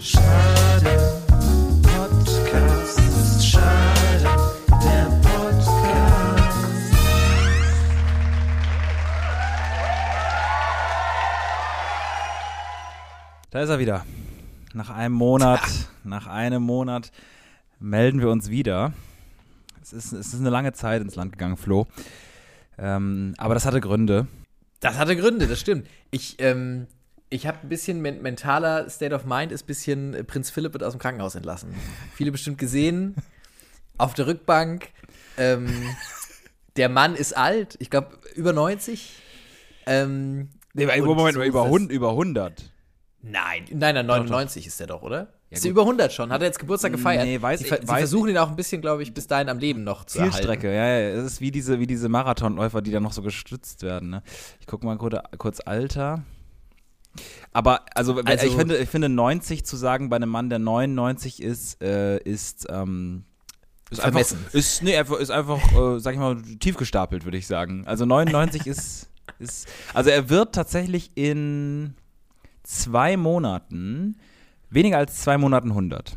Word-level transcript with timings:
Schade, 0.00 1.22
Podcast, 1.82 3.44
schade, 3.46 4.22
der 4.70 5.20
Podcast. 5.20 6.94
Da 13.50 13.62
ist 13.62 13.68
er 13.68 13.78
wieder. 13.78 14.06
Nach 14.72 14.88
einem 14.88 15.14
Monat, 15.14 15.60
nach 16.04 16.26
einem 16.26 16.62
Monat 16.62 17.12
melden 17.80 18.20
wir 18.20 18.30
uns 18.30 18.48
wieder. 18.48 18.94
Es 19.82 19.92
ist, 19.92 20.12
es 20.12 20.28
ist 20.28 20.40
eine 20.40 20.48
lange 20.48 20.72
Zeit 20.72 21.02
ins 21.02 21.16
Land 21.16 21.32
gegangen, 21.32 21.58
Flo. 21.58 21.86
Ähm, 22.78 23.34
aber 23.36 23.52
das 23.52 23.66
hatte 23.66 23.82
Gründe. 23.82 24.26
Das 24.80 24.96
hatte 24.96 25.16
Gründe, 25.16 25.48
das 25.48 25.60
stimmt. 25.60 25.86
Ich, 26.10 26.36
ähm, 26.38 26.86
ich 27.30 27.46
habe 27.46 27.58
ein 27.62 27.68
bisschen 27.68 28.00
men 28.02 28.20
mentaler 28.22 28.88
State 28.90 29.14
of 29.14 29.24
Mind, 29.24 29.52
ist 29.52 29.62
ein 29.64 29.66
bisschen 29.66 30.14
äh, 30.14 30.24
Prinz 30.24 30.50
Philipp 30.50 30.72
wird 30.72 30.82
aus 30.84 30.92
dem 30.92 30.98
Krankenhaus 31.00 31.34
entlassen. 31.34 31.74
Viele 32.14 32.32
bestimmt 32.32 32.58
gesehen. 32.58 33.14
Auf 33.98 34.14
der 34.14 34.26
Rückbank. 34.26 34.88
Ähm, 35.36 35.68
der 36.76 36.88
Mann 36.88 37.14
ist 37.14 37.36
alt, 37.36 37.76
ich 37.78 37.90
glaube 37.90 38.18
über 38.34 38.52
90. 38.52 39.10
Ähm, 39.86 40.48
Nee, 40.72 40.86
Moment, 40.86 41.34
so 41.34 41.42
über, 41.42 41.64
ist 41.64 41.68
hund, 41.70 41.90
über 41.90 42.10
100. 42.10 42.70
Nein, 43.22 43.64
nein, 43.72 43.94
nein, 43.96 44.06
99 44.06 44.68
ist 44.68 44.78
der 44.78 44.86
doch, 44.86 45.02
oder? 45.02 45.32
ist 45.50 45.64
er 45.64 45.70
über 45.72 45.82
100 45.82 46.12
schon? 46.12 46.30
Hat 46.32 46.40
er 46.42 46.46
jetzt 46.46 46.60
Geburtstag 46.60 46.92
gefeiert? 46.92 47.24
Nee, 47.24 47.42
weiß 47.42 47.58
sie, 47.58 47.66
ich- 47.66 47.70
sie 47.80 47.88
weiß 47.88 47.98
versuchen 47.98 48.30
ihn 48.30 48.38
auch 48.38 48.48
ein 48.50 48.54
bisschen, 48.56 48.80
glaube 48.80 49.02
ich, 49.02 49.12
bis 49.12 49.26
dahin 49.26 49.48
am 49.48 49.58
Leben 49.58 49.82
noch 49.82 50.04
zu 50.04 50.18
Zielstrecke, 50.18 50.68
erhalten. 50.68 51.12
ja, 51.12 51.16
ja. 51.18 51.20
Es 51.20 51.32
ist 51.32 51.40
wie 51.40 51.50
diese, 51.50 51.80
wie 51.80 51.88
diese 51.88 52.08
Marathonläufer, 52.08 52.82
die 52.82 52.92
dann 52.92 53.02
noch 53.02 53.12
so 53.12 53.20
gestützt 53.20 53.82
werden. 53.82 54.10
Ne? 54.10 54.22
Ich 54.60 54.68
gucke 54.68 54.86
mal 54.86 54.96
kurz, 54.96 55.16
kurz 55.38 55.58
Alter. 55.60 56.22
Aber 57.52 57.84
also, 57.94 58.16
Also- 58.24 58.46
ich, 58.46 58.54
finde, 58.54 58.76
ich 58.78 58.88
finde 58.88 59.08
90 59.08 59.64
zu 59.64 59.76
sagen 59.76 60.08
bei 60.08 60.16
einem 60.16 60.28
Mann, 60.30 60.48
der 60.50 60.58
99 60.58 61.42
ist, 61.42 61.82
äh, 61.82 62.18
ist, 62.18 62.66
ähm, 62.70 63.24
ist 63.90 63.98
einfach, 64.00 64.24
Vermessen. 64.24 64.46
ist, 64.52 64.82
nee, 64.82 64.96
einfach, 64.96 65.16
ist 65.18 65.30
einfach, 65.30 65.60
äh, 65.72 65.98
sag 65.98 66.14
ich 66.14 66.20
mal, 66.20 66.40
tief 66.60 66.76
gestapelt, 66.76 67.24
würde 67.24 67.36
ich 67.38 67.46
sagen. 67.46 67.86
Also 67.86 68.06
99 68.06 68.66
ist, 68.66 69.10
ist, 69.40 69.68
also 69.94 70.10
er 70.10 70.28
wird 70.28 70.54
tatsächlich 70.54 71.10
in 71.16 71.94
zwei 72.62 73.16
Monaten, 73.16 74.16
weniger 74.70 74.98
als 74.98 75.20
zwei 75.20 75.38
Monaten 75.38 75.70
100. 75.70 76.16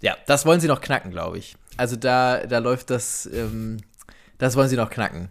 Ja, 0.00 0.16
das 0.26 0.46
wollen 0.46 0.60
sie 0.60 0.68
noch 0.68 0.80
knacken, 0.80 1.10
glaube 1.10 1.36
ich. 1.36 1.56
Also 1.76 1.96
da, 1.96 2.46
da 2.46 2.58
läuft 2.58 2.88
das, 2.88 3.26
ähm, 3.26 3.78
das 4.38 4.56
wollen 4.56 4.68
sie 4.70 4.76
noch 4.76 4.88
knacken. 4.88 5.28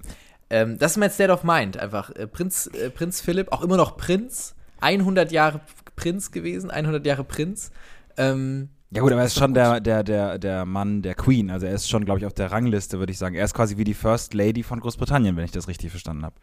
Ähm, 0.53 0.77
das 0.77 0.91
ist 0.91 0.97
mein 0.97 1.09
State 1.09 1.31
of 1.31 1.43
Mind, 1.43 1.77
einfach. 1.77 2.11
Äh, 2.11 2.27
Prinz, 2.27 2.67
äh, 2.67 2.91
Prinz 2.91 3.21
Philipp, 3.21 3.51
auch 3.51 3.63
immer 3.63 3.75
noch 3.75 3.97
Prinz, 3.97 4.53
100 4.81 5.31
Jahre 5.31 5.61
Prinz 5.95 6.31
gewesen, 6.31 6.69
100 6.69 7.03
Jahre 7.03 7.23
Prinz. 7.23 7.71
Ähm, 8.17 8.69
Ja 8.91 9.01
gut, 9.01 9.11
aber 9.11 9.21
er 9.21 9.25
ist 9.25 9.35
schon 9.35 9.55
der, 9.55 9.79
der, 9.79 10.03
der, 10.03 10.37
der 10.37 10.65
Mann 10.65 11.01
der 11.01 11.15
Queen. 11.15 11.49
Also 11.49 11.65
er 11.65 11.73
ist 11.73 11.89
schon, 11.89 12.05
glaube 12.05 12.19
ich, 12.19 12.27
auf 12.27 12.35
der 12.35 12.51
Rangliste, 12.51 12.99
würde 12.99 13.11
ich 13.11 13.17
sagen. 13.17 13.33
Er 13.33 13.45
ist 13.45 13.55
quasi 13.55 13.77
wie 13.77 13.83
die 13.83 13.95
First 13.95 14.35
Lady 14.35 14.61
von 14.61 14.79
Großbritannien, 14.79 15.35
wenn 15.35 15.45
ich 15.45 15.51
das 15.51 15.67
richtig 15.67 15.89
verstanden 15.89 16.23
habe. 16.23 16.35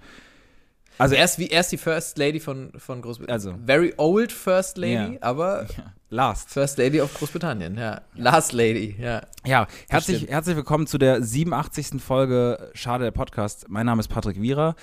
Also 1.01 1.15
also 1.15 1.19
er 1.19 1.25
ist, 1.25 1.39
wie, 1.39 1.47
er 1.49 1.61
ist 1.61 1.73
die 1.73 1.79
First 1.79 2.19
Lady 2.19 2.41
von, 2.41 2.73
von 2.77 3.01
Großbritannien. 3.01 3.33
Also. 3.33 3.55
Very 3.65 3.95
old 3.97 4.31
First 4.33 4.77
Lady, 4.77 5.15
Ja. 5.15 5.19
aber 5.23 5.67
Last. 6.11 6.51
First 6.51 6.77
Lady 6.77 7.01
of 7.01 7.15
Großbritannien, 7.15 7.79
ja. 7.79 8.03
Last 8.17 8.53
Lady, 8.53 8.97
ja. 9.01 9.23
Ja, 9.47 9.67
herzlich, 9.89 10.29
herzlich 10.29 10.57
willkommen 10.57 10.87
zu 10.87 10.99
der 10.99 11.23
87. 11.23 12.03
Folge 12.03 12.71
Schade 12.75 13.05
der 13.05 13.13
Podcast. 13.13 13.65
Mein 13.71 13.87
Name 13.87 14.01
ist 14.01 14.09
Patrick 14.09 14.43
Wierer. 14.43 14.75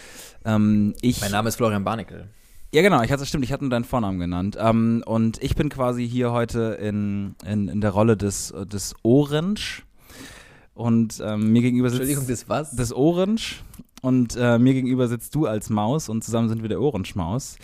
Ähm, 0.43 0.95
ich, 1.01 1.21
Mein 1.21 1.31
Name 1.31 1.49
ist 1.49 1.55
Florian 1.57 1.83
Barnickel. 1.83 2.27
Ja, 2.73 2.81
genau, 2.81 3.03
ich 3.03 3.11
hatte 3.11 3.25
stimmt, 3.25 3.43
ich 3.43 3.53
hatte 3.53 3.63
nur 3.63 3.69
deinen 3.71 3.85
Vornamen 3.85 4.19
genannt. 4.19 4.57
Ähm, 4.59 5.03
und 5.05 5.41
ich 5.43 5.55
bin 5.55 5.69
quasi 5.69 6.07
hier 6.09 6.31
heute 6.31 6.79
in, 6.81 7.35
in, 7.45 7.67
in 7.67 7.79
der 7.79 7.91
Rolle 7.91 8.17
des, 8.17 8.53
des 8.65 8.95
Orange. 9.03 9.83
Und 10.73 11.21
ähm, 11.23 11.51
mir 11.51 11.61
gegenüber 11.61 11.89
sitzt. 11.89 12.01
Entschuldigung, 12.01 12.27
das 12.27 12.49
was? 12.49 12.75
Das 12.75 12.91
Orange. 12.91 13.63
Und 14.01 14.35
äh, 14.35 14.59
mir 14.59 14.73
gegenüber 14.73 15.07
sitzt 15.07 15.33
du 15.33 15.47
als 15.47 15.69
Maus 15.69 16.07
und 16.07 16.23
zusammen 16.23 16.49
sind 16.49 16.61
wir 16.61 16.69
der 16.69 16.79
Orange-Maus. 16.79 17.57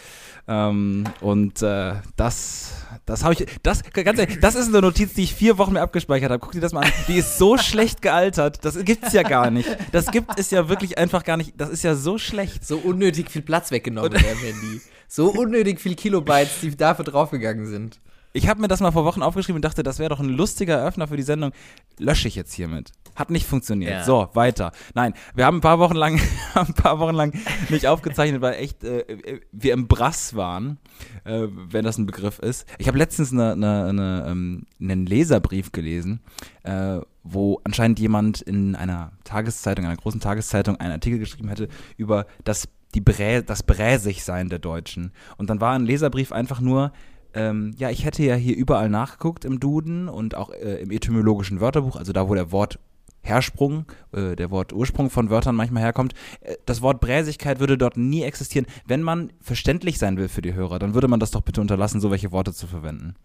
Ähm, 0.48 1.04
und 1.22 1.62
äh, 1.62 1.94
das, 2.16 2.74
das 3.06 3.24
habe 3.24 3.36
ich, 3.36 3.46
das, 3.62 3.84
ganz 3.84 4.20
ehrlich, 4.20 4.40
das 4.40 4.56
ist 4.56 4.70
eine 4.70 4.82
Notiz, 4.82 5.14
die 5.14 5.24
ich 5.24 5.36
vier 5.36 5.58
Wochen 5.60 5.74
mir 5.74 5.82
abgespeichert 5.82 6.32
habe. 6.32 6.40
Guck 6.40 6.54
dir 6.54 6.60
das 6.60 6.74
mal 6.74 6.84
an. 6.86 6.92
Die 7.08 7.18
ist 7.18 7.38
so 7.38 7.58
schlecht 7.58 8.02
gealtert. 8.02 8.66
Das 8.66 8.84
gibt's 8.84 9.14
ja 9.14 9.22
gar 9.22 9.52
nicht. 9.52 9.70
Das 9.92 10.08
gibt 10.08 10.40
es 10.40 10.50
ja 10.50 10.70
wirklich 10.70 10.98
einfach 10.98 11.24
gar 11.24 11.38
nicht. 11.38 11.54
Das 11.58 11.70
ist 11.70 11.84
ja 11.84 11.96
so 11.96 12.18
schlecht. 12.18 12.66
So 12.66 12.78
unnötig 12.78 13.30
viel 13.30 13.44
Platz 13.44 13.70
weggenommen 13.70 14.12
in 14.12 14.22
deinem 14.22 14.38
Handy. 14.40 14.82
So 15.08 15.32
unnötig 15.32 15.80
viel 15.80 15.96
Kilobytes, 15.96 16.62
die 16.62 16.76
dafür 16.76 17.06
draufgegangen 17.06 17.68
sind. 17.68 18.00
Ich 18.36 18.48
habe 18.48 18.60
mir 18.60 18.68
das 18.68 18.80
mal 18.80 18.92
vor 18.92 19.06
Wochen 19.06 19.22
aufgeschrieben 19.22 19.58
und 19.58 19.66
dachte, 19.66 19.84
das 19.84 20.00
wäre 20.00 20.10
doch 20.10 20.20
ein 20.20 20.30
lustiger 20.30 20.78
Eröffner 20.78 21.08
für 21.08 21.18
die 21.18 21.24
Sendung. 21.24 21.52
Lösche 22.00 22.28
ich 22.28 22.36
jetzt 22.36 22.54
hiermit. 22.54 22.92
Hat 23.16 23.30
nicht 23.30 23.46
funktioniert. 23.46 23.92
Ja. 23.92 24.04
So, 24.04 24.30
weiter. 24.34 24.72
Nein, 24.96 25.14
wir 25.36 25.46
haben 25.46 25.58
ein 25.58 25.62
paar 25.62 25.80
Wochen 25.80 25.96
lang, 25.96 26.20
ein 26.56 26.74
paar 26.74 27.00
Wochen 27.00 27.16
lang 27.16 27.34
nicht 27.70 27.88
aufgezeichnet, 27.88 28.42
weil 28.42 28.56
echt 28.56 28.84
äh, 28.84 29.00
äh, 29.02 29.42
wir 29.52 29.74
im 29.74 29.88
Brass 29.88 30.36
waren, 30.36 30.80
äh, 31.24 31.48
wenn 31.50 31.86
das 31.86 31.98
ein 31.98 32.06
Begriff 32.06 32.40
ist. 32.40 32.68
Ich 32.78 32.88
habe 32.88 32.98
letztens 32.98 33.32
eine, 33.32 33.54
eine, 33.54 33.86
eine, 33.86 34.26
ähm, 34.28 34.66
einen 34.82 35.06
Leserbrief 35.06 35.72
gelesen, 35.72 36.22
äh, 36.64 37.00
wo 37.24 37.62
anscheinend 37.64 38.00
jemand 38.00 38.42
in 38.42 38.76
einer 38.76 39.12
Tageszeitung, 39.24 39.86
einer 39.86 39.98
großen 39.98 40.20
Tageszeitung, 40.20 40.78
einen 40.78 40.94
Artikel 40.94 41.20
geschrieben 41.20 41.50
hätte 41.50 41.68
über 41.98 42.26
das, 42.44 42.68
die 42.96 43.02
Brä, 43.02 43.42
das 43.42 43.64
Bräsigsein 43.64 44.50
der 44.50 44.60
Deutschen. 44.60 45.12
Und 45.38 45.50
dann 45.50 45.62
war 45.62 45.74
ein 45.74 45.86
Leserbrief 45.86 46.32
einfach 46.32 46.60
nur, 46.60 46.92
ähm, 47.34 47.74
ja, 47.78 47.90
ich 47.90 48.06
hätte 48.06 48.24
ja 48.24 48.36
hier 48.36 48.56
überall 48.56 48.90
nachgeguckt 48.90 49.46
im 49.46 49.60
Duden 49.60 50.08
und 50.08 50.36
auch 50.36 50.52
äh, 50.52 50.82
im 50.82 50.92
etymologischen 50.92 51.62
Wörterbuch, 51.62 51.96
also 51.96 52.14
da, 52.14 52.30
wo 52.30 52.36
der 52.36 52.52
Wort 52.52 52.80
Hersprung, 53.24 53.86
äh, 54.12 54.36
der 54.36 54.52
Wort 54.52 54.74
Ursprung 54.74 55.10
von 55.10 55.30
Wörtern 55.30 55.56
manchmal 55.56 55.82
herkommt. 55.82 56.14
Äh, 56.42 56.56
das 56.66 56.82
Wort 56.82 57.00
Bräsigkeit 57.00 57.60
würde 57.60 57.78
dort 57.78 57.98
nie 57.98 58.24
existieren. 58.24 58.68
Wenn 58.86 59.02
man 59.02 59.32
verständlich 59.42 59.98
sein 59.98 60.18
will 60.18 60.28
für 60.28 60.42
die 60.42 60.54
Hörer, 60.54 60.78
dann 60.78 60.94
würde 60.94 61.08
man 61.08 61.20
das 61.20 61.32
doch 61.32 61.42
bitte 61.42 61.62
unterlassen, 61.62 62.02
so 62.02 62.12
welche 62.12 62.32
Worte 62.32 62.54
zu 62.54 62.68
verwenden. 62.68 63.16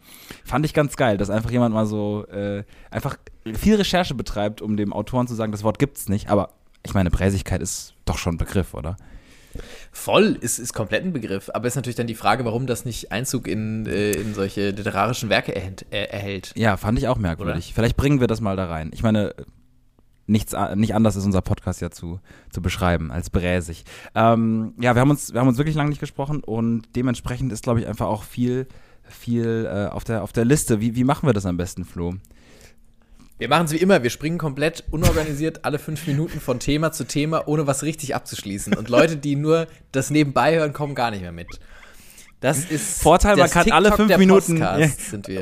Fand 0.45 0.65
ich 0.65 0.73
ganz 0.73 0.97
geil, 0.97 1.19
dass 1.19 1.31
einfach 1.31 1.51
jemand 1.51 1.75
mal 1.75 1.87
so 1.87 2.27
äh, 2.29 2.65
einfach 2.91 3.17
viel 3.55 3.75
Recherche 3.75 4.15
betreibt, 4.15 4.63
um 4.63 4.77
dem 4.77 4.93
Autoren 4.93 5.27
zu 5.27 5.35
sagen, 5.35 5.53
das 5.53 5.65
Wort 5.65 5.79
gibt's 5.79 6.09
nicht. 6.09 6.31
Aber 6.31 6.51
ich 6.85 6.95
meine, 6.95 7.11
Bräsigkeit 7.11 7.61
ist 7.61 7.95
doch 8.05 8.19
schon 8.19 8.37
ein 8.37 8.39
Begriff, 8.39 8.75
oder? 8.75 8.97
Voll 9.91 10.39
ist, 10.41 10.59
ist 10.59 10.73
komplett 10.73 11.05
ein 11.05 11.13
Begriff, 11.13 11.51
aber 11.53 11.67
ist 11.67 11.75
natürlich 11.75 11.97
dann 11.97 12.07
die 12.07 12.15
Frage, 12.15 12.45
warum 12.45 12.67
das 12.67 12.85
nicht 12.85 13.11
Einzug 13.11 13.49
in, 13.49 13.87
äh, 13.87 14.13
in 14.13 14.35
solche 14.35 14.71
literarischen 14.71 15.29
Werke 15.29 15.55
erhält. 15.55 15.87
Äh, 15.91 16.05
erhält. 16.05 16.53
Ja, 16.55 16.77
fand 16.77 16.99
ich 16.99 17.09
auch 17.09 17.17
merkwürdig. 17.17 17.73
Vielleicht 17.75 17.97
bringen 17.97 18.21
wir 18.21 18.27
das 18.29 18.41
mal 18.41 18.57
da 18.57 18.67
rein. 18.67 18.91
Ich 18.93 19.03
meine, 19.03 19.35
nichts, 20.29 20.55
nicht 20.75 20.95
anders 20.95 21.17
ist 21.17 21.25
unser 21.25 21.43
Podcast 21.43 21.81
ja 21.81 21.91
zu, 21.91 22.21
zu 22.51 22.63
beschreiben 22.63 23.11
als 23.11 23.31
bräsig. 23.31 23.85
Ähm, 24.15 24.75
ja, 24.81 24.95
wir 24.95 25.01
haben 25.01 25.11
uns, 25.11 25.33
wir 25.33 25.41
haben 25.41 25.49
uns 25.49 25.59
wirklich 25.59 25.75
lange 25.75 25.91
nicht 25.91 26.01
gesprochen 26.01 26.43
und 26.45 26.85
dementsprechend 26.95 27.53
ist, 27.53 27.65
glaube 27.65 27.81
ich, 27.81 27.87
einfach 27.87 28.07
auch 28.07 28.23
viel, 28.23 28.67
viel 29.09 29.67
äh, 29.67 29.89
auf, 29.89 30.05
der, 30.05 30.23
auf 30.23 30.33
der 30.33 30.45
Liste. 30.45 30.81
Wie, 30.81 30.95
wie 30.95 31.05
machen 31.05 31.29
wir 31.29 31.33
das 31.33 31.47
am 31.47 31.57
besten, 31.57 31.85
Flo? 31.85 32.15
Wir 33.39 33.49
machen 33.49 33.67
es 33.67 33.73
wie 33.73 33.77
immer, 33.77 34.03
wir 34.03 34.11
springen 34.11 34.37
komplett 34.37 34.85
unorganisiert 34.91 35.65
alle 35.65 35.79
fünf 35.79 36.07
Minuten 36.09 36.41
von 36.41 36.59
Thema 36.59 36.91
zu 36.91 37.05
Thema, 37.05 37.47
ohne 37.47 37.69
was 37.69 37.85
richtig 37.85 38.17
abzuschließen. 38.17 38.75
Und 38.75 38.89
Leute, 38.89 39.17
die 39.17 39.37
nur 39.37 39.69
das 39.93 40.11
nebenbei 40.11 40.57
hören, 40.57 40.73
kommen 40.73 40.97
gar 40.97 41.13
nicht 41.13 41.23
mehr 41.23 41.33
mit. 41.33 41.61
Das 42.41 42.65
ist 42.65 43.03
Vorteil, 43.03 43.37
man 43.37 43.51
kann 43.51 43.71
alle 43.73 43.93
fünf 43.93 44.17
Minuten. 44.17 44.63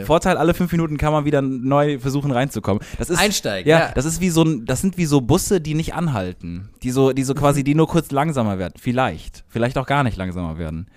Vorteil, 0.05 0.37
alle 0.39 0.55
fünf 0.55 0.73
Minuten 0.73 0.97
kann 0.97 1.13
man 1.13 1.25
wieder 1.25 1.43
neu 1.43 1.99
versuchen 1.99 2.31
reinzukommen. 2.31 2.83
Das 2.99 3.11
ist, 3.11 3.19
Einsteigen, 3.19 3.69
Ja, 3.69 3.79
ja. 3.81 3.93
das 3.95 4.07
ist 4.07 4.21
wie 4.21 4.31
so 4.31 4.43
ein, 4.43 4.65
das 4.65 4.81
sind 4.81 4.97
wie 4.97 5.05
so 5.05 5.21
Busse, 5.21 5.61
die 5.61 5.75
nicht 5.75 5.95
anhalten. 5.95 6.71
Die 6.83 6.91
so, 6.91 7.13
die 7.13 7.23
so 7.23 7.35
quasi, 7.35 7.65
die 7.65 7.75
nur 7.75 7.87
kurz 7.89 8.11
langsamer 8.11 8.59
werden. 8.59 8.75
Vielleicht. 8.81 9.45
Vielleicht 9.49 9.77
auch 9.77 9.87
gar 9.87 10.05
nicht 10.05 10.17
langsamer 10.17 10.59
werden. 10.59 10.89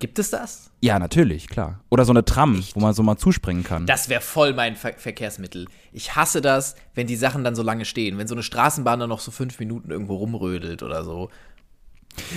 Gibt 0.00 0.20
es 0.20 0.30
das? 0.30 0.70
Ja, 0.80 1.00
natürlich, 1.00 1.48
klar. 1.48 1.80
Oder 1.88 2.04
so 2.04 2.12
eine 2.12 2.24
Tram, 2.24 2.62
wo 2.74 2.80
man 2.80 2.94
so 2.94 3.02
mal 3.02 3.16
zuspringen 3.16 3.64
kann. 3.64 3.84
Das 3.86 4.08
wäre 4.08 4.20
voll 4.20 4.54
mein 4.54 4.76
Ver 4.76 4.92
Verkehrsmittel. 4.96 5.66
Ich 5.92 6.14
hasse 6.14 6.40
das, 6.40 6.76
wenn 6.94 7.08
die 7.08 7.16
Sachen 7.16 7.42
dann 7.42 7.56
so 7.56 7.64
lange 7.64 7.84
stehen. 7.84 8.16
Wenn 8.16 8.28
so 8.28 8.36
eine 8.36 8.44
Straßenbahn 8.44 9.00
dann 9.00 9.08
noch 9.08 9.18
so 9.18 9.32
fünf 9.32 9.58
Minuten 9.58 9.90
irgendwo 9.90 10.14
rumrödelt 10.14 10.84
oder 10.84 11.02
so. 11.02 11.30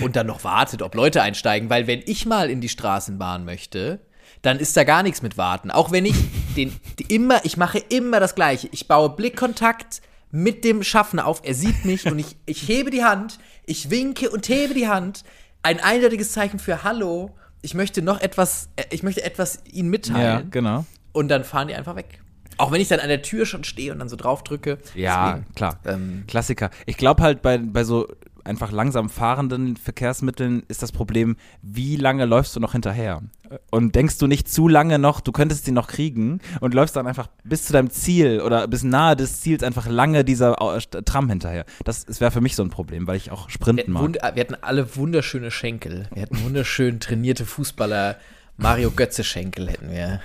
Und 0.00 0.16
dann 0.16 0.26
noch 0.26 0.44
wartet, 0.44 0.82
ob 0.82 0.94
Leute 0.94 1.22
einsteigen. 1.22 1.68
Weil 1.70 1.86
wenn 1.86 2.02
ich 2.06 2.26
mal 2.26 2.50
in 2.50 2.60
die 2.60 2.68
Straßenbahn 2.68 3.44
möchte, 3.44 4.00
dann 4.42 4.58
ist 4.58 4.76
da 4.76 4.84
gar 4.84 5.02
nichts 5.02 5.22
mit 5.22 5.38
Warten. 5.38 5.70
Auch 5.70 5.90
wenn 5.90 6.06
ich 6.06 6.16
den 6.56 6.72
immer, 7.08 7.44
ich 7.44 7.56
mache 7.56 7.78
immer 7.78 8.20
das 8.20 8.34
Gleiche. 8.34 8.68
Ich 8.72 8.88
baue 8.88 9.10
Blickkontakt 9.10 10.02
mit 10.30 10.64
dem 10.64 10.82
Schaffner 10.82 11.26
auf. 11.26 11.42
Er 11.44 11.54
sieht 11.54 11.84
mich 11.84 12.06
und 12.06 12.18
ich, 12.18 12.36
ich 12.46 12.68
hebe 12.68 12.90
die 12.90 13.04
Hand, 13.04 13.38
ich 13.66 13.90
winke 13.90 14.30
und 14.30 14.48
hebe 14.48 14.74
die 14.74 14.88
Hand. 14.88 15.24
Ein 15.62 15.80
eindeutiges 15.80 16.32
Zeichen 16.32 16.58
für 16.58 16.82
Hallo. 16.82 17.30
Ich 17.60 17.74
möchte 17.74 18.02
noch 18.02 18.20
etwas, 18.20 18.70
äh, 18.76 18.84
ich 18.90 19.02
möchte 19.02 19.22
etwas 19.22 19.60
ihnen 19.70 19.90
mitteilen. 19.90 20.22
ja, 20.22 20.42
genau. 20.50 20.84
Und 21.12 21.28
dann 21.28 21.44
fahren 21.44 21.68
die 21.68 21.74
einfach 21.74 21.94
weg. 21.94 22.20
Auch 22.56 22.72
wenn 22.72 22.80
ich 22.80 22.88
dann 22.88 23.00
an 23.00 23.08
der 23.08 23.22
Tür 23.22 23.46
schon 23.46 23.64
stehe 23.64 23.92
und 23.92 23.98
dann 23.98 24.08
so 24.08 24.16
drauf 24.16 24.42
drücke. 24.42 24.78
Ja, 24.94 25.32
Deswegen, 25.32 25.54
klar. 25.54 25.78
Ähm, 25.84 26.24
Klassiker. 26.26 26.70
Ich 26.86 26.96
glaube 26.96 27.22
halt 27.22 27.42
bei, 27.42 27.58
bei 27.58 27.84
so 27.84 28.08
einfach 28.44 28.72
langsam 28.72 29.08
fahrenden 29.08 29.76
Verkehrsmitteln 29.76 30.62
ist 30.68 30.82
das 30.82 30.92
Problem, 30.92 31.36
wie 31.62 31.96
lange 31.96 32.24
läufst 32.24 32.54
du 32.56 32.60
noch 32.60 32.72
hinterher? 32.72 33.22
Und 33.70 33.94
denkst 33.94 34.18
du 34.18 34.26
nicht 34.26 34.48
zu 34.48 34.68
lange 34.68 34.98
noch, 34.98 35.20
du 35.20 35.32
könntest 35.32 35.64
sie 35.64 35.72
noch 35.72 35.88
kriegen 35.88 36.40
und 36.60 36.74
läufst 36.74 36.96
dann 36.96 37.06
einfach 37.06 37.28
bis 37.44 37.64
zu 37.66 37.72
deinem 37.72 37.90
Ziel 37.90 38.40
oder 38.40 38.66
bis 38.66 38.82
nahe 38.82 39.16
des 39.16 39.40
Ziels 39.40 39.62
einfach 39.62 39.86
lange 39.86 40.24
dieser 40.24 40.56
äh, 40.60 41.02
Tram 41.02 41.28
hinterher. 41.28 41.64
Das, 41.84 42.06
das 42.06 42.20
wäre 42.20 42.30
für 42.30 42.40
mich 42.40 42.56
so 42.56 42.62
ein 42.62 42.70
Problem, 42.70 43.06
weil 43.06 43.16
ich 43.16 43.30
auch 43.30 43.50
sprinten 43.50 43.92
mag. 43.92 44.02
wund 44.02 44.16
wir 44.16 44.40
hatten 44.40 44.56
alle 44.60 44.96
wunderschöne 44.96 45.50
Schenkel. 45.50 46.08
Wir 46.14 46.22
hatten 46.22 46.42
wunderschön 46.42 47.00
trainierte 47.00 47.44
Fußballer. 47.44 48.16
Mario 48.56 48.90
Götze 48.90 49.24
Schenkel 49.24 49.68
hätten 49.68 49.90
wir. 49.90 50.20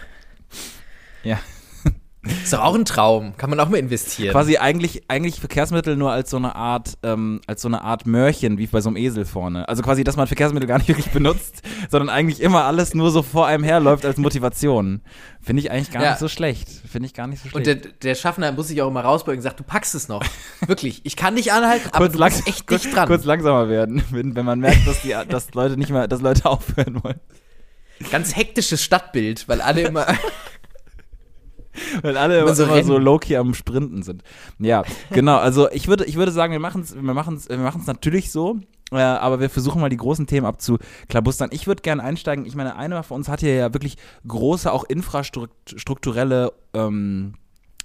Ja. 1.23 1.39
Ist 2.43 2.53
doch 2.53 2.59
auch 2.63 2.75
ein 2.75 2.85
Traum. 2.85 3.35
Kann 3.37 3.49
man 3.49 3.59
auch 3.59 3.69
mal 3.69 3.77
investieren. 3.77 4.31
Quasi 4.31 4.57
eigentlich, 4.57 5.03
eigentlich 5.09 5.39
Verkehrsmittel 5.39 5.95
nur 5.95 6.11
als 6.11 6.29
so 6.29 6.37
eine 6.37 6.55
Art, 6.55 6.97
ähm, 7.03 7.41
als 7.47 7.61
so 7.61 7.67
eine 7.67 7.81
Art 7.81 8.05
Mörchen, 8.05 8.57
wie 8.57 8.67
bei 8.67 8.81
so 8.81 8.89
einem 8.89 8.97
Esel 8.97 9.25
vorne. 9.25 9.67
Also 9.69 9.83
quasi, 9.83 10.03
dass 10.03 10.15
man 10.17 10.27
Verkehrsmittel 10.27 10.67
gar 10.67 10.77
nicht 10.77 10.87
wirklich 10.89 11.11
benutzt, 11.11 11.61
sondern 11.89 12.09
eigentlich 12.09 12.41
immer 12.41 12.65
alles 12.65 12.93
nur 12.93 13.11
so 13.11 13.21
vor 13.23 13.47
einem 13.47 13.63
herläuft 13.63 14.05
als 14.05 14.17
Motivation. 14.17 15.01
Finde 15.41 15.61
ich 15.61 15.71
eigentlich 15.71 15.91
gar 15.91 16.03
Ja. 16.03 16.09
nicht 16.11 16.19
so 16.19 16.27
schlecht. 16.27 16.67
Finde 16.89 17.07
ich 17.07 17.13
gar 17.13 17.27
nicht 17.27 17.41
so 17.43 17.49
Und 17.55 17.63
schlecht. 17.63 17.85
der, 17.85 17.91
der 18.01 18.15
Schaffner 18.15 18.51
muss 18.51 18.67
sich 18.67 18.81
auch 18.81 18.87
immer 18.89 19.01
rausbeugen 19.01 19.39
und 19.39 19.43
sagt, 19.43 19.59
du 19.59 19.63
packst 19.63 19.95
es 19.95 20.07
noch. 20.07 20.23
Wirklich. 20.65 21.01
Ich 21.05 21.15
kann 21.15 21.33
nicht 21.35 21.51
anhalten, 21.53 21.89
aber 21.91 22.09
kurz, 22.09 22.13
du 22.17 22.23
bist 22.23 22.47
echt 22.47 22.69
nicht 22.69 22.95
dran. 22.95 23.07
kurz 23.07 23.23
langsamer 23.25 23.69
werden, 23.69 24.03
wenn, 24.11 24.35
wenn 24.35 24.45
man 24.45 24.59
merkt, 24.59 24.85
dass, 24.87 25.01
die, 25.01 25.15
dass 25.29 25.53
Leute 25.53 25.77
nicht 25.77 25.89
mehr, 25.91 26.07
dass 26.07 26.21
Leute 26.21 26.45
aufhören 26.49 27.03
wollen. 27.03 27.19
Ganz 28.11 28.35
hektisches 28.35 28.83
Stadtbild, 28.83 29.47
weil 29.47 29.59
alle 29.59 29.81
immer. 29.81 30.05
Weil 32.01 32.17
alle 32.17 32.39
Immer 32.39 32.47
immer 32.47 32.55
so 32.55 32.81
so, 32.83 32.97
low-key 32.97 33.35
am 33.35 33.53
Sprinten 33.53 34.03
sind. 34.03 34.23
Ja, 34.59 34.83
genau. 35.11 35.37
Also 35.37 35.69
ich 35.71 35.87
würde, 35.87 36.05
ich 36.05 36.15
würde 36.15 36.31
sagen, 36.31 36.51
wir 36.51 36.59
machen 36.59 36.81
es 36.81 36.95
wir 36.95 37.01
machen's, 37.01 37.49
wir 37.49 37.57
machen's 37.57 37.87
natürlich 37.87 38.31
so. 38.31 38.59
Äh, 38.91 38.97
aber 38.97 39.39
wir 39.39 39.49
versuchen 39.49 39.81
mal 39.81 39.89
die 39.89 39.97
großen 39.97 40.27
Themen 40.27 40.45
abzuklabustern. 40.45 41.49
Ich 41.51 41.67
würde 41.67 41.81
gerne 41.81 42.03
einsteigen. 42.03 42.45
Ich 42.45 42.55
meine, 42.55 42.75
einer 42.77 43.03
von 43.03 43.17
uns 43.17 43.27
hat 43.27 43.41
hier 43.41 43.53
ja 43.53 43.73
wirklich 43.73 43.97
große, 44.27 44.71
auch 44.71 44.85
infrastrukturelle 44.85 46.53
ähm, 46.73 47.33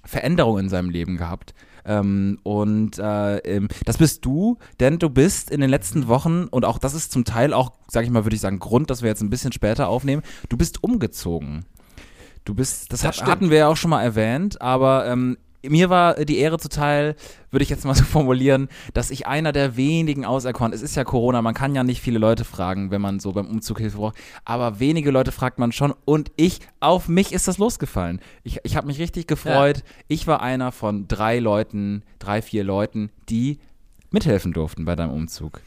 Veränderungen 0.05 0.65
in 0.65 0.71
seinem 0.71 0.91
Leben 0.91 1.17
gehabt. 1.17 1.55
Ähm, 1.85 2.39
und 2.45 2.99
äh, 2.99 3.61
das 3.85 3.99
bist 3.99 4.25
du, 4.25 4.59
denn 4.79 4.99
du 4.99 5.11
bist 5.11 5.51
in 5.51 5.61
den 5.61 5.71
letzten 5.71 6.07
Wochen, 6.07 6.45
und 6.45 6.65
auch 6.65 6.79
das 6.79 6.95
ist 6.95 7.11
zum 7.11 7.25
Teil 7.25 7.53
auch, 7.53 7.73
sag 7.89 8.05
ich 8.05 8.11
mal, 8.11 8.25
würde 8.25 8.37
ich 8.37 8.41
sagen, 8.41 8.61
Grund, 8.61 8.91
dass 8.91 9.03
wir 9.03 9.09
jetzt 9.09 9.23
ein 9.23 9.31
bisschen 9.31 9.53
später 9.53 9.89
aufnehmen, 9.89 10.23
du 10.49 10.57
bist 10.57 10.85
umgezogen. 10.85 11.65
Du 12.45 12.55
bist, 12.55 12.93
das, 12.93 13.01
Das 13.03 13.21
hat, 13.21 13.29
hatten 13.29 13.51
wir 13.51 13.59
ja 13.59 13.69
auch 13.69 13.77
schon 13.77 13.91
mal 13.91 14.03
erwähnt, 14.03 14.61
aber 14.61 15.07
ähm, 15.07 15.37
mir 15.69 15.91
war 15.91 16.15
die 16.25 16.39
Ehre 16.39 16.59
zuteil, 16.59 17.15
würde 17.51 17.63
ich 17.63 17.71
jetzt 17.71 17.85
mal 17.85 17.95
so 17.95 18.05
formulieren, 18.05 18.69
dass 18.95 19.11
ich 19.11 19.27
einer 19.27 19.53
der 19.53 19.77
wenigen 19.77 20.25
auserkoren, 20.25 20.73
es 20.73 20.83
ist 20.83 20.97
ja 20.97 21.05
Corona, 21.05 21.43
man 21.43 21.55
kann 21.55 21.75
ja 21.75 21.85
nicht 21.85 22.01
viele 22.01 22.19
Leute 22.19 22.45
fragen, 22.45 22.91
wenn 22.91 23.01
man 23.01 23.21
so 23.21 23.33
beim 23.33 23.47
Umzug 23.47 23.79
Hilfe 23.79 23.99
braucht, 23.99 24.17
aber 24.45 24.81
wenige 24.81 25.11
Leute 25.11 25.33
fragt 25.33 25.59
man 25.59 25.73
schon 25.73 25.95
und 26.05 26.33
ich, 26.37 26.61
auf 26.81 27.09
mich 27.09 27.33
ist 27.33 27.49
das 27.49 27.59
losgefallen. 27.59 28.21
Ich, 28.43 28.61
ich 28.65 28.77
habe 28.77 28.87
mich 28.87 28.99
richtig 28.99 29.27
gefreut. 29.27 29.85
Ich 30.09 30.27
war 30.27 30.43
einer 30.43 30.73
von 30.73 31.07
drei 31.09 31.39
Leuten, 31.39 32.03
drei, 32.19 32.43
vier 32.43 32.65
Leuten, 32.65 33.11
die 33.29 33.61
mithelfen 34.11 34.53
durften 34.53 34.85
bei 34.85 34.97
deinem 34.97 35.13
Umzug. 35.13 35.61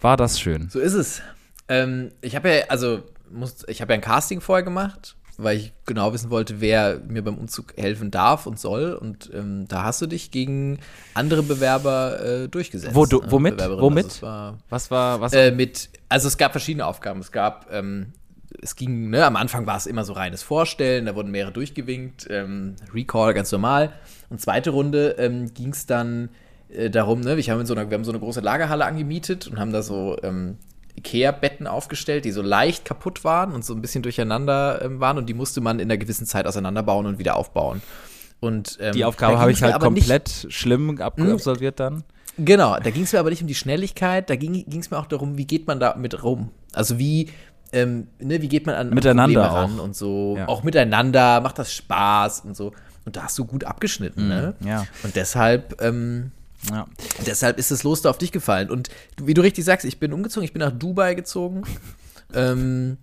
War 0.00 0.16
das 0.16 0.40
schön? 0.40 0.68
So 0.70 0.80
ist 0.80 0.94
es. 0.94 1.22
Ähm, 1.68 2.10
ich 2.20 2.34
habe 2.34 2.52
ja, 2.52 2.64
also, 2.68 3.02
muss, 3.30 3.64
ich 3.68 3.80
habe 3.80 3.92
ja 3.92 3.98
ein 3.98 4.02
Casting 4.02 4.40
vorher 4.40 4.64
gemacht, 4.64 5.14
weil 5.42 5.56
ich 5.58 5.72
genau 5.86 6.12
wissen 6.12 6.30
wollte, 6.30 6.60
wer 6.60 7.00
mir 7.06 7.22
beim 7.22 7.36
Umzug 7.38 7.74
helfen 7.76 8.10
darf 8.10 8.46
und 8.46 8.58
soll. 8.58 8.92
Und 8.94 9.30
ähm, 9.34 9.66
da 9.68 9.84
hast 9.84 10.00
du 10.02 10.06
dich 10.06 10.30
gegen 10.30 10.78
andere 11.14 11.42
Bewerber 11.42 12.20
äh, 12.44 12.48
durchgesetzt. 12.48 12.94
Wo 12.94 13.06
du- 13.06 13.20
ne? 13.20 13.26
womit? 13.30 13.56
Bewerberinnen. 13.56 13.82
Womit? 13.84 14.04
Also 14.06 14.22
war, 14.22 14.58
Was 14.68 14.90
war, 14.90 15.20
was? 15.20 15.32
äh, 15.32 15.50
mit, 15.50 15.90
also 16.08 16.28
es 16.28 16.36
gab 16.38 16.52
verschiedene 16.52 16.86
Aufgaben. 16.86 17.20
Es 17.20 17.32
gab, 17.32 17.72
ähm, 17.72 18.12
es 18.60 18.76
ging, 18.76 19.10
ne, 19.10 19.24
am 19.24 19.36
Anfang 19.36 19.66
war 19.66 19.76
es 19.76 19.86
immer 19.86 20.04
so 20.04 20.12
reines 20.12 20.42
Vorstellen, 20.42 21.06
da 21.06 21.14
wurden 21.14 21.30
mehrere 21.30 21.52
durchgewinkt, 21.52 22.26
ähm, 22.30 22.76
Recall 22.94 23.32
ganz 23.34 23.50
normal. 23.50 23.92
Und 24.30 24.40
zweite 24.40 24.70
Runde 24.70 25.16
ähm, 25.18 25.52
ging 25.54 25.70
es 25.70 25.86
dann 25.86 26.28
äh, 26.68 26.90
darum, 26.90 27.20
ne, 27.20 27.36
ich 27.36 27.48
habe 27.50 27.60
in 27.62 27.66
so 27.66 27.74
einer, 27.74 27.88
wir 27.90 27.96
haben 27.96 28.04
so 28.04 28.12
eine 28.12 28.20
große 28.20 28.40
Lagerhalle 28.40 28.84
angemietet 28.84 29.46
und 29.48 29.58
haben 29.58 29.72
da 29.72 29.82
so 29.82 30.16
ähm, 30.22 30.58
Ikea-Betten 30.98 31.66
aufgestellt, 31.66 32.24
die 32.24 32.30
so 32.32 32.42
leicht 32.42 32.84
kaputt 32.84 33.24
waren 33.24 33.52
und 33.52 33.64
so 33.64 33.74
ein 33.74 33.80
bisschen 33.82 34.02
durcheinander 34.02 34.82
ähm, 34.82 35.00
waren 35.00 35.18
und 35.18 35.26
die 35.28 35.34
musste 35.34 35.60
man 35.60 35.78
in 35.80 35.90
einer 35.90 35.96
gewissen 35.98 36.26
Zeit 36.26 36.46
auseinanderbauen 36.46 37.06
und 37.06 37.18
wieder 37.18 37.36
aufbauen. 37.36 37.82
Und, 38.40 38.76
ähm, 38.80 38.92
die 38.92 39.04
Aufgabe 39.04 39.38
habe 39.38 39.52
ich 39.52 39.62
halt 39.62 39.74
aber 39.74 39.90
nicht- 39.90 40.02
komplett 40.08 40.46
schlimm 40.50 41.00
absolviert 41.00 41.78
dann. 41.80 42.04
Genau, 42.38 42.76
da 42.78 42.90
ging 42.90 43.02
es 43.04 43.12
mir 43.12 43.20
aber 43.20 43.30
nicht 43.30 43.42
um 43.42 43.46
die 43.48 43.54
Schnelligkeit, 43.54 44.28
da 44.30 44.36
ging 44.36 44.64
es 44.80 44.90
mir 44.90 44.98
auch 44.98 45.06
darum, 45.06 45.36
wie 45.38 45.46
geht 45.46 45.66
man 45.66 45.78
da 45.78 45.94
mit 45.96 46.22
rum? 46.24 46.50
Also 46.72 46.98
wie, 46.98 47.28
ähm, 47.72 48.08
ne, 48.18 48.40
wie 48.42 48.48
geht 48.48 48.66
man 48.66 48.74
an 48.74 48.88
an 48.88 48.94
Miteinander 48.94 49.42
Probleme 49.42 49.62
ran 49.62 49.78
auch. 49.78 49.84
und 49.84 49.94
so, 49.96 50.34
Ja. 50.38 50.48
auch 50.48 50.62
miteinander, 50.62 51.40
macht 51.40 51.58
das 51.58 51.72
Spaß 51.74 52.40
und 52.40 52.56
so. 52.56 52.72
Und 53.04 53.16
da 53.16 53.24
hast 53.24 53.38
du 53.38 53.44
gut 53.44 53.64
abgeschnitten, 53.64 54.28
ne? 54.28 54.54
Mhm, 54.60 54.66
ja. 54.68 54.86
Und 55.02 55.14
deshalb, 55.16 55.80
ähm, 55.82 56.32
Ja. 56.70 56.86
deshalb 57.26 57.58
ist 57.58 57.70
das 57.70 57.82
Los 57.82 58.02
da 58.02 58.10
auf 58.10 58.18
dich 58.18 58.32
gefallen. 58.32 58.70
Und 58.70 58.88
wie 59.20 59.34
du 59.34 59.42
richtig 59.42 59.64
sagst, 59.64 59.84
ich 59.84 59.98
bin 59.98 60.12
umgezogen, 60.12 60.44
ich 60.44 60.52
bin 60.52 60.60
nach 60.60 60.72
Dubai 60.72 61.14
gezogen. 61.14 61.62
ähm, 62.34 62.98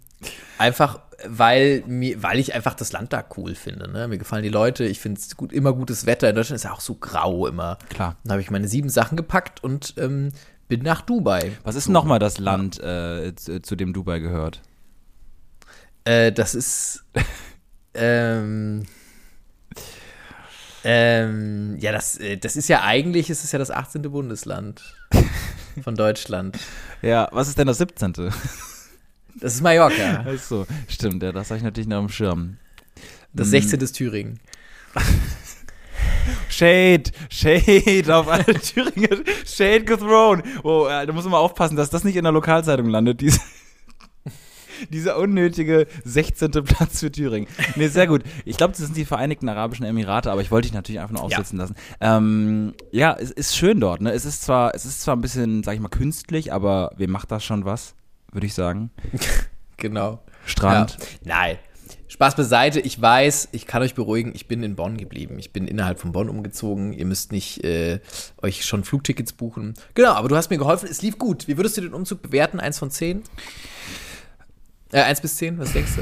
einfach, 0.57 0.99
weil, 1.25 1.83
mir, 1.85 2.23
weil 2.23 2.39
ich 2.39 2.53
einfach 2.53 2.73
das 2.73 2.91
Land 2.91 3.11
da 3.11 3.23
cool 3.37 3.55
finde. 3.55 3.89
Ne? 3.91 4.07
Mir 4.07 4.17
gefallen 4.17 4.43
die 4.43 4.49
Leute, 4.49 4.85
ich 4.85 4.99
finde 4.99 5.19
es 5.19 5.35
gut, 5.35 5.51
immer 5.51 5.73
gutes 5.73 6.05
Wetter. 6.05 6.29
In 6.29 6.35
Deutschland 6.35 6.57
ist 6.57 6.63
ja 6.63 6.73
auch 6.73 6.79
so 6.79 6.95
grau 6.95 7.47
immer. 7.47 7.77
Klar. 7.89 8.17
Dann 8.23 8.31
habe 8.33 8.41
ich 8.41 8.51
meine 8.51 8.67
sieben 8.67 8.89
Sachen 8.89 9.17
gepackt 9.17 9.63
und 9.63 9.95
ähm, 9.97 10.31
bin 10.67 10.81
nach 10.81 11.01
Dubai. 11.01 11.51
Was 11.63 11.75
ist 11.75 11.89
nochmal 11.89 12.19
das 12.19 12.37
Land, 12.37 12.79
äh, 12.79 13.35
zu, 13.35 13.61
zu 13.61 13.75
dem 13.75 13.91
Dubai 13.91 14.19
gehört? 14.19 14.61
Äh, 16.05 16.31
das 16.31 16.55
ist. 16.55 17.03
ähm, 17.93 18.85
ähm, 20.83 21.77
ja, 21.79 21.91
das, 21.91 22.17
äh, 22.17 22.37
das 22.37 22.55
ist 22.55 22.69
ja 22.69 22.83
eigentlich, 22.83 23.29
ist 23.29 23.43
es 23.43 23.51
ja 23.51 23.59
das 23.59 23.71
18. 23.71 24.01
Bundesland 24.03 24.81
von 25.83 25.95
Deutschland. 25.95 26.57
Ja, 27.01 27.27
was 27.31 27.47
ist 27.47 27.57
denn 27.57 27.67
das 27.67 27.77
17.? 27.77 28.13
Das 29.35 29.53
ist 29.53 29.61
Mallorca. 29.61 30.25
Ach 30.27 30.39
so, 30.39 30.65
stimmt, 30.87 31.23
ja, 31.23 31.31
das 31.31 31.49
habe 31.49 31.57
ich 31.57 31.63
natürlich 31.63 31.87
noch 31.87 31.97
am 31.97 32.09
Schirm. 32.09 32.57
Das 33.33 33.49
16. 33.49 33.79
ist 33.81 33.93
Thüringen. 33.93 34.39
Shade, 36.49 37.03
Shade 37.29 38.15
auf 38.15 38.27
alle 38.27 38.43
Thüringer, 38.45 39.23
Shade 39.45 39.83
gethrown. 39.83 40.43
Oh, 40.63 40.87
äh, 40.87 41.05
da 41.05 41.13
muss 41.13 41.23
man 41.23 41.31
mal 41.31 41.39
aufpassen, 41.39 41.75
dass 41.75 41.89
das 41.89 42.03
nicht 42.03 42.15
in 42.15 42.23
der 42.23 42.33
Lokalzeitung 42.33 42.87
landet, 42.87 43.21
diese, 43.21 43.39
dieser 44.89 45.17
unnötige 45.17 45.87
16. 46.03 46.51
Platz 46.51 46.99
für 46.99 47.11
Thüringen. 47.11 47.47
Nee, 47.75 47.87
sehr 47.87 48.07
gut. 48.07 48.23
Ich 48.45 48.57
glaube, 48.57 48.71
das 48.71 48.81
sind 48.81 48.97
die 48.97 49.05
Vereinigten 49.05 49.49
Arabischen 49.49 49.85
Emirate, 49.85 50.31
aber 50.31 50.41
ich 50.41 50.51
wollte 50.51 50.67
dich 50.67 50.73
natürlich 50.73 50.99
einfach 50.99 51.13
nur 51.13 51.23
aufsitzen 51.23 51.57
lassen. 51.57 51.75
Ähm, 51.99 52.73
ja, 52.91 53.15
es 53.19 53.31
ist 53.31 53.55
schön 53.55 53.79
dort, 53.79 54.01
ne? 54.01 54.11
Es 54.11 54.25
ist 54.25 54.43
zwar, 54.43 54.75
es 54.75 54.85
ist 54.85 55.01
zwar 55.01 55.15
ein 55.15 55.21
bisschen, 55.21 55.63
sag 55.63 55.75
ich 55.75 55.79
mal, 55.79 55.89
künstlich, 55.89 56.53
aber 56.53 56.91
wem 56.97 57.11
macht 57.11 57.31
das 57.31 57.43
schon 57.43 57.65
was, 57.65 57.95
würde 58.31 58.47
ich 58.47 58.53
sagen. 58.53 58.91
Genau. 59.81 60.19
Strand. 60.45 60.97
Ja. 60.99 61.05
Nein. 61.23 61.57
Spaß 62.07 62.35
beiseite. 62.35 62.79
Ich 62.79 62.99
weiß, 62.99 63.49
ich 63.51 63.65
kann 63.65 63.81
euch 63.81 63.95
beruhigen, 63.95 64.31
ich 64.35 64.47
bin 64.47 64.63
in 64.63 64.75
Bonn 64.75 64.97
geblieben. 64.97 65.37
Ich 65.39 65.53
bin 65.53 65.67
innerhalb 65.67 65.99
von 65.99 66.11
Bonn 66.11 66.27
umgezogen. 66.27 66.91
Ihr 66.91 67.05
müsst 67.05 67.31
nicht 67.31 67.63
äh, 67.63 67.99
euch 68.41 68.65
schon 68.65 68.83
Flugtickets 68.83 69.33
buchen. 69.33 69.75
Genau, 69.93 70.13
aber 70.13 70.27
du 70.27 70.35
hast 70.35 70.49
mir 70.49 70.57
geholfen. 70.57 70.89
Es 70.89 71.01
lief 71.01 71.17
gut. 71.17 71.47
Wie 71.47 71.57
würdest 71.57 71.77
du 71.77 71.81
den 71.81 71.93
Umzug 71.93 72.21
bewerten? 72.21 72.59
Eins 72.59 72.79
von 72.79 72.91
zehn? 72.91 73.23
Äh, 74.91 75.01
eins 75.03 75.21
bis 75.21 75.35
zehn, 75.35 75.57
was 75.59 75.73
denkst 75.73 75.95
du? 75.97 76.01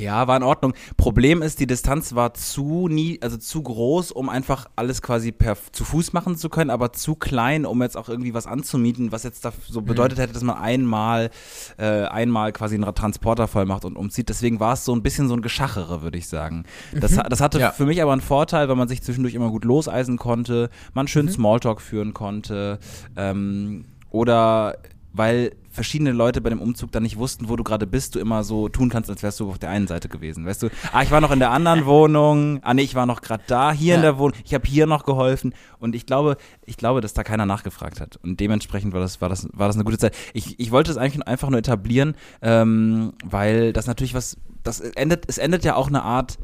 Ja, 0.00 0.28
war 0.28 0.36
in 0.36 0.44
Ordnung. 0.44 0.74
Problem 0.96 1.42
ist, 1.42 1.58
die 1.58 1.66
Distanz 1.66 2.14
war 2.14 2.32
zu 2.32 2.86
nie, 2.86 3.18
also 3.20 3.36
zu 3.36 3.60
groß, 3.64 4.12
um 4.12 4.28
einfach 4.28 4.66
alles 4.76 5.02
quasi 5.02 5.32
per 5.32 5.56
zu 5.72 5.84
Fuß 5.84 6.12
machen 6.12 6.36
zu 6.36 6.48
können, 6.48 6.70
aber 6.70 6.92
zu 6.92 7.16
klein, 7.16 7.66
um 7.66 7.82
jetzt 7.82 7.96
auch 7.96 8.08
irgendwie 8.08 8.32
was 8.32 8.46
anzumieten, 8.46 9.10
was 9.10 9.24
jetzt 9.24 9.44
da 9.44 9.52
so 9.68 9.82
bedeutet 9.82 10.20
hätte, 10.20 10.34
dass 10.34 10.44
man 10.44 10.56
einmal 10.56 11.30
äh, 11.78 12.04
einmal 12.04 12.52
quasi 12.52 12.76
einen 12.76 12.94
Transporter 12.94 13.48
voll 13.48 13.64
macht 13.66 13.84
und 13.84 13.96
umzieht. 13.96 14.28
Deswegen 14.28 14.60
war 14.60 14.74
es 14.74 14.84
so 14.84 14.94
ein 14.94 15.02
bisschen 15.02 15.26
so 15.26 15.34
ein 15.34 15.42
Geschachere, 15.42 16.00
würde 16.00 16.16
ich 16.18 16.28
sagen. 16.28 16.62
Das, 16.94 17.18
ha- 17.18 17.24
das 17.24 17.40
hatte 17.40 17.58
Ja. 17.58 17.72
für 17.72 17.86
mich 17.86 18.00
aber 18.00 18.12
einen 18.12 18.20
Vorteil, 18.20 18.68
weil 18.68 18.76
man 18.76 18.86
sich 18.86 19.02
zwischendurch 19.02 19.34
immer 19.34 19.50
gut 19.50 19.64
loseisen 19.64 20.16
konnte, 20.16 20.70
man 20.94 21.08
schön 21.08 21.28
Smalltalk 21.28 21.80
führen 21.80 22.14
konnte 22.14 22.78
ähm, 23.16 23.84
oder 24.10 24.76
weil 25.12 25.56
verschiedene 25.78 26.10
Leute 26.10 26.40
bei 26.40 26.50
dem 26.50 26.60
Umzug 26.60 26.90
dann 26.90 27.04
nicht 27.04 27.16
wussten, 27.18 27.48
wo 27.48 27.54
du 27.54 27.62
gerade 27.62 27.86
bist, 27.86 28.16
du 28.16 28.18
immer 28.18 28.42
so 28.42 28.68
tun 28.68 28.88
kannst, 28.90 29.08
als 29.08 29.22
wärst 29.22 29.38
du 29.38 29.48
auf 29.48 29.58
der 29.60 29.70
einen 29.70 29.86
Seite 29.86 30.08
gewesen. 30.08 30.44
Weißt 30.44 30.64
du, 30.64 30.70
ah, 30.92 31.02
ich 31.02 31.12
war 31.12 31.20
noch 31.20 31.30
in 31.30 31.38
der 31.38 31.52
anderen 31.52 31.86
Wohnung, 31.86 32.58
ah 32.64 32.74
nee, 32.74 32.82
ich 32.82 32.96
war 32.96 33.06
noch 33.06 33.20
gerade 33.20 33.44
da, 33.46 33.70
hier 33.70 33.94
in 33.94 34.00
Ja. 34.00 34.10
der 34.10 34.18
Wohnung, 34.18 34.36
ich 34.44 34.54
habe 34.54 34.66
hier 34.66 34.86
noch 34.86 35.04
geholfen 35.04 35.54
und 35.78 35.94
ich 35.94 36.04
glaube, 36.04 36.36
ich 36.66 36.76
glaube, 36.76 37.00
dass 37.00 37.14
da 37.14 37.22
keiner 37.22 37.46
nachgefragt 37.46 38.00
hat 38.00 38.18
und 38.24 38.40
dementsprechend 38.40 38.92
war 38.92 39.00
das, 39.00 39.20
war 39.20 39.28
das, 39.28 39.48
war 39.52 39.68
das 39.68 39.76
eine 39.76 39.84
gute 39.84 39.98
Zeit. 39.98 40.16
Ich, 40.34 40.58
ich 40.58 40.72
wollte 40.72 40.90
es 40.90 40.96
eigentlich 40.96 41.24
einfach 41.28 41.48
nur 41.48 41.60
etablieren, 41.60 42.16
ähm, 42.42 43.12
weil 43.24 43.72
das 43.72 43.86
natürlich 43.86 44.14
was, 44.14 44.36
das 44.64 44.80
endet, 44.80 45.26
es 45.28 45.38
endet 45.38 45.64
ja 45.64 45.76
auch 45.76 45.86
eine 45.86 46.02
Art 46.02 46.38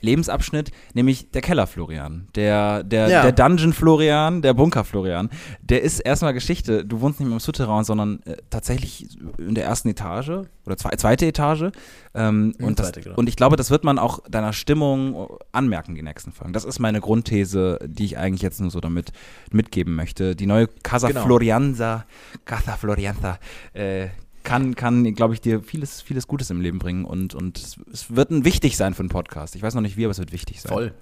Lebensabschnitt, 0.00 0.70
nämlich 0.94 1.30
der 1.30 1.40
Keller 1.42 1.66
Florian, 1.66 2.28
der, 2.34 2.82
der, 2.84 3.08
Ja. 3.08 3.22
der 3.22 3.32
Dungeon 3.32 3.72
Florian, 3.72 4.42
der 4.42 4.54
Bunker 4.54 4.84
Florian. 4.84 5.30
Der 5.62 5.82
ist 5.82 6.00
erstmal 6.00 6.32
Geschichte. 6.34 6.84
Du 6.84 7.00
wohnst 7.00 7.20
nicht 7.20 7.28
mehr 7.28 7.36
im 7.36 7.40
Souterrain, 7.40 7.84
sondern 7.84 8.22
äh, 8.24 8.36
tatsächlich 8.50 9.08
in 9.38 9.54
der 9.54 9.64
ersten 9.64 9.88
Etage 9.88 10.30
oder 10.66 10.76
zwei, 10.76 10.90
zweite 10.96 11.26
Etage. 11.26 11.70
Ähm, 12.14 12.54
und, 12.60 12.78
das, 12.78 12.86
zweite, 12.88 13.00
genau. 13.02 13.16
und 13.16 13.28
ich 13.28 13.36
glaube, 13.36 13.56
das 13.56 13.70
wird 13.70 13.84
man 13.84 13.98
auch 13.98 14.20
deiner 14.28 14.52
Stimmung 14.52 15.28
anmerken, 15.52 15.94
die 15.94 16.02
nächsten 16.02 16.32
Folgen. 16.32 16.52
Das 16.52 16.64
ist 16.64 16.78
meine 16.78 17.00
Grundthese, 17.00 17.78
die 17.86 18.04
ich 18.04 18.18
eigentlich 18.18 18.42
jetzt 18.42 18.60
nur 18.60 18.70
so 18.70 18.80
damit 18.80 19.12
mitgeben 19.52 19.94
möchte. 19.94 20.34
Die 20.34 20.46
neue 20.46 20.66
Casa 20.82 21.08
Genau. 21.08 21.24
Florianza, 21.24 22.04
Casa 22.44 22.76
Florianza, 22.76 23.38
äh, 23.72 24.08
kann, 24.50 24.74
kann 24.74 25.14
glaube 25.14 25.34
ich, 25.34 25.40
dir 25.40 25.62
vieles, 25.62 26.00
vieles 26.00 26.26
Gutes 26.26 26.50
im 26.50 26.60
Leben 26.60 26.80
bringen 26.80 27.04
und, 27.04 27.34
und 27.34 27.58
es, 27.58 27.76
es 27.92 28.14
wird 28.14 28.30
ein 28.30 28.44
wichtig 28.44 28.76
sein 28.76 28.94
für 28.94 29.00
einen 29.00 29.08
Podcast. 29.08 29.54
Ich 29.54 29.62
weiß 29.62 29.74
noch 29.74 29.80
nicht 29.80 29.96
wie, 29.96 30.04
aber 30.04 30.10
es 30.10 30.18
wird 30.18 30.32
wichtig 30.32 30.60
sein. 30.60 30.72
Voll. 30.72 30.94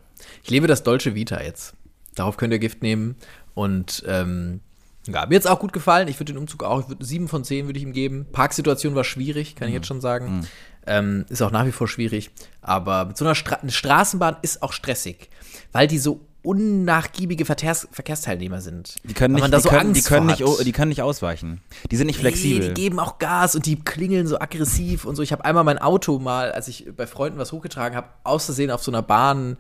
Ich 0.43 0.51
lebe 0.51 0.67
das 0.67 0.83
Dolce 0.83 1.15
Vita 1.15 1.41
jetzt. 1.41 1.75
Darauf 2.15 2.37
könnt 2.37 2.53
ihr 2.53 2.59
Gift 2.59 2.83
nehmen. 2.83 3.17
Und 3.55 4.05
ähm, 4.07 4.61
ja, 5.07 5.25
mir 5.25 5.35
jetzt 5.35 5.49
auch 5.49 5.61
gut 5.61 5.73
gefallen. 5.73 6.09
Ich 6.09 6.21
würde 6.21 6.33
den 6.35 6.39
Umzug 6.39 6.63
auch, 6.63 6.81
ich 6.81 6.89
würd, 6.89 7.05
sieben 7.05 7.29
von 7.29 7.43
zehn 7.43 7.67
würde 7.67 7.79
ich 7.79 7.85
ihm 7.85 7.93
geben. 7.93 8.27
Parksituation 8.31 8.95
war 8.95 9.05
schwierig, 9.05 9.57
kann 9.57 9.69
ich 9.69 9.75
jetzt 9.75 9.87
schon 9.87 10.03
sagen. 10.03 10.47
Ähm, 10.87 11.25
ist 11.31 11.41
auch 11.41 11.51
nach 11.51 11.65
wie 11.65 11.73
vor 11.73 11.89
schwierig. 11.89 12.31
Aber 12.61 13.07
mit 13.07 13.17
so 13.17 13.25
einer 13.25 13.35
Stra 13.35 13.57
eine 13.57 13.71
Straßenbahn 13.71 14.37
ist 14.43 14.63
auch 14.63 14.73
stressig, 14.73 15.31
weil 15.73 15.87
die 15.87 15.99
so 15.99 16.28
unnachgiebige 16.49 17.45
Verkehrs 17.45 17.87
Verkehrsteilnehmer 17.93 18.61
sind. 18.61 18.95
Die 19.05 19.13
können 19.15 19.35
nicht, 19.35 19.47
die 19.53 19.61
so 19.61 19.69
können, 19.69 19.93
die 19.93 20.03
können 20.03 20.27
nicht, 20.27 20.43
die 20.65 20.73
können 20.73 20.89
nicht 20.89 21.03
ausweichen. 21.03 21.61
Die 21.91 21.97
sind 21.97 22.07
nicht 22.07 22.17
Nee, 22.17 22.23
flexibel. 22.31 22.69
die 22.69 22.75
geben 22.81 22.99
auch 22.99 23.19
Gas 23.19 23.55
und 23.55 23.67
die 23.67 23.77
klingeln 23.77 24.27
so 24.27 24.41
aggressiv 24.41 25.05
und 25.05 25.15
so. 25.17 25.23
Ich 25.23 25.33
habe 25.33 25.45
einmal 25.45 25.65
mein 25.65 25.79
Auto 25.79 26.19
mal, 26.19 26.51
als 26.53 26.67
ich 26.69 26.87
bei 26.97 27.07
Freunden 27.07 27.39
was 27.39 27.53
hochgetragen 27.53 27.97
habe, 27.97 28.09
aus 28.25 28.47
Versehen 28.47 28.71
auf 28.71 28.83
so 28.83 28.91
einer 28.91 29.03
Bahn, 29.03 29.59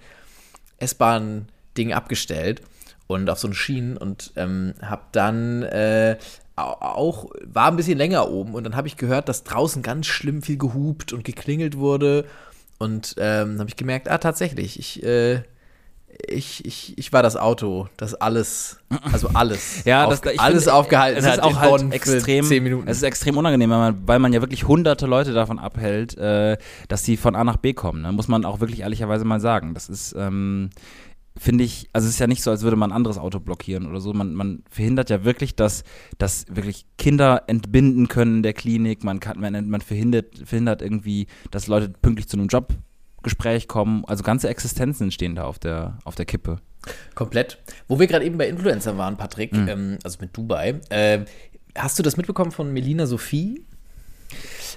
S-Bahn-Ding 0.78 1.92
abgestellt 1.92 2.62
und 3.07 3.28
auf 3.30 3.38
so 3.38 3.49
einen 3.49 3.54
Schienen 3.54 3.97
und 3.97 4.33
ähm, 4.37 4.75
habe 4.83 5.02
dann 5.12 5.62
äh, 5.64 6.16
au- 6.57 6.62
auch, 6.80 7.30
war 7.45 7.68
ein 7.71 7.76
bisschen 7.76 7.99
länger 7.99 8.30
oben 8.30 8.54
und 8.54 8.64
dann 8.64 8.76
habe 8.76 8.88
ich 8.88 8.97
gehört, 8.97 9.28
dass 9.28 9.45
draußen 9.45 9.83
ganz 9.83 10.07
schlimm 10.07 10.42
viel 10.42 10.57
gehupt 10.59 11.12
und 11.12 11.25
geklingelt 11.25 11.76
wurde 11.76 12.25
und 12.78 13.14
ähm, 13.18 13.59
habe 13.59 13.68
ich 13.68 13.76
gemerkt, 13.76 14.09
ah, 14.09 14.18
tatsächlich, 14.18 14.78
ich, 14.78 15.02
äh, 15.02 15.42
ich, 16.27 16.65
ich, 16.65 16.97
ich 16.97 17.12
war 17.12 17.23
das 17.23 17.37
Auto, 17.37 17.88
das 17.97 18.15
alles, 18.15 18.79
also 19.12 19.29
alles, 19.35 19.83
Ja, 19.85 20.05
auf, 20.05 20.21
das, 20.21 20.38
alles 20.38 20.65
finde, 20.65 20.75
aufgehalten 20.75 21.19
es 21.19 21.25
ist 21.25 21.31
hat 21.31 21.41
auch 21.41 21.57
halt 21.57 21.71
Bonn 21.71 21.93
extrem, 21.93 22.45
zehn 22.45 22.62
Minuten. 22.62 22.88
Es 22.88 22.99
ist 22.99 23.03
extrem 23.03 23.37
unangenehm, 23.37 23.71
weil 23.71 23.79
man, 23.79 24.09
weil 24.09 24.19
man 24.19 24.33
ja 24.33 24.41
wirklich 24.41 24.67
hunderte 24.67 25.07
Leute 25.07 25.33
davon 25.33 25.59
abhält, 25.59 26.17
äh, 26.19 26.57
dass 26.88 27.05
sie 27.05 27.17
von 27.17 27.37
A 27.37 27.45
nach 27.45 27.57
B 27.57 27.73
kommen. 27.73 28.03
Ne? 28.03 28.12
Muss 28.12 28.29
man 28.29 28.45
auch 28.45 28.61
wirklich 28.61 28.81
ehrlicherweise 28.81 29.25
mal 29.25 29.41
sagen. 29.41 29.75
Das 29.75 29.88
ist, 29.88 30.15
ähm, 30.19 30.71
finde 31.37 31.65
ich, 31.65 31.88
also 31.93 32.07
es 32.07 32.15
ist 32.15 32.21
ja 32.21 32.27
nicht 32.27 32.43
so, 32.43 32.50
als 32.50 32.62
würde 32.62 32.77
man 32.77 32.91
ein 32.91 32.97
anderes 32.97 33.19
Auto 33.19 33.38
blockieren 33.38 33.87
oder 33.87 34.00
so. 34.00 34.12
Man, 34.12 34.35
man 34.35 34.62
verhindert 34.71 35.11
ja 35.11 35.25
wirklich, 35.25 35.55
dass, 35.55 35.85
dass 36.19 36.47
wirklich 36.50 36.85
Kinder 36.99 37.45
entbinden 37.47 38.09
können 38.09 38.37
in 38.37 38.43
der 38.43 38.55
Klinik. 38.55 39.05
Man, 39.05 39.21
kann, 39.21 39.41
man, 39.41 39.69
man 39.69 39.81
verhindert, 39.81 40.37
verhindert 40.45 40.83
irgendwie, 40.83 41.27
dass 41.50 41.69
Leute 41.69 41.88
pünktlich 41.88 42.29
zu 42.29 42.37
einem 42.37 42.49
Jobgespräch 43.23 43.69
kommen. 43.69 44.05
Also 44.07 44.23
ganze 44.23 44.49
Existenzen 44.49 45.11
stehen 45.11 45.35
da 45.35 45.45
auf 45.45 45.59
der, 45.59 45.99
auf 46.05 46.15
der 46.15 46.25
Kippe. 46.25 46.59
Komplett. 47.15 47.59
Wo 47.89 47.99
wir 47.99 48.07
gerade 48.07 48.25
eben 48.25 48.39
bei 48.39 48.49
Influencer 48.49 48.97
waren, 48.97 49.17
Patrick, 49.17 49.53
Mhm. 49.53 49.69
ähm, 49.69 49.99
also 50.05 50.19
mit 50.21 50.37
Dubai, 50.37 50.81
äh, 50.91 51.21
hast 51.77 51.99
du 51.99 52.03
das 52.03 52.17
mitbekommen 52.17 52.53
von 52.53 52.73
Melina 52.73 53.07
Sophie? 53.07 53.65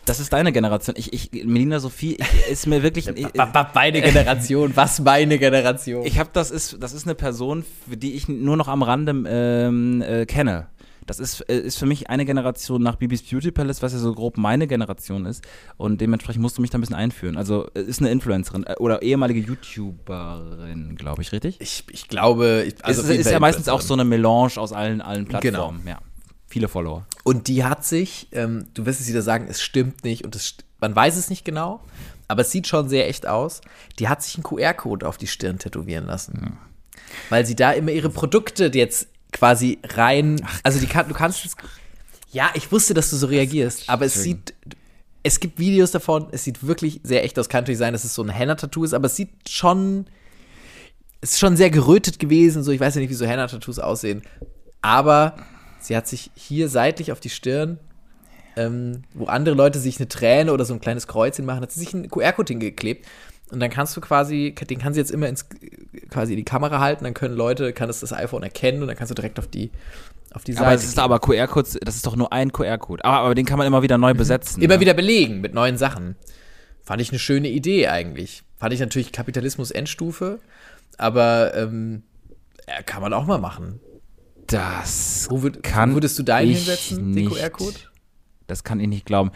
Das 0.06 0.20
ist 0.20 0.34
deine 0.34 0.52
Generation. 0.52 0.96
Ich, 0.98 1.14
ich, 1.14 1.46
Melina 1.46 1.80
Sophie 1.80 2.16
ich, 2.20 2.52
ist 2.52 2.68
mir 2.68 2.82
wirklich. 2.82 3.08
Ich, 3.16 3.28
Meine 3.76 4.02
Generation, 4.02 4.72
was 4.76 5.00
meine 5.02 5.38
Generation? 5.38 6.06
ich 6.06 6.18
habe 6.18 6.30
das 6.34 6.50
ist 6.50 6.78
das 6.80 6.94
ist 6.94 7.06
eine 7.06 7.14
Person, 7.16 7.64
für 7.88 7.98
die 7.98 8.14
ich 8.14 8.28
nur 8.28 8.58
noch 8.58 8.68
am 8.68 8.82
Rande 8.82 9.12
ähm, 9.28 10.02
äh, 10.02 10.26
kenne. 10.26 10.68
Das 11.12 11.20
ist, 11.20 11.42
äh, 11.50 11.60
ist 11.60 11.78
für 11.78 11.86
mich 11.86 12.10
eine 12.10 12.26
Generation 12.26 12.82
nach 12.82 12.96
Bibis 12.96 13.22
Beauty 13.22 13.52
Palace, 13.52 13.82
was 13.82 13.92
ja 13.92 14.00
so 14.00 14.14
grob 14.16 14.38
meine 14.38 14.66
Generation 14.66 15.26
ist. 15.26 15.44
Und 15.76 16.00
dementsprechend 16.00 16.42
musst 16.42 16.58
du 16.58 16.62
mich 16.62 16.70
da 16.70 16.78
ein 16.78 16.82
bisschen 16.82 16.96
einführen. 16.96 17.36
Also 17.36 17.68
äh, 17.74 17.82
ist 17.82 18.00
eine 18.00 18.10
Influencerin 18.12 18.64
äh, 18.64 18.76
oder 18.80 19.02
ehemalige 19.02 19.42
YouTuberin, 19.42 20.96
glaube 20.96 21.22
ich, 21.22 21.34
richtig? 21.34 21.60
ich, 21.60 21.84
ich 21.92 22.08
glaube, 22.08 22.64
ich, 22.66 22.86
Also 22.86 23.02
es 23.02 23.10
ist 23.10 23.24
Fall 23.24 23.34
ja 23.34 23.40
meistens 23.42 23.68
auch 23.68 23.82
so 23.82 23.94
eine 23.94 24.06
Melange 24.06 24.54
aus 24.56 24.72
allen, 24.72 25.02
allen 25.02 25.26
Plattformen. 25.26 25.86
Ja. 25.86 26.00
Viele 26.48 26.70
Follower. 26.70 27.06
Und 27.26 27.50
die 27.50 27.66
hat 27.66 27.84
sich, 27.84 28.30
ähm, 28.32 28.68
du 28.74 28.86
wirst 28.86 29.02
es 29.02 29.10
wieder 29.10 29.22
sagen, 29.22 29.48
es 29.50 29.62
stimmt 29.62 30.06
nicht 30.06 30.24
und 30.24 30.34
es, 30.38 30.56
man 30.80 30.96
weiß 30.96 31.18
es 31.18 31.30
nicht 31.30 31.44
genau, 31.44 31.82
aber 32.30 32.44
es 32.44 32.52
sieht 32.52 32.68
schon 32.68 32.88
sehr 32.88 33.10
echt 33.10 33.28
aus. 33.28 33.60
Die 34.00 34.08
hat 34.08 34.24
sich 34.24 34.36
einen 34.36 34.44
QR-Code 34.44 35.06
auf 35.06 35.18
die 35.18 35.28
Stirn 35.28 35.60
tätowieren 35.60 36.06
lassen. 36.06 36.58
Weil 37.30 37.46
sie 37.46 37.56
da 37.58 37.72
immer 37.74 37.92
ihre 37.92 38.10
Produkte 38.10 38.72
jetzt 38.74 39.10
quasi 39.32 39.80
rein, 39.84 40.46
also 40.64 40.80
die 40.80 40.88
kann, 40.88 41.08
du 41.08 41.14
kannst 41.14 41.46
es, 41.46 41.56
ja, 42.32 42.50
ich 42.54 42.72
wusste, 42.72 42.94
dass 42.94 43.10
du 43.10 43.16
so 43.16 43.28
reagierst, 43.28 43.90
aber 43.90 44.06
es 44.06 44.22
sieht, 44.22 44.54
es 45.24 45.40
gibt 45.40 45.60
Videos 45.60 45.92
davon, 45.92 46.28
es 46.32 46.44
sieht 46.44 46.66
wirklich 46.66 47.02
sehr 47.04 47.24
echt 47.24 47.38
aus. 47.38 47.50
Kann 47.50 47.64
natürlich 47.64 47.78
sein, 47.78 47.94
dass 47.94 48.04
es 48.04 48.14
so 48.14 48.24
ein 48.24 48.30
Henna-Tattoo 48.30 48.84
ist, 48.84 48.94
aber 48.94 49.06
es 49.06 49.16
sieht 49.16 49.50
schon, 49.50 50.06
es 51.22 51.34
ist 51.34 51.40
schon 51.40 51.58
sehr 51.58 51.70
gerötet 51.70 52.20
gewesen, 52.20 52.64
so, 52.64 52.72
ich 52.72 52.80
weiß 52.80 52.96
ja 52.96 53.02
nicht, 53.02 53.10
wie 53.10 53.16
so 53.16 53.26
Henna-Tattoos 53.26 53.80
aussehen, 53.80 54.24
aber 54.82 55.36
sie 55.80 55.96
hat 55.96 56.08
sich 56.08 56.32
hier 56.36 56.70
seitlich 56.70 57.12
auf 57.12 57.20
die 57.20 57.30
Stirn, 57.30 57.80
ähm, 58.56 59.04
wo 59.14 59.26
andere 59.26 59.56
Leute 59.56 59.80
sich 59.80 59.98
eine 59.98 60.08
Träne 60.08 60.52
oder 60.54 60.66
so 60.66 60.74
ein 60.74 60.82
kleines 60.82 61.08
Kreuzchen 61.08 61.46
machen, 61.46 61.62
hat 61.62 61.72
sie 61.72 61.80
sich 61.80 61.94
einen 61.94 62.10
QR-Code 62.10 62.54
hingeklebt. 62.54 63.06
Und 63.52 63.60
dann 63.60 63.70
kannst 63.70 63.96
du 63.98 64.02
quasi, 64.02 64.56
den 64.70 64.80
kann 64.80 64.94
sie 64.94 65.00
jetzt 65.00 65.12
immer 65.12 65.28
ins, 65.28 65.46
quasi 66.10 66.34
in 66.34 66.38
die 66.38 66.46
Kamera 66.46 66.80
halten, 66.80 67.04
dann 67.04 67.14
können 67.14 67.36
Leute, 67.36 67.74
kann 67.74 67.90
es 67.90 68.00
das 68.00 68.14
iPhone 68.14 68.44
erkennen 68.44 68.82
und 68.82 68.88
dann 68.88 68.96
kannst 68.96 69.12
du 69.12 69.16
direkt 69.16 69.40
auf 69.40 69.48
die, 69.48 69.72
auf 70.34 70.44
die 70.44 70.54
Seite. 70.54 70.66
Aber 70.66 70.76
es 70.76 70.86
ist 70.86 70.98
aber 70.98 71.20
QR-Code, 71.20 71.80
das 71.82 71.96
ist 71.96 72.06
doch 72.06 72.16
nur 72.16 72.32
ein 72.32 72.52
QR-Code. 72.52 73.04
Aber, 73.04 73.18
aber 73.18 73.36
den 73.36 73.46
kann 73.46 73.58
man 73.58 73.68
immer 73.68 73.82
wieder 73.82 73.98
neu 73.98 74.14
besetzen. 74.14 74.62
immer 74.62 74.76
ne? 74.76 74.80
wieder 74.80 74.94
belegen 74.94 75.42
mit 75.42 75.54
neuen 75.54 75.78
Sachen. 75.78 76.16
Fand 76.84 77.02
ich 77.02 77.10
eine 77.10 77.20
schöne 77.20 77.50
Idee 77.50 77.88
eigentlich. 77.88 78.44
Fand 78.58 78.74
ich 78.74 78.80
natürlich 78.80 79.12
Kapitalismus 79.12 79.72
Endstufe, 79.72 80.40
aber 80.98 81.56
ähm, 81.56 82.04
ja, 82.68 82.82
kann 82.84 83.02
man 83.02 83.14
auch 83.14 83.26
mal 83.26 83.40
machen. 83.40 83.80
Das 84.48 85.28
Wo, 85.30 85.44
würd, 85.44 85.64
Kann 85.64 85.92
wo 85.92 85.96
würdest 85.96 86.18
du 86.20 86.24
deinen 86.24 86.52
hinsetzen, 86.52 87.14
den. 87.14 87.30
QR-Code? 87.30 87.78
Das 88.48 88.64
kann 88.64 88.80
ich 88.80 88.88
nicht 88.88 89.06
glauben. 89.06 89.32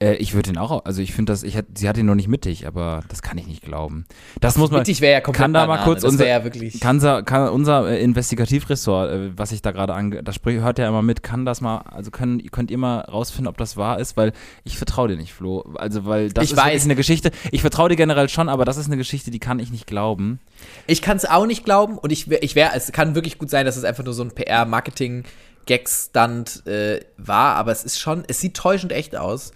Äh, 0.00 0.14
ich 0.14 0.34
würde 0.34 0.52
den 0.52 0.58
auch, 0.58 0.84
also 0.84 1.02
ich 1.02 1.12
finde 1.12 1.32
das, 1.32 1.42
ich 1.42 1.56
sie 1.74 1.88
hat 1.88 1.96
ihn 1.96 2.06
noch 2.06 2.14
nicht 2.14 2.28
mittig, 2.28 2.66
aber 2.66 3.02
das 3.08 3.22
kann 3.22 3.38
ich 3.38 3.46
nicht 3.46 3.62
glauben. 3.62 4.06
Das 4.40 4.58
muss 4.58 4.70
man. 4.70 4.80
Mittig 4.80 5.00
wäre 5.00 5.12
ja 5.12 5.20
komplett 5.20 5.42
kann 5.42 5.52
da 5.52 5.60
mal 5.60 5.66
Banane. 5.74 5.84
kurz 5.84 6.02
das 6.02 6.10
unser, 6.12 6.24
wäre 6.24 6.38
ja 6.38 6.44
wirklich. 6.44 6.80
kann, 6.80 7.00
kann 7.24 7.48
unser 7.48 7.88
äh, 7.88 8.02
Investigativressort, 8.02 9.10
äh, 9.10 9.30
was 9.36 9.52
ich 9.52 9.62
da 9.62 9.70
gerade 9.70 9.94
ange, 9.94 10.22
das 10.22 10.34
sprich, 10.34 10.60
hört 10.60 10.78
ja 10.78 10.88
immer 10.88 11.02
mit, 11.02 11.22
kann 11.22 11.46
das 11.46 11.60
mal, 11.60 11.78
also 11.78 12.10
können, 12.10 12.44
könnt 12.50 12.70
ihr 12.72 12.78
mal 12.78 13.00
rausfinden, 13.00 13.46
ob 13.48 13.56
das 13.56 13.76
wahr 13.76 14.00
ist, 14.00 14.16
weil 14.16 14.32
ich 14.64 14.76
vertraue 14.78 15.08
dir 15.08 15.16
nicht, 15.16 15.32
Flo. 15.32 15.60
Also 15.76 16.04
weil 16.06 16.32
das 16.32 16.44
Ich 16.44 16.50
ist 16.52 16.56
weiß. 16.56 16.84
eine 16.84 16.96
Geschichte. 16.96 17.30
Ich 17.52 17.60
vertraue 17.60 17.88
dir 17.88 17.96
generell 17.96 18.28
schon, 18.28 18.48
aber 18.48 18.64
das 18.64 18.76
ist 18.76 18.86
eine 18.86 18.96
Geschichte, 18.96 19.30
die 19.30 19.38
kann 19.38 19.60
ich 19.60 19.70
nicht 19.70 19.86
glauben. 19.86 20.40
Ich 20.86 21.02
kann 21.02 21.16
es 21.16 21.24
auch 21.24 21.46
nicht 21.46 21.64
glauben 21.64 21.98
und 21.98 22.10
ich, 22.10 22.28
ich 22.30 22.54
wäre, 22.56 22.72
es 22.74 22.90
kann 22.92 23.14
wirklich 23.14 23.38
gut 23.38 23.48
sein, 23.50 23.64
dass 23.64 23.76
es 23.76 23.84
einfach 23.84 24.02
nur 24.04 24.14
so 24.14 24.24
ein 24.24 24.32
PR-Marketing-Gag-Stunt 24.32 26.66
äh, 26.66 27.00
war, 27.16 27.54
aber 27.54 27.70
es 27.72 27.84
ist 27.84 28.00
schon, 28.00 28.24
es 28.26 28.40
sieht 28.40 28.54
täuschend 28.54 28.90
echt 28.92 29.14
aus 29.16 29.52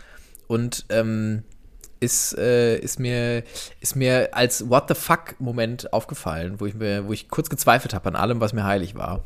und 0.48 0.86
ähm, 0.88 1.44
ist, 2.00 2.36
äh, 2.36 2.78
ist, 2.78 2.98
mir, 2.98 3.44
ist 3.80 3.96
mir 3.96 4.30
als 4.32 4.68
What 4.68 4.84
the 4.88 4.94
fuck-Moment 4.94 5.92
aufgefallen, 5.92 6.60
wo 6.60 6.66
ich, 6.66 6.74
mir, 6.74 7.06
wo 7.06 7.12
ich 7.12 7.28
kurz 7.28 7.48
gezweifelt 7.48 7.94
habe 7.94 8.08
an 8.08 8.16
allem, 8.16 8.40
was 8.40 8.52
mir 8.52 8.64
heilig 8.64 8.94
war. 8.94 9.24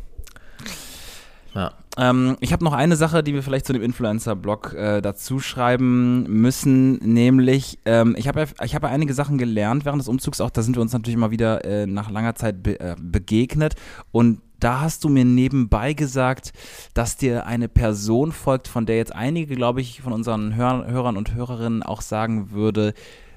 Ja. 1.55 1.73
Ähm, 1.99 2.37
ich 2.41 2.53
habe 2.53 2.65
noch 2.65 2.73
eine 2.73 2.97
Sache, 2.97 3.23
die 3.23 3.35
wir 3.35 3.43
vielleicht 3.43 3.67
zu 3.67 3.73
dem 3.73 3.83
Influencer-Blog 3.83 4.73
äh, 4.73 5.03
dazu 5.03 5.41
schreiben 5.41 6.23
müssen, 6.25 6.95
nämlich 6.99 7.79
ähm, 7.85 8.15
ich 8.17 8.29
habe 8.29 8.41
ja, 8.41 8.47
habe 8.75 8.87
ja 8.87 8.93
einige 8.93 9.13
Sachen 9.13 9.37
gelernt 9.37 9.85
während 9.85 10.01
des 10.01 10.09
Umzugs, 10.09 10.41
auch 10.41 10.51
da 10.51 10.63
sind 10.63 10.77
wir 10.77 10.81
uns 10.81 10.93
natürlich 10.95 11.19
mal 11.19 11.31
wieder 11.31 11.65
äh, 11.65 11.87
nach 11.87 12.11
langer 12.11 12.35
Zeit 12.35 12.63
be 12.63 12.81
äh, 12.81 12.97
begegnet 12.99 13.75
und 14.11 14.41
da 14.59 14.81
hast 14.81 15.03
du 15.05 15.09
mir 15.09 15.25
nebenbei 15.25 15.93
gesagt, 15.93 16.53
dass 16.95 17.17
dir 17.17 17.47
eine 17.47 17.69
Person 17.69 18.31
folgt, 18.31 18.69
von 18.69 18.87
der 18.87 18.97
jetzt 18.97 19.15
einige, 19.15 19.57
glaube 19.57 19.81
ich, 19.81 20.03
von 20.03 20.13
unseren 20.13 20.55
Hör 20.55 20.87
Hörern 20.87 21.17
und 21.17 21.35
Hörerinnen 21.35 21.83
auch 21.83 22.01
sagen 22.01 22.53
würde, 22.53 22.95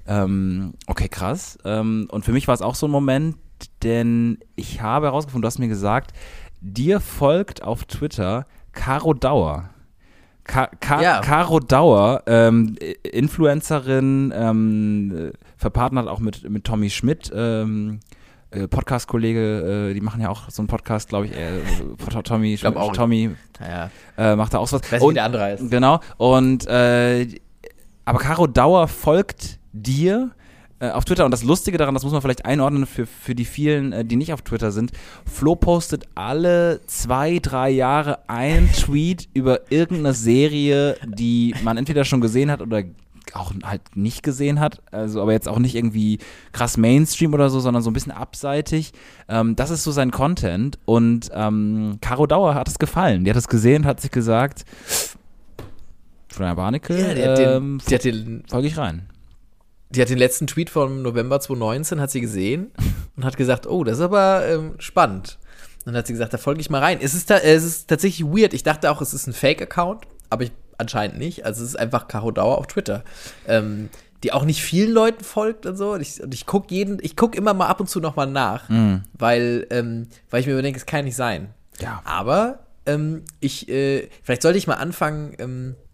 ähm, 0.08 0.74
okay, 0.86 1.10
krass. 1.10 1.58
Ähm, 1.66 2.08
und 2.12 2.26
für 2.26 2.32
mich 2.32 2.48
war 2.48 2.54
es 2.54 2.62
auch 2.62 2.76
so 2.76 2.88
ein 2.88 2.92
Moment, 2.92 3.38
denn 3.82 4.38
ich 4.56 4.82
habe 4.82 5.08
herausgefunden, 5.08 5.42
du 5.42 5.48
hast 5.48 5.58
mir 5.58 5.68
gesagt, 5.68 6.14
dir 6.66 7.00
folgt 7.00 7.64
auf 7.64 7.86
Twitter 7.86 8.46
Caro 8.74 9.14
Dauer. 9.14 9.70
Ka 10.44 10.68
Ka 10.80 11.02
Ja. 11.02 11.22
Caro 11.22 11.60
Dauer, 11.60 12.24
ähm, 12.28 12.76
Influencerin, 13.04 14.34
ähm, 14.36 15.32
äh, 15.32 15.32
verpartnert 15.58 16.08
auch 16.08 16.20
mit, 16.20 16.48
mit 16.50 16.64
Tommy 16.64 16.90
Schmidt, 16.90 17.32
ähm, 17.34 18.00
äh, 18.52 18.68
Podcast-Kollege, 18.68 19.90
äh, 19.90 19.94
die 19.94 20.02
machen 20.02 20.22
ja 20.22 20.30
auch 20.30 20.50
so 20.50 20.62
einen 20.62 20.68
Podcast, 20.68 21.10
glaube 21.10 21.28
ich, 21.28 21.34
äh, 21.34 21.62
Tommy, 22.24 22.56
glaub 22.56 22.76
auch. 22.76 22.94
Tommy 22.94 23.32
Naja, 23.60 23.90
äh, 24.18 24.36
macht 24.36 24.54
da 24.54 24.60
auch 24.60 24.72
was. 24.72 24.82
ich 24.82 24.92
weiß 24.92 25.02
nicht, 25.02 25.10
wie 25.10 25.14
der 25.16 25.24
andere 25.24 25.44
heißt. 25.44 25.72
Genau. 25.72 26.00
Und 26.18 26.68
äh, 26.68 27.28
aber 28.06 28.20
Caro 28.20 28.46
Dauer 28.46 28.88
folgt 28.88 29.60
dir 29.74 30.32
äh, 30.80 30.90
auf 30.90 31.06
Twitter 31.06 31.26
und 31.26 31.32
das 31.32 31.44
Lustige 31.44 31.78
daran, 31.78 31.94
das 31.94 32.04
muss 32.04 32.12
man 32.12 32.22
vielleicht 32.22 32.46
einordnen 32.46 32.86
für, 32.86 33.06
für 33.06 33.34
die 33.34 33.46
vielen, 33.46 33.94
äh, 33.94 34.06
die 34.06 34.18
nicht 34.18 34.34
auf 34.34 34.42
Twitter 34.42 34.72
sind. 34.72 34.92
Flo 35.26 35.56
postet 35.56 36.06
alle 36.16 36.82
zwei, 36.86 37.40
drei 37.40 37.70
Jahre 37.70 38.28
einen 38.28 38.72
Tweet 38.74 39.30
über 39.34 39.72
irgendeine 39.72 40.14
Serie, 40.14 40.98
die 41.06 41.56
man 41.64 41.78
entweder 41.78 42.04
schon 42.04 42.22
gesehen 42.22 42.52
hat 42.52 42.62
oder 42.62 42.84
auch 43.34 43.54
halt 43.64 43.82
nicht 43.96 44.22
gesehen 44.22 44.60
hat, 44.60 44.82
also 44.92 45.22
aber 45.22 45.32
jetzt 45.32 45.48
auch 45.48 45.60
nicht 45.60 45.76
irgendwie 45.76 46.20
krass 46.52 46.78
Mainstream 46.78 47.34
oder 47.34 47.50
so, 47.50 47.60
sondern 47.60 47.82
so 47.82 47.90
ein 47.90 47.94
bisschen 47.94 48.12
abseitig. 48.12 48.92
Ähm, 49.28 49.56
das 49.56 49.72
ist 49.72 49.84
so 49.84 49.92
sein 49.92 50.12
Content 50.12 50.78
und 50.86 51.30
ähm, 51.34 51.98
Caro 52.02 52.28
Dauer 52.28 52.54
hat 52.54 52.68
es 52.68 52.80
gefallen. 52.80 53.24
Die 53.24 53.30
hat 53.30 53.38
es 53.38 53.48
gesehen 53.48 53.84
und 53.84 53.88
hat 53.88 54.02
sich 54.02 54.12
gesagt, 54.12 54.66
Florian 56.28 56.56
Barnickel, 56.56 57.18
Ja, 57.18 57.34
den, 57.34 57.50
ähm, 57.50 57.82
die 57.90 57.96
hat 57.96 58.04
den 58.04 58.44
folge 58.48 58.68
ich 58.68 58.78
rein. 58.78 59.08
Die 59.96 60.02
hat 60.02 60.10
den 60.10 60.18
letzten 60.18 60.48
Tweet 60.48 60.70
vom 60.70 61.02
November 61.02 61.40
2019, 61.40 62.02
hat 62.02 62.12
sie 62.12 62.22
gesehen 62.22 62.72
und 63.16 63.24
hat 63.24 63.38
gesagt, 63.38 63.68
oh, 63.68 63.84
das 63.84 63.98
ist 63.98 64.04
aber 64.04 64.46
ähm, 64.48 64.74
spannend. 64.78 65.38
Und 65.80 65.94
dann 65.94 65.98
hat 65.98 66.08
sie 66.08 66.14
gesagt, 66.14 66.34
da 66.34 66.38
folge 66.38 66.62
ich 66.62 66.70
mal 66.70 66.82
rein. 66.82 67.00
Es 67.02 67.14
ist, 67.14 67.28
ta 67.28 67.38
es 67.38 67.64
ist 67.64 67.88
tatsächlich 67.88 68.28
weird. 68.28 68.54
Ich 68.54 68.64
dachte 68.64 68.92
auch, 68.92 69.02
es 69.02 69.14
ist 69.14 69.28
ein 69.28 69.34
Fake-Account, 69.34 70.06
aber 70.30 70.44
ich, 70.44 70.52
anscheinend 70.78 71.18
nicht. 71.18 71.46
Also 71.46 71.64
es 71.64 71.70
ist 71.70 71.76
einfach 71.76 72.08
Caro 72.08 72.32
Dauer 72.32 72.58
auf 72.58 72.68
Twitter. 72.68 73.04
Ähm, 73.48 73.90
die 74.24 74.34
auch 74.34 74.44
nicht 74.44 74.64
vielen 74.64 74.92
Leuten 74.92 75.24
folgt 75.24 75.68
und 75.68 75.78
so. 75.78 75.94
Und 75.94 76.02
ich, 76.02 76.22
und 76.22 76.34
ich 76.34 76.48
gucke 76.48 76.74
jeden, 76.74 76.98
ich 77.02 77.16
gucke 77.16 77.38
immer 77.38 77.54
mal 77.54 77.68
ab 77.68 77.80
und 77.80 77.88
zu 77.88 78.00
noch 78.00 78.16
mal 78.16 78.26
nach, 78.26 78.70
weil, 79.14 79.68
ähm, 79.70 80.08
weil 80.32 80.42
ich 80.42 80.48
mir 80.48 80.54
überdenke, 80.54 80.80
es 80.80 80.88
kann 80.88 81.06
nicht 81.06 81.16
sein. 81.16 81.54
Ja. 81.80 82.02
Aber 82.06 82.66
ähm, 82.88 83.24
ich, 83.40 83.70
äh, 83.70 84.10
vielleicht 84.24 84.42
sollte 84.42 84.58
ich 84.58 84.66
mal 84.66 84.76
anfangen, 84.76 85.36
ähm, 85.38 85.76
äh, 85.78 85.85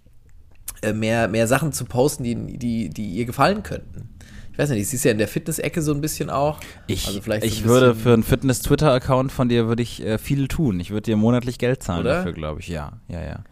mehr, 0.94 1.28
mehr 1.28 1.48
Sachen 1.48 1.72
zu 1.74 1.86
posten, 1.86 2.24
die, 2.24 2.58
die, 2.58 2.90
die 2.90 3.10
ihr 3.12 3.26
gefallen 3.26 3.64
könnten. 3.64 4.10
Ich 4.52 4.58
weiß 4.58 4.70
nicht, 4.72 4.88
sie 4.90 4.98
ist 4.98 5.06
ja 5.06 5.12
in 5.12 5.18
der 5.18 5.28
Fitness-Ecke 5.30 5.82
so 5.82 5.94
ein 5.94 6.02
bisschen 6.02 6.30
auch. 6.30 6.60
Ich, 6.88 7.08
Also 7.08 7.22
vielleicht 7.22 7.44
so 7.44 7.48
ich 7.48 7.64
würde 7.64 7.96
für 7.96 8.14
einen 8.14 8.24
Fitness-Twitter-Account 8.24 9.32
von 9.32 9.48
dir 9.48 9.68
würde 9.68 9.82
ich 9.82 10.04
äh, 10.06 10.18
viel 10.18 10.48
tun. 10.48 10.80
Ich 10.80 10.92
würde 10.92 11.04
dir 11.04 11.16
monatlich 11.16 11.58
Geld 11.58 11.82
zahlen 11.82 12.02
Oder? 12.02 12.16
dafür, 12.18 12.34
glaube 12.34 12.60
ich. 12.60 12.68
Ja, 12.68 12.94
ja, 13.08 13.22
ja. 13.24 13.44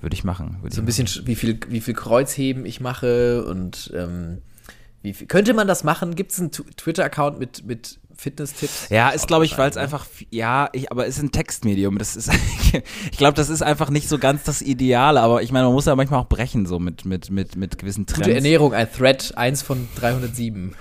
Würde 0.00 0.14
ich 0.14 0.24
machen. 0.24 0.56
Würde 0.62 0.74
so 0.74 0.80
ein 0.80 0.84
ich 0.84 0.86
bisschen, 0.86 1.06
sch- 1.06 1.26
wie 1.26 1.34
viel, 1.34 1.58
wie 1.68 1.80
viel 1.80 1.94
Kreuzheben 1.94 2.64
ich 2.64 2.80
mache 2.80 3.44
und 3.44 3.92
ähm, 3.94 4.38
wie 5.02 5.12
viel, 5.12 5.26
könnte 5.26 5.52
man 5.54 5.68
das 5.68 5.84
machen? 5.84 6.14
Gibt 6.14 6.32
es 6.32 6.40
einen 6.40 6.50
Twitter-Account 6.50 7.38
mit, 7.38 7.66
mit 7.66 7.98
Fitness-Tipps? 8.18 8.88
Ja, 8.90 9.10
ist 9.10 9.28
glaube 9.28 9.44
ich, 9.44 9.56
weil 9.56 9.70
es 9.70 9.76
ne? 9.76 9.82
einfach, 9.82 10.06
ja, 10.30 10.68
ich, 10.72 10.90
aber 10.90 11.06
es 11.06 11.16
ist 11.16 11.22
ein 11.22 11.30
Textmedium. 11.30 11.98
Das 11.98 12.16
ist, 12.16 12.30
ich 13.12 13.16
glaube, 13.16 13.34
das 13.34 13.48
ist 13.48 13.62
einfach 13.62 13.90
nicht 13.90 14.08
so 14.08 14.18
ganz 14.18 14.42
das 14.42 14.60
Ideale. 14.60 15.20
Aber 15.20 15.42
ich 15.42 15.52
meine, 15.52 15.66
man 15.66 15.74
muss 15.74 15.86
ja 15.86 15.94
manchmal 15.94 16.20
auch 16.20 16.28
brechen 16.28 16.66
so 16.66 16.80
mit 16.80 17.04
mit 17.04 17.30
mit 17.30 17.54
mit 17.54 17.78
gewissen 17.78 18.06
Trends. 18.06 18.26
Gute 18.26 18.34
Ernährung, 18.34 18.74
ein 18.74 18.88
Thread, 18.90 19.32
eins 19.36 19.62
von 19.62 19.88
307. 19.96 20.74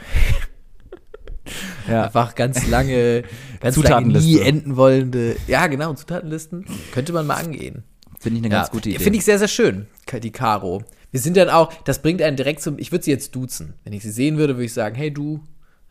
Ja. 1.88 2.06
Einfach 2.06 2.36
ganz 2.36 2.67
lange, 2.67 3.24
ganz 3.62 3.77
lange 3.77 4.20
nie 4.20 4.39
enden 4.39 4.75
wollende, 4.75 5.38
ja 5.48 5.67
genau, 5.67 5.94
Zutatenlisten. 5.94 6.65
Könnte 6.91 7.13
man 7.13 7.25
mal 7.25 7.36
angehen. 7.36 7.84
Finde 8.20 8.39
ich 8.39 8.46
eine 8.46 8.50
ganz 8.53 8.72
gute 8.72 8.89
Idee. 8.89 9.00
Finde 9.00 9.20
ich 9.20 9.25
sehr, 9.25 9.39
sehr 9.39 9.48
schön, 9.48 9.88
die 10.22 10.32
Caro. 10.32 10.84
Wir 11.12 11.20
sind 11.22 11.38
dann 11.38 11.50
auch, 11.50 11.72
das 11.84 12.01
bringt 12.01 12.22
einen 12.22 12.36
direkt 12.36 12.62
zum, 12.62 12.79
ich 12.79 12.91
würde 12.91 13.06
sie 13.06 13.12
jetzt 13.12 13.34
duzen. 13.36 13.75
Wenn 13.84 13.94
ich 13.94 14.03
sie 14.03 14.12
sehen 14.12 14.38
würde, 14.38 14.56
würde 14.56 14.65
ich 14.65 14.74
sagen, 14.74 14.96
hey 14.96 15.12
du, 15.12 15.39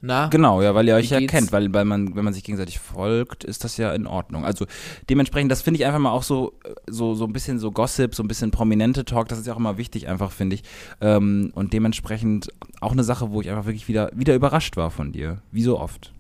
na? 0.01 0.29
Genau, 0.29 0.61
ja, 0.61 0.75
weil 0.75 0.87
ihr 0.87 0.95
euch 0.95 1.11
ja 1.11 1.21
kennt, 1.21 1.53
weil, 1.53 1.73
weil 1.73 1.85
man, 1.85 2.15
wenn 2.15 2.25
man 2.25 2.35
sich 2.35 2.45
gegenseitig 2.45 2.79
folgt, 2.79 3.45
ist 3.45 3.65
das 3.65 3.77
ja 3.77 3.93
in 3.93 4.07
Ordnung. 4.07 4.45
Also 4.45 4.67
dementsprechend, 5.09 5.51
das 5.51 5.63
finde 5.63 5.81
ich 5.81 5.87
einfach 5.87 5.99
mal 5.99 6.11
auch 6.11 6.23
so, 6.23 6.53
so, 6.87 7.15
so 7.15 7.25
ein 7.25 7.33
bisschen 7.33 7.59
so 7.59 7.71
Gossip, 7.71 8.15
so 8.15 8.23
ein 8.23 8.29
bisschen 8.29 8.51
prominente 8.51 9.05
Talk, 9.05 9.29
das 9.29 9.39
ist 9.39 9.47
ja 9.47 9.55
auch 9.55 9.59
immer 9.59 9.79
wichtig, 9.79 10.07
einfach, 10.09 10.33
finde 10.33 10.57
ich. 10.57 10.63
Ähm, 11.01 11.51
und 11.55 11.73
dementsprechend 11.73 12.49
auch 12.81 12.93
eine 12.93 13.05
Sache, 13.05 13.31
wo 13.31 13.41
ich 13.41 13.49
einfach 13.49 13.67
wirklich 13.67 13.89
wieder, 13.89 14.11
wieder 14.15 14.35
überrascht 14.35 14.77
war 14.77 14.91
von 14.91 15.13
dir. 15.13 15.39
Wie 15.51 15.63
so 15.63 15.81
oft. 15.81 16.13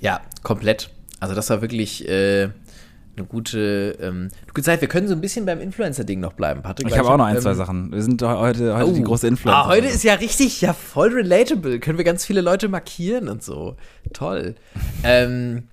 Ja, 0.00 0.20
komplett. 0.42 0.90
Also 1.20 1.34
das 1.34 1.50
war 1.50 1.60
wirklich 1.60 2.08
äh, 2.08 2.50
eine 3.18 3.26
gute, 3.26 3.98
ähm, 4.00 4.28
gesagt, 4.54 4.80
wir 4.80 4.88
können 4.88 5.08
so 5.08 5.14
ein 5.14 5.20
bisschen 5.20 5.44
beim 5.44 5.60
Influencer-Ding 5.60 6.20
noch 6.20 6.32
bleiben, 6.32 6.62
Patrick. 6.62 6.88
Ich 6.88 6.96
habe 6.98 7.08
auch 7.10 7.16
noch 7.18 7.26
ein, 7.26 7.36
ähm, 7.36 7.42
zwei 7.42 7.54
Sachen. 7.54 7.92
Wir 7.92 8.02
sind 8.02 8.22
heute, 8.22 8.76
heute 8.76 8.92
die 8.94 9.00
Oh. 9.00 9.04
große 9.04 9.26
Influencer. 9.26 9.58
Ah, 9.64 9.66
heute 9.68 9.86
ist 9.88 10.02
ja 10.04 10.14
richtig, 10.14 10.60
ja 10.60 10.72
voll 10.72 11.12
relatable. 11.12 11.80
Können 11.80 11.98
wir 11.98 12.04
ganz 12.04 12.24
viele 12.24 12.40
Leute 12.40 12.68
markieren 12.68 13.28
und 13.28 13.42
so. 13.42 13.76
Toll. 14.12 14.54
ähm, 15.04 15.64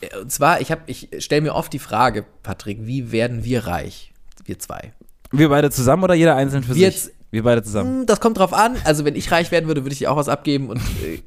äh, 0.00 0.16
und 0.18 0.30
zwar, 0.30 0.60
ich 0.60 0.72
ich 0.86 1.08
stelle 1.24 1.40
mir 1.42 1.54
oft 1.54 1.72
die 1.72 1.78
Frage, 1.78 2.24
Patrick, 2.42 2.78
wie 2.82 3.10
werden 3.12 3.44
wir 3.44 3.66
reich? 3.66 4.12
Wir 4.44 4.58
zwei. 4.58 4.92
Wir 5.32 5.48
beide 5.48 5.70
zusammen 5.70 6.04
oder 6.04 6.14
jeder 6.14 6.36
einzeln 6.36 6.62
für 6.62 6.74
Wir 6.76 6.90
sich? 6.92 7.04
jetzt- 7.06 7.10
Wir 7.32 7.42
beide 7.42 7.62
zusammen. 7.62 8.00
Hm, 8.00 8.06
Das 8.06 8.20
kommt 8.20 8.38
drauf 8.38 8.52
an. 8.54 8.76
Also, 8.84 9.04
wenn 9.04 9.16
ich 9.16 9.30
reich 9.32 9.50
werden 9.50 9.66
würde, 9.66 9.82
würde 9.84 9.92
ich 9.92 9.98
dir 9.98 10.12
auch 10.12 10.16
was 10.16 10.28
abgeben 10.28 10.68
und 10.70 10.78
äh, 10.78 11.20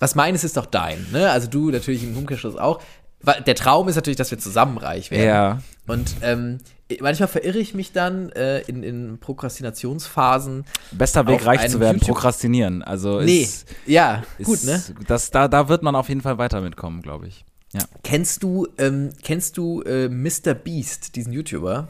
was 0.00 0.16
meines 0.16 0.42
ist 0.42 0.56
doch 0.56 0.66
dein, 0.66 1.06
ne? 1.12 1.30
Also 1.30 1.46
du 1.48 1.70
natürlich 1.70 2.02
im 2.02 2.16
Umkehrschluss 2.16 2.56
auch. 2.56 2.82
Der 3.46 3.54
Traum 3.54 3.88
ist 3.88 3.96
natürlich, 3.96 4.16
dass 4.16 4.30
wir 4.30 4.38
zusammen 4.38 4.78
reich 4.78 5.10
werden. 5.10 5.26
Ja. 5.26 5.58
Und 5.86 6.16
ähm, 6.22 6.58
manchmal 7.00 7.28
verirre 7.28 7.58
ich 7.58 7.74
mich 7.74 7.92
dann 7.92 8.30
äh, 8.30 8.60
in, 8.62 8.82
in 8.82 9.18
Prokrastinationsphasen. 9.18 10.64
Bester 10.92 11.26
Weg, 11.26 11.44
reich 11.46 11.68
zu 11.70 11.80
werden, 11.80 11.98
YouTube- 11.98 12.14
prokrastinieren. 12.16 12.82
Also 12.82 13.20
Nee, 13.20 13.42
ist, 13.42 13.66
ja, 13.86 14.22
ist, 14.38 14.46
gut, 14.46 14.64
ne? 14.64 14.82
Das, 15.06 15.30
da, 15.30 15.48
da 15.48 15.68
wird 15.68 15.82
man 15.82 15.94
auf 15.94 16.08
jeden 16.08 16.20
Fall 16.20 16.38
weiter 16.38 16.60
mitkommen, 16.60 17.02
glaube 17.02 17.28
ich. 17.28 17.44
Ja. 17.72 17.80
Kennst 18.02 18.42
du, 18.42 18.66
ähm, 18.78 19.10
kennst 19.22 19.56
du 19.56 19.82
äh, 19.82 20.08
Mr. 20.08 20.54
Beast, 20.54 21.16
diesen 21.16 21.32
YouTuber? 21.32 21.88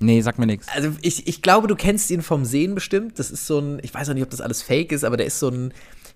Nee, 0.00 0.20
sag 0.20 0.38
mir 0.38 0.46
nichts. 0.46 0.66
Also 0.74 0.90
ich, 1.00 1.28
ich 1.28 1.42
glaube, 1.42 1.68
du 1.68 1.76
kennst 1.76 2.10
ihn 2.10 2.22
vom 2.22 2.44
Sehen 2.44 2.74
bestimmt. 2.74 3.18
Das 3.18 3.30
ist 3.30 3.46
so 3.46 3.60
ein, 3.60 3.78
ich 3.82 3.94
weiß 3.94 4.10
auch 4.10 4.14
nicht, 4.14 4.24
ob 4.24 4.30
das 4.30 4.40
alles 4.40 4.60
fake 4.60 4.92
ist, 4.92 5.04
aber 5.04 5.16
der 5.16 5.26
ist 5.26 5.38
so 5.38 5.48
ein, 5.48 5.72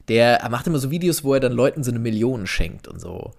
der 0.08 0.40
er 0.40 0.48
macht 0.50 0.66
immer 0.66 0.78
so 0.78 0.90
Videos, 0.90 1.24
wo 1.24 1.34
er 1.34 1.40
dann 1.40 1.52
Leuten 1.52 1.82
so 1.84 1.90
eine 1.90 1.98
Million 2.00 2.46
schenkt 2.46 2.86
und 2.88 3.00
so. 3.00 3.32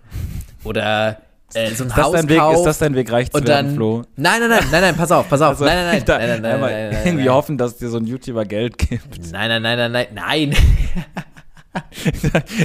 Oder 0.63 1.21
äh, 1.53 1.71
so 1.71 1.83
ein 1.85 1.89
Ist 1.89 1.97
das, 1.97 2.05
Haus 2.05 2.11
dein 2.13 2.27
Weg, 2.29 2.41
ist 2.53 2.63
das 2.63 2.77
dein 2.79 2.93
Weg, 2.95 3.11
reich 3.11 3.31
zu 3.31 3.45
werden, 3.47 3.75
Flo? 3.75 4.03
Nein, 4.17 4.39
nein, 4.41 4.49
nein, 4.49 4.63
nein, 4.71 4.81
nein, 4.81 4.95
pass 4.97 5.11
auf, 5.11 5.29
pass 5.29 5.41
auf. 5.41 5.49
Also, 5.51 5.65
nein, 5.65 5.77
nein, 5.77 5.95
nein, 5.95 6.03
da- 6.05 6.17
nein, 6.17 6.29
nein, 6.29 6.41
nein, 6.41 6.59
nein, 6.59 6.89
nein, 6.91 7.01
irgendwie 7.05 7.25
nein. 7.25 7.33
hoffen, 7.33 7.57
dass 7.57 7.77
dir 7.77 7.89
so 7.89 7.97
ein 7.97 8.05
YouTuber 8.05 8.43
Geld 8.45 8.77
gibt. 8.77 9.31
Nein, 9.31 9.49
nein, 9.49 9.61
nein, 9.61 9.91
nein, 9.91 9.91
nein, 9.91 10.07
nein. 10.13 10.55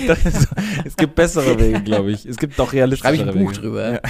Das 0.06 0.24
ist 0.24 0.48
es 0.86 0.96
gibt 0.96 1.14
bessere 1.14 1.58
Wege, 1.60 1.82
glaube 1.82 2.12
ich. 2.12 2.24
Es 2.24 2.38
gibt 2.38 2.58
auch 2.58 2.72
realistischere 2.72 3.14
Schreibe 3.16 3.30
ich 3.30 3.36
ein 3.36 3.44
Buch 3.44 3.50
Wege. 3.52 3.60
drüber. 3.60 3.92
Ja. 3.92 4.00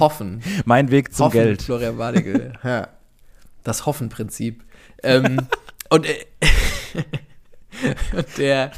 Hoffen. 0.00 0.42
Mein 0.64 0.90
Weg 0.92 1.12
zum 1.12 1.26
Hoffen 1.26 1.32
Geld. 1.40 1.62
Florian 1.62 1.98
Wadige. 1.98 2.52
ja. 2.62 2.88
Das 3.64 3.84
Hoffen-Prinzip. 3.84 4.62
Ähm, 5.02 5.38
und, 5.90 6.06
äh, 6.06 6.14
und 8.16 8.26
der 8.38 8.72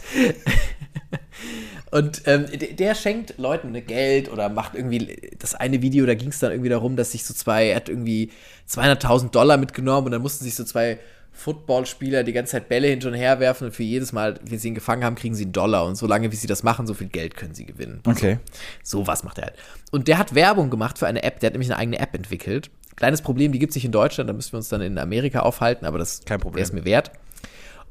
und 1.91 2.23
ähm, 2.27 2.47
der, 2.79 2.95
schenkt 2.95 3.39
Leuten 3.39 3.73
ne 3.73 3.81
Geld 3.81 4.31
oder 4.31 4.49
macht 4.49 4.75
irgendwie 4.75 5.35
das 5.39 5.55
eine 5.55 5.83
Video, 5.83 6.05
da 6.05 6.15
ging 6.15 6.29
es 6.29 6.41
dann 6.41 6.51
irgendwie 6.51 6.69
darum, 6.69 6.97
dass 6.97 7.13
sich 7.13 7.25
so 7.25 7.33
zwei, 7.33 7.69
er 7.69 7.77
hat 7.77 7.89
irgendwie 7.89 8.33
200.000 8.69 9.31
Dollar 9.31 9.57
mitgenommen 9.57 10.07
und 10.07 10.13
dann 10.13 10.23
mussten 10.23 10.45
sich 10.45 10.55
so 10.57 10.65
zwei 10.65 10.99
Footballspieler 11.33 12.25
die 12.25 12.33
ganze 12.33 12.53
Zeit 12.53 12.69
Bälle 12.69 12.89
hin 12.89 13.05
und 13.05 13.15
her 13.15 13.41
werfen 13.41 13.67
und 13.67 13.73
für 13.73 13.83
jedes 13.83 14.13
Mal, 14.13 14.41
wenn 14.43 14.59
sie 14.59 14.69
ihn 14.69 14.75
gefangen 14.75 15.05
haben, 15.05 15.15
kriegen 15.15 15.35
sie 15.35 15.45
einen 15.45 15.53
Dollar 15.53 15.85
und 15.87 15.97
solange 15.97 16.33
wie 16.33 16.37
sie 16.37 16.47
das 16.47 16.63
machen, 16.63 16.87
so 16.87 16.95
viel 16.95 17.09
Geld 17.09 17.37
können 17.37 17.55
sie 17.55 17.67
gewinnen. 17.67 18.01
Okay. 18.07 18.39
So 18.83 19.07
was 19.07 19.23
macht 19.23 19.39
er 19.39 19.45
halt. 19.47 19.55
Und 19.91 20.09
der 20.09 20.19
hat 20.19 20.35
Werbung 20.35 20.71
gemacht 20.71 20.99
für 20.99 21.07
eine 21.07 21.23
App, 21.23 21.41
der 21.41 21.49
hat 21.49 21.55
nämlich 21.55 21.71
eine 21.71 21.79
eigene 21.79 21.99
App 21.99 22.15
entwickelt. 22.15 22.71
Kleines 22.97 23.21
Problem, 23.21 23.53
die 23.53 23.59
gibt 23.59 23.71
es 23.71 23.75
nicht 23.75 23.85
in 23.85 23.93
Deutschland, 23.93 24.29
da 24.29 24.35
müssen 24.35 24.53
wir 24.53 24.57
uns 24.57 24.71
dann 24.71 24.81
in 24.81 24.99
Amerika 24.99 25.41
aufhalten, 25.41 25.85
aber 25.85 25.99
das 25.99 26.25
Kein 26.25 26.41
Problem. 26.41 26.63
es 26.63 26.73
mir 26.73 26.85
wert. 26.87 27.11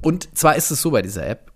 Und 0.02 0.38
zwar 0.38 0.56
ist 0.56 0.72
es 0.72 0.82
so 0.82 0.92
bei 0.92 1.02
dieser 1.02 1.28
App, 1.28 1.52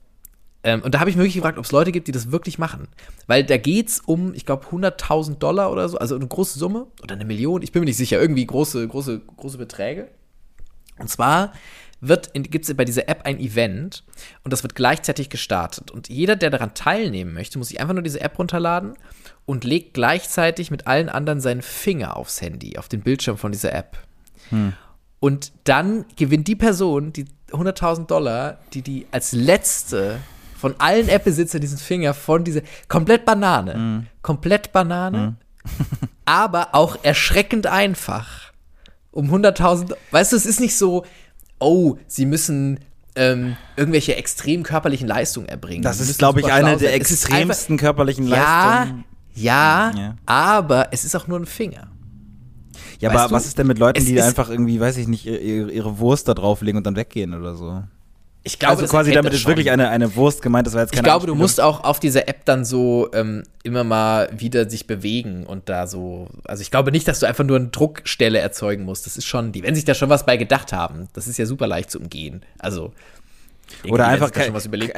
ähm, 0.63 0.81
und 0.81 0.93
da 0.93 0.99
habe 0.99 1.09
ich 1.09 1.15
mich 1.15 1.23
wirklich 1.23 1.35
gefragt, 1.35 1.57
ob 1.57 1.65
es 1.65 1.71
Leute 1.71 1.91
gibt, 1.91 2.07
die 2.07 2.11
das 2.11 2.31
wirklich 2.31 2.59
machen. 2.59 2.87
Weil 3.27 3.43
da 3.43 3.57
geht 3.57 3.87
es 3.87 3.99
um, 4.01 4.33
ich 4.33 4.45
glaube, 4.45 4.65
100.000 4.67 5.35
Dollar 5.35 5.71
oder 5.71 5.87
so, 5.87 5.97
also 5.97 6.15
eine 6.15 6.27
große 6.27 6.59
Summe 6.59 6.87
oder 7.01 7.15
eine 7.15 7.25
Million, 7.25 7.61
ich 7.61 7.71
bin 7.71 7.81
mir 7.81 7.85
nicht 7.85 7.97
sicher, 7.97 8.19
irgendwie 8.19 8.45
große, 8.45 8.87
große, 8.87 9.21
große 9.37 9.57
Beträge. 9.57 10.09
Und 10.97 11.09
zwar 11.09 11.53
gibt 12.01 12.67
es 12.67 12.73
bei 12.75 12.85
dieser 12.85 13.09
App 13.09 13.25
ein 13.25 13.39
Event 13.39 14.03
und 14.43 14.53
das 14.53 14.63
wird 14.63 14.75
gleichzeitig 14.75 15.29
gestartet. 15.29 15.91
Und 15.91 16.07
jeder, 16.09 16.35
der 16.35 16.49
daran 16.49 16.73
teilnehmen 16.73 17.33
möchte, 17.33 17.57
muss 17.57 17.69
sich 17.69 17.79
einfach 17.79 17.93
nur 17.93 18.03
diese 18.03 18.21
App 18.21 18.39
runterladen 18.39 18.93
und 19.45 19.63
legt 19.63 19.93
gleichzeitig 19.93 20.71
mit 20.71 20.87
allen 20.87 21.09
anderen 21.09 21.41
seinen 21.41 21.61
Finger 21.61 22.15
aufs 22.15 22.41
Handy, 22.41 22.77
auf 22.77 22.87
den 22.87 23.01
Bildschirm 23.01 23.37
von 23.37 23.51
dieser 23.51 23.73
App. 23.73 23.97
Und 25.19 25.51
dann 25.65 26.05
gewinnt 26.15 26.47
die 26.47 26.55
Person 26.55 27.11
die 27.11 27.25
100.000 27.51 28.05
Dollar, 28.07 28.57
die 28.73 28.81
die 28.81 29.07
als 29.11 29.31
letzte 29.31 30.17
von 30.57 30.75
allen 30.79 31.07
App-Besitzern 31.07 31.61
diesen 31.61 31.77
Finger 31.77 32.13
von 32.13 32.43
dieser 32.43 32.61
komplett 32.87 33.25
Banane, 33.25 34.05
komplett 34.21 34.71
Banane, 34.73 35.35
aber 36.25 36.69
auch 36.73 36.97
erschreckend 37.03 37.67
einfach 37.67 38.51
um 39.11 39.33
100.000. 39.33 39.95
Weißt 40.11 40.31
du, 40.33 40.35
es 40.35 40.45
ist 40.45 40.59
nicht 40.59 40.77
so, 40.77 41.05
oh, 41.59 41.97
sie 42.07 42.25
müssen 42.25 42.79
ähm, 43.15 43.55
irgendwelche 43.75 44.15
extrem 44.15 44.63
körperlichen 44.63 45.07
Leistungen 45.07 45.47
erbringen. 45.47 45.81
Das 45.83 45.99
ist, 45.99 46.19
glaube 46.19 46.41
ich, 46.41 46.51
eine 46.51 46.77
der 46.77 46.89
sein. 46.91 47.01
Extremsten 47.01 47.77
körperlichen 47.77 48.27
Ja, 48.27 48.79
Leistungen. 48.79 49.03
ja, 49.33 49.91
Ja. 49.95 50.15
aber 50.25 50.89
es 50.91 51.05
ist 51.05 51.15
auch 51.15 51.27
nur 51.27 51.39
ein 51.39 51.45
Finger. 51.45 51.87
Ja, 52.99 53.09
Weißt 53.09 53.19
aber 53.19 53.29
du, 53.29 53.35
was 53.35 53.45
ist 53.45 53.57
denn 53.57 53.67
mit 53.67 53.79
Leuten, 53.79 54.05
die 54.05 54.21
einfach 54.21 54.49
irgendwie, 54.49 54.79
weiß 54.79 54.97
ich 54.97 55.07
nicht, 55.07 55.25
ihre, 55.25 55.71
ihre 55.71 55.99
Wurst 55.99 56.27
da 56.27 56.33
drauflegen 56.33 56.77
und 56.77 56.85
dann 56.85 56.95
weggehen 56.95 57.33
oder 57.33 57.55
so? 57.55 57.83
Ich 58.43 58.57
glaube, 58.57 58.81
also 58.81 58.87
quasi 58.87 59.11
damit 59.11 59.33
ist 59.33 59.45
wirklich 59.45 59.69
eine, 59.69 59.89
eine 59.89 60.15
Wurst 60.15 60.41
gemeint, 60.41 60.65
das 60.65 60.73
war 60.73 60.81
jetzt 60.81 60.91
Ich 60.91 60.95
keine 60.95 61.05
glaube, 61.07 61.25
du 61.25 61.33
Anspielung. 61.33 61.37
musst 61.39 61.61
auch 61.61 61.83
auf 61.83 61.99
dieser 61.99 62.27
App 62.29 62.45
dann 62.45 62.63
so 62.63 63.09
ähm, 63.13 63.43
immer 63.63 63.83
mal 63.83 64.29
wieder 64.35 64.69
sich 64.69 64.87
bewegen 64.87 65.45
und 65.45 65.67
da 65.67 65.87
so. 65.87 66.29
Also 66.45 66.61
ich 66.61 66.71
glaube 66.71 66.91
nicht, 66.91 67.07
dass 67.07 67.19
du 67.19 67.25
einfach 67.27 67.43
nur 67.43 67.57
eine 67.57 67.67
Druckstelle 67.67 68.39
erzeugen 68.39 68.85
musst. 68.85 69.05
Das 69.05 69.17
ist 69.17 69.25
schon, 69.25 69.51
die 69.51 69.61
werden 69.61 69.75
sich 69.75 69.85
da 69.85 69.93
schon 69.93 70.09
was 70.09 70.25
bei 70.25 70.37
gedacht 70.37 70.71
haben. 70.71 71.09
Das 71.13 71.27
ist 71.27 71.37
ja 71.37 71.45
super 71.45 71.67
leicht 71.67 71.91
zu 71.91 71.99
umgehen. 71.99 72.41
Also 72.59 72.93
irgendwie 73.77 73.91
Oder 73.93 74.07
einfach, 74.07 74.31
ke 74.31 74.51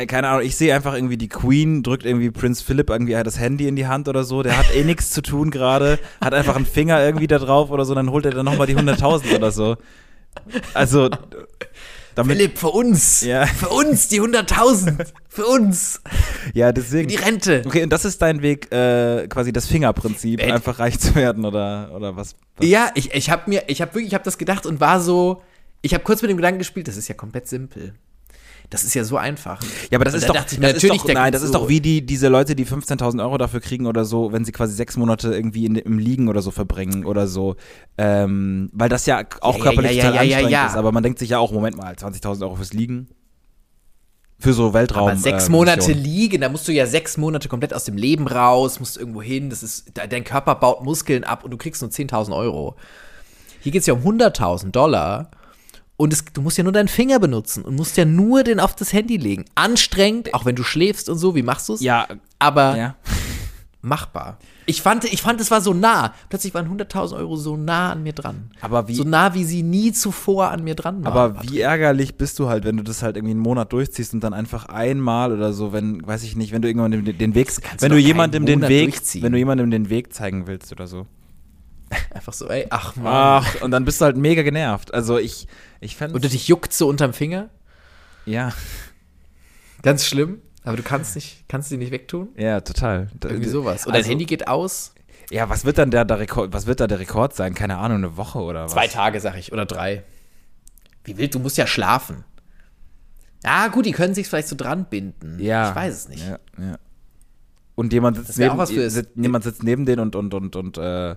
keine 0.08 0.28
Ahnung, 0.30 0.46
ich 0.46 0.56
sehe 0.56 0.74
einfach 0.74 0.94
irgendwie 0.94 1.18
die 1.18 1.28
Queen, 1.30 1.84
drückt 1.84 2.06
irgendwie 2.06 2.32
Prinz 2.32 2.62
Philipp 2.62 2.90
irgendwie 2.90 3.14
das 3.24 3.40
Handy 3.40 3.68
in 3.68 3.76
die 3.76 3.88
Hand 3.88 4.08
oder 4.08 4.24
so, 4.24 4.44
der 4.44 4.58
hat 4.58 4.74
eh 4.76 4.84
nichts 4.84 5.12
zu 5.12 5.22
tun 5.22 5.52
gerade, 5.52 6.00
hat 6.20 6.34
einfach 6.34 6.56
einen 6.56 6.66
Finger 6.66 7.04
irgendwie 7.04 7.28
da 7.28 7.38
drauf 7.40 7.70
oder 7.72 7.86
so, 7.86 7.94
dann 7.96 8.10
holt 8.12 8.26
er 8.26 8.32
dann 8.32 8.46
nochmal 8.46 8.68
die 8.68 8.76
100.000 8.76 9.36
oder 9.36 9.52
so. 9.52 9.78
Also, 10.74 11.10
damit, 12.16 12.38
Philipp, 12.38 12.58
für 12.58 12.70
uns, 12.70 13.22
Ja. 13.22 13.46
für 13.46 13.70
uns 13.70 14.08
die 14.10 14.20
100.000, 14.22 15.06
für 15.30 15.46
uns, 15.46 16.02
ja, 16.54 16.72
deswegen. 16.72 17.08
die 17.08 17.16
Rente. 17.16 17.64
Okay, 17.66 17.84
und 17.84 17.90
das 17.92 18.06
ist 18.06 18.22
dein 18.22 18.42
Weg, 18.42 18.72
äh, 18.72 19.28
quasi 19.28 19.54
das 19.54 19.68
Fingerprinzip, 19.68 20.42
Äh, 20.42 20.52
einfach 20.52 20.80
reich 20.80 21.00
zu 21.00 21.16
werden 21.16 21.46
oder, 21.46 21.92
oder 21.96 22.16
was? 22.16 22.36
was? 22.58 22.68
Ja, 22.68 22.92
ich, 22.96 23.14
ich 23.14 23.30
habe 23.30 23.44
mir, 23.50 23.64
ich 23.68 23.82
habe 23.82 23.94
wirklich, 23.94 24.08
ich 24.08 24.14
habe 24.14 24.24
das 24.24 24.38
gedacht 24.38 24.66
und 24.66 24.80
war 24.80 25.00
so, 25.00 25.42
ich 25.82 25.94
habe 25.94 26.04
kurz 26.04 26.22
mit 26.22 26.30
dem 26.32 26.38
Gedanken 26.38 26.60
gespielt, 26.60 26.88
das 26.88 26.98
ist 26.98 27.08
ja 27.08 27.16
komplett 27.16 27.48
simpel. 27.48 27.94
Das 28.72 28.84
ist 28.86 28.94
ja 28.96 29.04
so 29.04 29.18
einfach. 29.18 29.62
Ja, 29.92 29.98
aber 29.98 30.06
das 30.06 30.14
ist 30.16 30.28
doch, 30.28 30.34
das 30.34 30.54
ist 30.54 30.60
natürlich, 30.60 30.98
doch 31.02 31.06
der 31.06 31.16
nein, 31.16 31.32
das 31.34 31.44
ist 31.44 31.54
doch 31.54 31.68
wie 31.68 31.82
die, 31.82 32.06
diese 32.06 32.30
Leute, 32.30 32.56
die 32.56 32.66
15.000 32.66 33.22
Euro 33.22 33.38
dafür 33.38 33.60
kriegen 33.60 33.86
oder 33.86 34.06
so, 34.06 34.32
wenn 34.32 34.46
sie 34.46 34.54
quasi 34.54 34.74
sechs 34.74 34.96
Monate 34.98 35.34
irgendwie 35.36 35.66
in, 35.66 35.76
im 35.76 36.00
Liegen 36.00 36.30
oder 36.30 36.42
so 36.42 36.52
verbringen 36.52 37.06
oder 37.06 37.28
so. 37.28 37.58
Ähm, 37.98 38.70
weil 38.74 38.88
das 38.90 39.06
ja 39.06 39.24
auch 39.42 39.58
Ja, 39.58 39.64
körperlich 39.64 39.98
ja, 39.98 40.06
total 40.10 40.16
ja, 40.16 40.22
ja, 40.24 40.36
anstrengend 40.38 40.52
ja. 40.54 40.68
ist. 40.68 40.76
Aber 40.78 40.92
man 40.94 41.04
denkt 41.04 41.20
sich 41.20 41.30
ja 41.30 41.38
auch, 41.40 41.52
Moment 41.52 41.76
mal, 41.78 41.94
20.000 41.94 42.42
Euro 42.44 42.56
fürs 42.56 42.72
Liegen. 42.74 43.10
Für 44.40 44.54
so 44.54 44.74
Weltraum. 44.74 45.10
Aber 45.10 45.18
sechs 45.18 45.50
äh, 45.50 45.52
Monate 45.52 45.92
liegen, 45.92 46.42
da 46.42 46.50
musst 46.50 46.68
du 46.68 46.72
ja 46.72 46.88
sechs 46.88 47.18
Monate 47.18 47.48
komplett 47.50 47.74
aus 47.76 47.84
dem 47.84 47.96
Leben 47.98 48.26
raus, 48.28 48.80
musst 48.80 48.98
irgendwo 48.98 49.22
hin, 49.22 49.50
das 49.52 49.62
ist, 49.62 49.96
de- 49.98 50.08
dein 50.08 50.24
Körper 50.24 50.56
baut 50.56 50.84
Muskeln 50.84 51.24
ab 51.26 51.44
und 51.44 51.52
du 51.52 51.58
kriegst 51.58 51.82
nur 51.84 51.92
10.000 51.92 52.36
Euro. 52.36 52.76
Hier 53.60 53.72
geht 53.72 53.82
es 53.82 53.86
ja 53.86 53.94
um 53.94 54.02
100.000 54.02 54.72
Dollar 54.72 55.30
und 56.02 56.12
es, 56.14 56.26
du 56.34 56.42
musst 56.42 56.58
ja 56.58 56.64
nur 56.64 56.74
deinen 56.74 56.88
Finger 56.88 57.20
benutzen 57.20 57.64
und 57.64 57.76
musst 57.76 57.96
ja 57.98 58.06
nur 58.06 58.44
den 58.44 58.60
auf 58.60 58.76
das 58.76 58.92
Handy 58.94 59.18
legen. 59.18 59.46
Anstrengend, 59.56 60.34
auch 60.34 60.46
wenn 60.46 60.56
du 60.56 60.64
schläfst 60.64 61.10
und 61.10 61.18
so, 61.18 61.36
wie 61.36 61.44
machst 61.44 61.70
du 61.70 61.74
es? 61.74 61.82
Ja, 61.82 62.08
Aber 62.40 62.76
ja. 62.78 62.96
machbar. 63.82 64.38
Ich 64.68 64.82
fand, 64.82 65.04
ich 65.06 65.22
fand, 65.22 65.42
es 65.42 65.50
war 65.52 65.60
so 65.60 65.74
nah. 65.74 66.14
Plötzlich 66.30 66.54
waren 66.54 66.68
100.000 66.68 67.16
Euro 67.18 67.36
so 67.36 67.58
nah 67.58 67.92
an 67.92 68.04
mir 68.04 68.14
dran. 68.14 68.52
Aber 68.62 68.88
wie- 68.88 68.94
So 68.96 69.04
nah, 69.04 69.34
wie 69.34 69.44
sie 69.44 69.64
nie 69.64 69.92
zuvor 69.92 70.50
an 70.52 70.64
mir 70.64 70.76
dran 70.76 71.04
waren. 71.04 71.12
Aber 71.14 71.44
wie 71.44 71.60
ärgerlich 71.62 72.16
bist 72.16 72.38
du 72.40 72.48
halt, 72.48 72.64
wenn 72.64 72.78
du 72.78 72.84
das 72.84 73.02
halt 73.02 73.16
irgendwie 73.18 73.32
einen 73.32 73.40
Monat 73.42 73.74
durchziehst 73.74 74.14
und 74.14 74.24
dann 74.24 74.34
einfach 74.34 74.66
einmal 74.66 75.32
oder 75.34 75.52
so, 75.52 75.74
wenn, 75.74 76.06
weiß 76.06 76.24
ich 76.24 76.36
nicht, 76.36 76.52
wenn 76.54 76.62
du 76.62 76.68
irgendwann 76.68 76.92
den, 76.92 77.18
den 77.18 77.36
Weg, 77.36 77.52
wenn 77.80 77.92
du 77.92 77.98
jemandem 77.98 78.46
den 78.46 78.62
Weg, 78.62 79.02
wenn 79.22 79.32
du 79.32 79.38
jemandem 79.38 79.72
den 79.72 79.90
Weg 79.90 80.14
zeigen 80.14 80.46
willst 80.48 80.72
oder 80.72 80.86
so. 80.88 81.08
Einfach 82.14 82.34
so, 82.34 82.48
ey, 82.50 82.68
ach 82.70 82.96
man. 82.96 83.08
Ach, 83.14 83.62
und 83.62 83.72
dann 83.72 83.86
bist 83.86 84.00
du 84.02 84.06
halt 84.06 84.18
mega 84.18 84.42
genervt. 84.44 84.94
Also 84.94 85.18
ich, 85.18 85.48
ich 85.80 85.96
fände 85.96 86.16
Und 86.16 86.24
dich 86.24 86.48
juckt 86.48 86.74
so 86.74 86.88
unterm 86.88 87.14
Finger. 87.14 87.50
ja, 88.26 88.54
Ganz 89.82 90.06
schlimm. 90.06 90.42
Aber 90.64 90.78
du 90.78 90.84
kannst 90.84 91.16
nicht, 91.16 91.46
kannst 91.50 91.72
die 91.72 91.78
nicht 91.78 91.92
wegtun? 91.92 92.30
ja, 92.38 92.62
total. 92.62 93.08
Irgendwie 93.24 93.50
sowas. 93.50 93.86
Und 93.88 93.94
also- 93.94 94.04
dein 94.04 94.10
Handy 94.10 94.26
geht 94.26 94.48
aus. 94.48 94.94
Ja, 95.32 95.50
was 95.50 95.64
wird 95.66 95.78
dann 95.78 95.90
der, 95.92 96.04
der 96.06 96.20
Rekord, 96.20 96.54
was 96.54 96.68
wird 96.68 96.82
da 96.82 96.88
der 96.88 97.00
Rekord 97.00 97.34
sein? 97.36 97.54
Keine 97.56 97.78
Ahnung, 97.78 97.98
eine 98.00 98.18
Woche 98.18 98.40
oder 98.40 98.66
was? 98.66 98.74
Zwei 98.74 98.88
Tage, 98.88 99.20
sag 99.22 99.38
ich. 99.38 99.52
Oder 99.54 99.66
drei. 99.66 100.04
Wie 101.06 101.18
wild, 101.18 101.34
du 101.34 101.40
musst 101.40 101.58
ja 101.58 101.66
schlafen. 101.66 102.26
Ja, 103.44 103.70
gut, 103.70 103.86
die 103.88 103.92
können 103.94 104.14
sich 104.14 104.28
vielleicht 104.28 104.50
so 104.50 104.56
dran 104.56 104.86
binden. 104.90 105.40
Ja. 105.40 105.70
Ich 105.70 105.76
weiß 105.76 105.94
es 105.96 106.10
nicht. 106.10 106.24
Ja, 106.28 106.38
ja. 106.60 106.78
Und 107.76 107.92
jemand 107.94 108.18
sitzt, 108.18 108.38
neben, 108.38 108.58
was 108.58 108.70
für- 108.72 108.90
sitzt, 108.90 109.12
jemand 109.16 109.44
sitzt 109.46 109.64
neben 109.64 109.86
denen 109.86 110.02
und, 110.02 110.16
und, 110.16 110.34
und, 110.34 110.56
und 110.56 110.78
äh, 110.78 111.16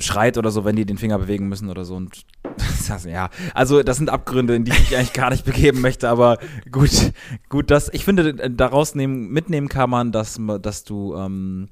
schreit 0.00 0.38
oder 0.38 0.50
so, 0.50 0.64
wenn 0.64 0.76
die 0.76 0.86
den 0.86 0.98
Finger 0.98 1.18
bewegen 1.18 1.48
müssen 1.48 1.68
oder 1.68 1.84
so. 1.84 1.94
Und 1.94 2.24
das, 2.88 3.04
ja, 3.04 3.30
also 3.54 3.82
das 3.82 3.98
sind 3.98 4.10
Abgründe, 4.10 4.54
in 4.54 4.64
die 4.64 4.72
ich 4.72 4.80
mich 4.80 4.96
eigentlich 4.96 5.12
gar 5.12 5.30
nicht 5.30 5.44
begeben 5.44 5.80
möchte, 5.80 6.08
aber 6.08 6.38
gut, 6.70 7.12
gut, 7.48 7.70
das, 7.70 7.90
ich 7.92 8.04
finde, 8.04 8.34
daraus 8.50 8.94
nehmen, 8.94 9.30
mitnehmen 9.30 9.68
kann 9.68 9.90
man, 9.90 10.12
dass, 10.12 10.40
dass 10.60 10.84
du, 10.84 11.14
ähm, 11.16 11.68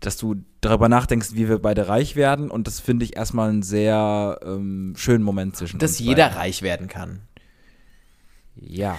dass 0.00 0.16
du 0.16 0.36
darüber 0.60 0.88
nachdenkst, 0.88 1.34
wie 1.34 1.48
wir 1.48 1.58
beide 1.58 1.88
reich 1.88 2.16
werden 2.16 2.50
und 2.50 2.66
das 2.66 2.80
finde 2.80 3.04
ich 3.04 3.16
erstmal 3.16 3.50
einen 3.50 3.62
sehr 3.62 4.40
ähm, 4.44 4.94
schönen 4.96 5.24
Moment 5.24 5.56
zwischen 5.56 5.78
Dass 5.78 5.92
uns 5.92 5.98
jeder 6.00 6.26
beiden. 6.26 6.38
reich 6.38 6.62
werden 6.62 6.88
kann. 6.88 7.22
Ja, 8.56 8.98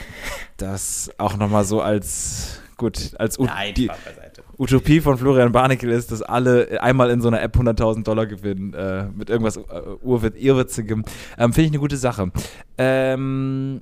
das 0.58 1.12
auch 1.17 1.38
nochmal 1.38 1.65
so 1.65 1.82
als, 1.82 2.62
gut, 2.78 3.12
als 3.19 3.38
U 3.38 3.47
die, 3.76 3.86
Spaß 3.86 3.97
beiseite. 4.00 4.31
Utopie 4.62 5.02
von 5.02 5.17
Florian 5.17 5.52
Barnickel 5.52 5.89
ist, 5.89 6.12
dass 6.12 6.21
alle 6.21 6.82
einmal 6.84 7.10
in 7.10 7.19
so 7.19 7.30
einer 7.30 7.41
App 7.41 7.58
100.000 7.58 8.04
Dollar 8.04 8.28
gewinnen 8.28 8.76
äh, 8.76 9.06
mit 9.06 9.32
irgendwas 9.32 9.58
äh, 9.58 9.62
Urwitz, 10.04 10.36
Irrwitzigem. 10.38 11.04
Ähm, 11.39 11.52
Finde 11.52 11.62
ich 11.65 11.71
eine 11.71 11.80
gute 11.80 11.97
Sache. 11.97 12.32
Ähm, 12.78 13.82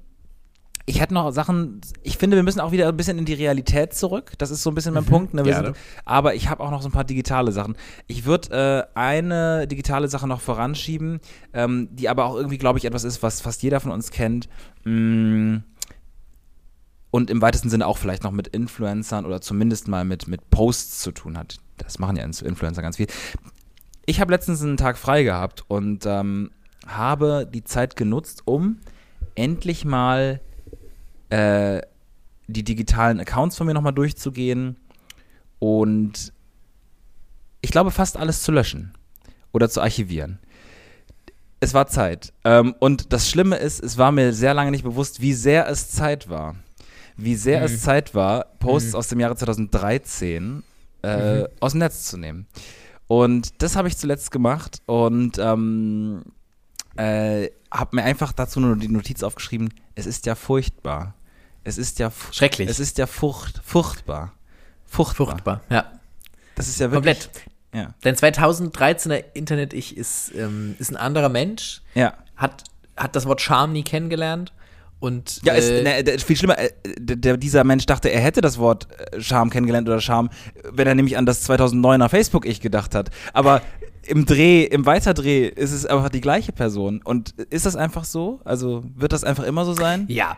ich 0.86 1.02
hätte 1.02 1.13
noch 1.13 1.32
Sachen, 1.32 1.82
ich 2.02 2.18
finde, 2.18 2.38
wir 2.38 2.44
müssen 2.44 2.62
auch 2.62 2.72
wieder 2.72 2.88
ein 2.88 2.96
bisschen 2.96 3.20
in 3.20 3.26
die 3.26 3.34
Realität 3.34 3.94
zurück. 3.94 4.32
Das 4.38 4.52
ist 4.52 4.63
so 4.63 4.72
ein 4.72 4.74
bisschen 4.74 4.94
mein 4.94 5.04
Punkt. 5.04 5.34
Ne? 5.34 5.44
Sind, 5.44 5.76
aber 6.06 6.34
ich 6.34 6.50
habe 6.50 6.63
auch 6.63 6.72
noch 6.72 6.82
so 6.82 6.88
ein 6.88 6.94
paar 6.94 7.04
digitale 7.04 7.52
Sachen. 7.52 7.76
Ich 8.08 8.26
würde 8.26 8.88
äh, 8.96 8.98
eine 8.98 9.68
digitale 9.68 10.08
Sache 10.08 10.30
noch 10.30 10.39
voranschieben, 10.39 11.20
ähm, 11.54 11.89
die 11.92 12.08
aber 12.08 12.24
auch 12.24 12.36
irgendwie, 12.38 12.58
glaube 12.58 12.80
ich, 12.80 12.86
etwas 12.86 13.04
ist, 13.04 13.22
was 13.22 13.42
fast 13.42 13.62
jeder 13.63 13.82
von 13.82 13.92
uns 13.92 14.12
kennt. 14.12 14.48
Mm, 14.86 15.58
und 17.12 17.30
im 17.30 17.41
weitesten 17.41 17.69
Sinne 17.69 17.88
auch 17.88 17.98
vielleicht 17.98 18.24
noch 18.24 18.32
mit 18.32 18.48
Influencern 18.48 19.26
oder 19.26 19.41
zumindest 19.41 19.88
mal 19.88 20.06
mit, 20.06 20.28
mit 20.28 20.50
Posts 20.50 21.00
zu 21.02 21.12
tun 21.12 21.38
hat. 21.38 21.58
Das 21.78 22.00
machen 22.00 22.17
ja 22.17 22.24
Influencer 22.24 22.82
ganz 22.82 22.98
viel. 22.98 23.08
Ich 24.06 24.19
habe 24.19 24.32
letztens 24.32 24.62
einen 24.62 24.78
Tag 24.78 24.98
frei 24.98 25.24
gehabt 25.24 25.63
und 25.67 26.06
ähm, 26.06 26.52
habe 26.88 27.48
die 27.52 27.63
Zeit 27.63 27.95
genutzt, 27.95 28.43
um 28.45 28.80
endlich 29.36 29.86
mal 29.86 30.41
äh, 31.30 31.82
die 32.48 32.63
digitalen 32.63 33.19
Accounts 33.19 33.58
von 33.58 33.67
mir 33.67 33.74
nochmal 33.74 33.93
durchzugehen 33.93 34.78
und 35.60 36.34
ich 37.62 37.72
glaube 37.72 37.91
fast 37.91 38.17
alles 38.17 38.41
zu 38.41 38.52
löschen 38.52 38.93
oder 39.52 39.69
zu 39.69 39.82
archivieren. 39.82 40.39
Es 41.60 41.74
war 41.74 41.88
Zeit. 41.88 42.34
Ähm, 42.45 42.74
und 42.80 43.12
das 43.12 43.30
Schlimme 43.30 43.58
ist, 43.58 43.84
es 43.84 43.98
war 43.98 44.12
mir 44.12 44.34
sehr 44.34 44.54
lange 44.54 44.72
nicht 44.72 44.84
bewusst, 44.84 45.22
wie 45.22 45.34
sehr 45.34 45.67
es 45.67 45.91
Zeit 45.91 46.30
war. 46.30 46.56
Wie 47.24 47.36
sehr 47.36 47.62
es 47.64 47.82
Zeit 47.82 48.14
war, 48.16 48.46
Posts 48.60 48.96
aus 48.96 49.08
dem 49.08 49.20
Jahre 49.20 49.36
2013 49.36 50.64
äh, 51.02 51.44
aus 51.60 51.72
dem 51.74 51.80
Netz 51.80 52.06
zu 52.06 52.18
nehmen. 52.18 52.48
Und 53.08 53.62
das 53.62 53.76
habe 53.76 53.88
ich 53.88 53.98
zuletzt 53.98 54.32
gemacht 54.32 54.82
und 54.86 55.38
ähm, 55.40 56.24
äh, 56.96 57.50
habe 57.72 57.96
mir 57.96 58.04
einfach 58.04 58.34
dazu 58.34 58.60
nur 58.60 58.76
die 58.76 58.88
Notiz 58.88 59.24
aufgeschrieben, 59.24 59.74
es 59.96 60.06
ist 60.06 60.26
ja 60.26 60.36
furchtbar. 60.36 61.16
Es 61.64 61.78
ist 61.78 62.00
ja 62.00 62.12
Schrecklich. 62.32 62.70
Es 62.70 62.80
ist 62.80 62.98
ja 62.98 63.06
furcht, 63.08 63.62
furchtbar. 63.64 64.34
Furchtbar. 64.86 65.28
Furchtbar. 65.28 65.62
Ja. 65.70 65.92
Das 66.56 66.68
ist 66.68 66.80
ja 66.80 66.92
wirklich. 66.92 67.20
Komplett. 67.20 67.46
Ja. 67.74 67.94
Dein 68.02 68.16
2013er 68.16 69.24
Internet-Ich 69.34 69.96
ist, 69.96 70.34
ähm, 70.36 70.76
ist 70.80 70.90
ein 70.90 70.98
anderer 70.98 71.30
Mensch, 71.30 71.82
Ja. 71.94 72.14
hat, 72.36 72.64
hat 72.98 73.16
das 73.16 73.26
Wort 73.26 73.42
Charme 73.42 73.74
nie 73.74 73.84
kennengelernt 73.84 74.52
und 75.00 75.40
Ja, 75.44 75.54
äh, 75.54 75.58
es, 75.58 76.06
ne, 76.06 76.20
viel 76.20 76.36
schlimmer, 76.36 76.58
äh, 76.58 76.70
der, 77.00 77.38
dieser 77.38 77.64
Mensch 77.64 77.86
dachte, 77.86 78.10
er 78.10 78.20
hätte 78.22 78.42
das 78.42 78.58
Wort 78.58 78.88
äh, 79.14 79.22
Charme 79.22 79.50
kennengelernt 79.50 79.88
oder 79.88 80.02
Charme, 80.02 80.30
wenn 80.72 80.88
er 80.88 80.96
nämlich 80.96 81.18
an 81.18 81.26
das 81.26 81.50
2009er 81.50 82.10
Facebook-Ich 82.10 82.62
gedacht 82.62 82.96
hat. 82.96 83.10
Aber 83.34 83.62
im 84.04 84.26
Dreh, 84.26 84.64
im 84.64 84.86
Weiterdreh 84.86 85.48
ist 85.48 85.72
es 85.72 85.86
einfach 85.86 86.10
die 86.10 86.22
gleiche 86.22 86.52
Person. 86.52 87.02
Und 87.04 87.32
ist 87.50 87.66
das 87.66 87.76
einfach 87.76 88.04
so? 88.04 88.42
Also 88.44 88.84
wird 88.96 89.14
das 89.14 89.24
einfach 89.24 89.44
immer 89.44 89.66
so 89.66 89.74
sein? 89.74 90.06
Ja. 90.08 90.38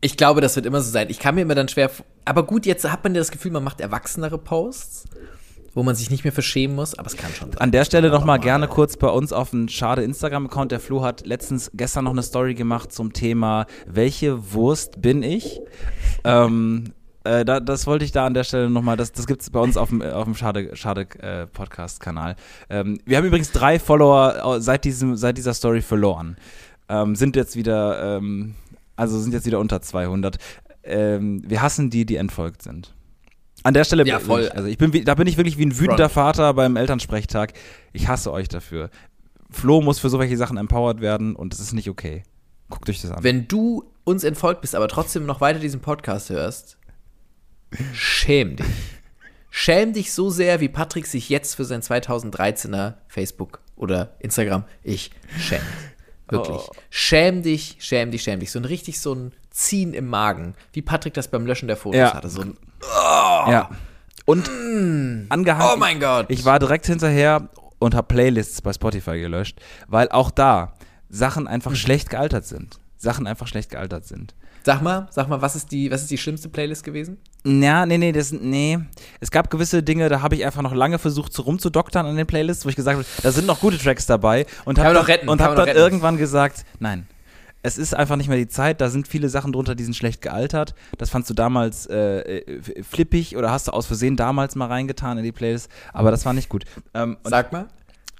Ich 0.00 0.16
glaube, 0.16 0.40
das 0.40 0.54
wird 0.54 0.64
immer 0.64 0.80
so 0.80 0.90
sein. 0.90 1.08
Ich 1.10 1.18
kann 1.18 1.34
mir 1.34 1.42
immer 1.42 1.56
dann 1.56 1.68
schwer. 1.68 1.90
Aber 2.24 2.44
gut, 2.44 2.66
jetzt 2.66 2.88
hat 2.88 3.02
man 3.02 3.14
ja 3.14 3.20
das 3.20 3.32
Gefühl, 3.32 3.50
man 3.50 3.64
macht 3.64 3.80
erwachsenere 3.80 4.38
Posts, 4.38 5.06
wo 5.74 5.82
man 5.82 5.94
sich 5.94 6.10
nicht 6.10 6.24
mehr 6.24 6.32
verschämen 6.32 6.76
muss, 6.76 6.94
aber 6.94 7.06
es 7.06 7.16
kann 7.16 7.32
schon. 7.32 7.54
An 7.58 7.70
der 7.70 7.84
Stelle 7.84 8.10
nochmal 8.10 8.38
mal- 8.38 8.44
gerne 8.44 8.68
kurz 8.68 8.96
bei 8.96 9.08
uns 9.08 9.32
auf 9.32 9.52
einen 9.52 9.68
schade 9.68 10.02
Instagram-Account. 10.02 10.72
Der 10.72 10.80
Flo 10.80 11.02
hat 11.02 11.26
letztens, 11.26 11.70
gestern 11.74 12.04
noch 12.04 12.12
eine 12.12 12.22
Story 12.22 12.54
gemacht 12.54 12.92
zum 12.92 13.12
Thema, 13.12 13.66
welche 13.86 14.52
Wurst 14.52 15.00
bin 15.00 15.22
ich? 15.22 15.60
ähm, 16.24 16.92
äh, 17.24 17.44
da, 17.44 17.60
das 17.60 17.86
wollte 17.86 18.04
ich 18.04 18.12
da 18.12 18.26
an 18.26 18.34
der 18.34 18.44
Stelle 18.44 18.70
nochmal, 18.70 18.96
das, 18.96 19.12
das 19.12 19.26
gibt 19.26 19.42
es 19.42 19.50
bei 19.50 19.60
uns 19.60 19.76
auf 19.76 19.90
dem, 19.90 20.00
äh, 20.00 20.10
auf 20.10 20.24
dem 20.24 20.34
Schade, 20.34 20.74
Schade 20.76 21.06
äh, 21.20 21.46
Podcast-Kanal. 21.46 22.36
Ähm, 22.70 22.98
wir 23.04 23.16
haben 23.16 23.24
übrigens 23.26 23.52
drei 23.52 23.78
Follower 23.78 24.60
seit, 24.60 24.84
diesem, 24.84 25.16
seit 25.16 25.36
dieser 25.36 25.54
Story 25.54 25.82
verloren. 25.82 26.36
Ähm, 26.88 27.14
sind 27.16 27.36
jetzt 27.36 27.54
wieder, 27.56 28.16
ähm, 28.16 28.54
also 28.96 29.18
sind 29.20 29.32
jetzt 29.32 29.46
wieder 29.46 29.58
unter 29.58 29.82
200. 29.82 30.38
Ähm, 30.84 31.42
wir 31.46 31.60
hassen 31.60 31.90
die, 31.90 32.06
die 32.06 32.16
entfolgt 32.16 32.62
sind. 32.62 32.94
An 33.68 33.74
der 33.74 33.84
Stelle, 33.84 34.06
Ja, 34.06 34.18
voll. 34.18 34.48
Also 34.48 34.66
ich 34.66 34.78
bin, 34.78 34.94
wie, 34.94 35.04
da 35.04 35.14
bin 35.14 35.26
ich 35.26 35.36
wirklich 35.36 35.58
wie 35.58 35.66
ein 35.66 35.78
wütender 35.78 36.08
Vater 36.08 36.54
beim 36.54 36.76
Elternsprechtag. 36.76 37.52
Ich 37.92 38.08
hasse 38.08 38.32
euch 38.32 38.48
dafür. 38.48 38.88
Flo 39.50 39.82
muss 39.82 39.98
für 39.98 40.08
so 40.08 40.18
welche 40.18 40.38
Sachen 40.38 40.56
empowered 40.56 41.02
werden 41.02 41.36
und 41.36 41.52
das 41.52 41.60
ist 41.60 41.74
nicht 41.74 41.90
okay. 41.90 42.22
Guckt 42.70 42.88
euch 42.88 43.02
das 43.02 43.10
an. 43.10 43.22
Wenn 43.22 43.46
du 43.46 43.84
uns 44.04 44.24
entfolgt 44.24 44.62
bist, 44.62 44.74
aber 44.74 44.88
trotzdem 44.88 45.26
noch 45.26 45.42
weiter 45.42 45.58
diesen 45.58 45.80
Podcast 45.80 46.30
hörst, 46.30 46.78
schäm 47.92 48.56
dich. 48.56 48.66
Schäm 49.50 49.92
dich 49.92 50.14
so 50.14 50.30
sehr, 50.30 50.60
wie 50.60 50.70
Patrick 50.70 51.06
sich 51.06 51.28
jetzt 51.28 51.54
für 51.56 51.66
sein 51.66 51.82
2013er 51.82 52.94
Facebook 53.06 53.60
oder 53.76 54.16
Instagram 54.20 54.64
ich 54.82 55.10
schämt. 55.38 55.62
Wirklich. 56.30 56.56
Oh. 56.56 56.72
Schäm 56.88 57.42
dich, 57.42 57.76
schäm 57.80 58.12
dich, 58.12 58.22
schäm 58.22 58.40
dich. 58.40 58.50
So 58.50 58.60
ein 58.60 58.64
richtig 58.64 58.98
so 58.98 59.14
ein 59.14 59.32
Ziehen 59.50 59.92
im 59.92 60.06
Magen, 60.06 60.54
wie 60.72 60.80
Patrick 60.80 61.12
das 61.12 61.28
beim 61.28 61.44
Löschen 61.44 61.68
der 61.68 61.76
Fotos 61.76 61.98
Ja. 61.98 62.14
hatte. 62.14 62.30
So 62.30 62.40
ein, 62.40 62.56
Ja. 62.82 63.70
Und 64.24 64.48
angehangen. 65.30 65.70
oh 65.74 65.76
mein 65.78 66.00
Gott. 66.00 66.26
Ich 66.28 66.44
war 66.44 66.58
direkt 66.58 66.86
hinterher 66.86 67.48
und 67.78 67.94
habe 67.94 68.06
Playlists 68.08 68.60
bei 68.62 68.72
Spotify 68.72 69.18
gelöscht, 69.20 69.58
weil 69.86 70.08
auch 70.10 70.30
da 70.30 70.74
Sachen 71.08 71.44
Mhm. 71.44 71.48
einfach 71.48 71.74
schlecht 71.74 72.10
gealtert 72.10 72.44
sind. 72.46 72.78
Sachen 72.98 73.26
einfach 73.26 73.46
schlecht 73.46 73.70
gealtert 73.70 74.04
sind. 74.06 74.34
Sag 74.64 74.82
mal, 74.82 75.06
sag 75.10 75.28
mal, 75.28 75.40
was 75.40 75.56
ist 75.56 75.70
die, 75.72 75.90
was 75.90 76.02
ist 76.02 76.10
die 76.10 76.18
schlimmste 76.18 76.48
Playlist 76.50 76.84
gewesen? 76.84 77.16
Ja, 77.44 77.86
nee, 77.86 77.96
nee, 77.96 78.12
das, 78.12 78.32
nee. 78.32 78.78
Es 79.20 79.30
gab 79.30 79.48
gewisse 79.50 79.82
Dinge, 79.82 80.08
da 80.10 80.20
habe 80.20 80.34
ich 80.34 80.44
einfach 80.44 80.60
noch 80.60 80.74
lange 80.74 80.98
versucht, 80.98 81.32
so 81.32 81.42
rumzudoktern 81.42 82.04
an 82.04 82.16
den 82.16 82.26
Playlists, 82.26 82.66
wo 82.66 82.68
ich 82.68 82.76
gesagt 82.76 82.98
habe, 82.98 83.06
da 83.22 83.30
sind 83.32 83.46
noch 83.46 83.60
gute 83.60 83.78
Tracks 83.78 84.04
dabei. 84.04 84.44
Und 84.66 84.78
habe 84.78 84.88
dann, 84.92 85.02
noch 85.02 85.08
retten, 85.08 85.28
und 85.28 85.40
hab 85.40 85.54
dann 85.56 85.66
retten. 85.66 85.78
irgendwann 85.78 86.16
gesagt, 86.18 86.64
nein. 86.80 87.06
Es 87.62 87.76
ist 87.76 87.94
einfach 87.94 88.16
nicht 88.16 88.28
mehr 88.28 88.38
die 88.38 88.48
Zeit, 88.48 88.80
da 88.80 88.88
sind 88.88 89.08
viele 89.08 89.28
Sachen 89.28 89.52
drunter, 89.52 89.74
die 89.74 89.84
sind 89.84 89.94
schlecht 89.96 90.22
gealtert. 90.22 90.74
Das 90.96 91.10
fandst 91.10 91.28
du 91.28 91.34
damals 91.34 91.86
äh, 91.86 92.38
äh, 92.38 92.82
flippig 92.82 93.36
oder 93.36 93.50
hast 93.50 93.68
du 93.68 93.72
aus 93.72 93.86
Versehen 93.86 94.16
damals 94.16 94.54
mal 94.54 94.66
reingetan 94.66 95.18
in 95.18 95.24
die 95.24 95.32
Playlist, 95.32 95.70
aber 95.92 96.10
das 96.10 96.24
war 96.24 96.32
nicht 96.32 96.48
gut. 96.48 96.64
Ähm, 96.94 97.16
Sag 97.24 97.52
mal, 97.52 97.66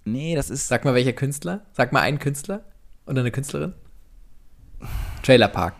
nee, 0.05 0.35
das 0.35 0.51
ist. 0.51 0.69
sag 0.69 0.85
mal, 0.85 0.95
welcher 0.95 1.13
Künstler? 1.13 1.63
Sag 1.73 1.93
mal 1.93 2.01
einen 2.01 2.19
Künstler 2.19 2.65
und 3.07 3.17
eine 3.17 3.31
Künstlerin. 3.31 3.75
Trailer 5.23 5.49
Park. 5.49 5.75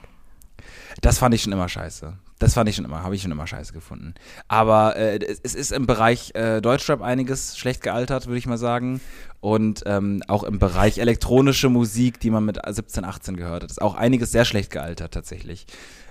Das 1.01 1.19
fand 1.19 1.35
ich 1.35 1.43
schon 1.43 1.53
immer 1.53 1.69
scheiße. 1.69 2.17
Das 2.39 2.55
fand 2.55 2.69
ich 2.69 2.77
schon 2.77 2.85
immer, 2.85 3.03
habe 3.03 3.17
ich 3.17 3.23
schon 3.23 3.33
immer 3.33 3.47
scheiße 3.47 3.73
gefunden. 3.73 4.15
Aber 4.47 4.97
äh, 4.97 5.19
es, 5.19 5.41
es 5.43 5.55
ist 5.57 5.73
im 5.73 5.87
Bereich 5.87 6.35
äh, 6.35 6.61
Deutschrap 6.61 7.03
einiges 7.03 7.59
schlecht 7.59 7.83
gealtert, 7.83 8.27
würde 8.27 8.39
ich 8.39 8.47
mal 8.47 8.59
sagen. 8.59 9.01
Und 9.41 9.85
ähm, 9.87 10.23
auch 10.27 10.43
im 10.43 10.59
Bereich 10.59 10.99
elektronische 10.99 11.69
Musik, 11.69 12.19
die 12.19 12.31
man 12.31 12.45
mit 12.45 12.59
17, 12.67 13.05
18 13.05 13.37
gehört 13.37 13.63
hat, 13.63 13.71
ist 13.71 13.81
auch 13.81 13.95
einiges 13.95 14.33
sehr 14.33 14.45
schlecht 14.45 14.73
gealtert 14.73 15.15
tatsächlich. 15.15 15.67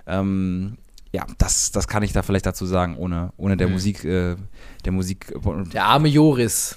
Ähm, 0.06 0.78
ja, 1.12 1.26
das, 1.38 1.70
das 1.70 1.88
kann 1.88 2.02
ich 2.02 2.12
da 2.12 2.22
vielleicht 2.22 2.46
dazu 2.46 2.64
sagen, 2.66 2.96
ohne, 2.96 3.32
ohne 3.36 3.56
der 3.56 3.68
Musik, 3.68 4.04
äh, 4.04 4.36
der 4.84 4.92
Musik. 4.92 5.34
Der 5.72 5.84
arme 5.84 6.08
Joris. 6.08 6.76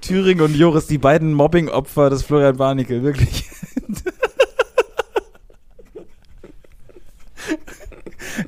Thüringen 0.00 0.42
und 0.42 0.54
Joris, 0.54 0.86
die 0.86 0.98
beiden 0.98 1.34
Mobbing-Opfer 1.34 2.10
des 2.10 2.22
Florian 2.22 2.58
Warnecke, 2.58 3.02
wirklich. 3.02 3.44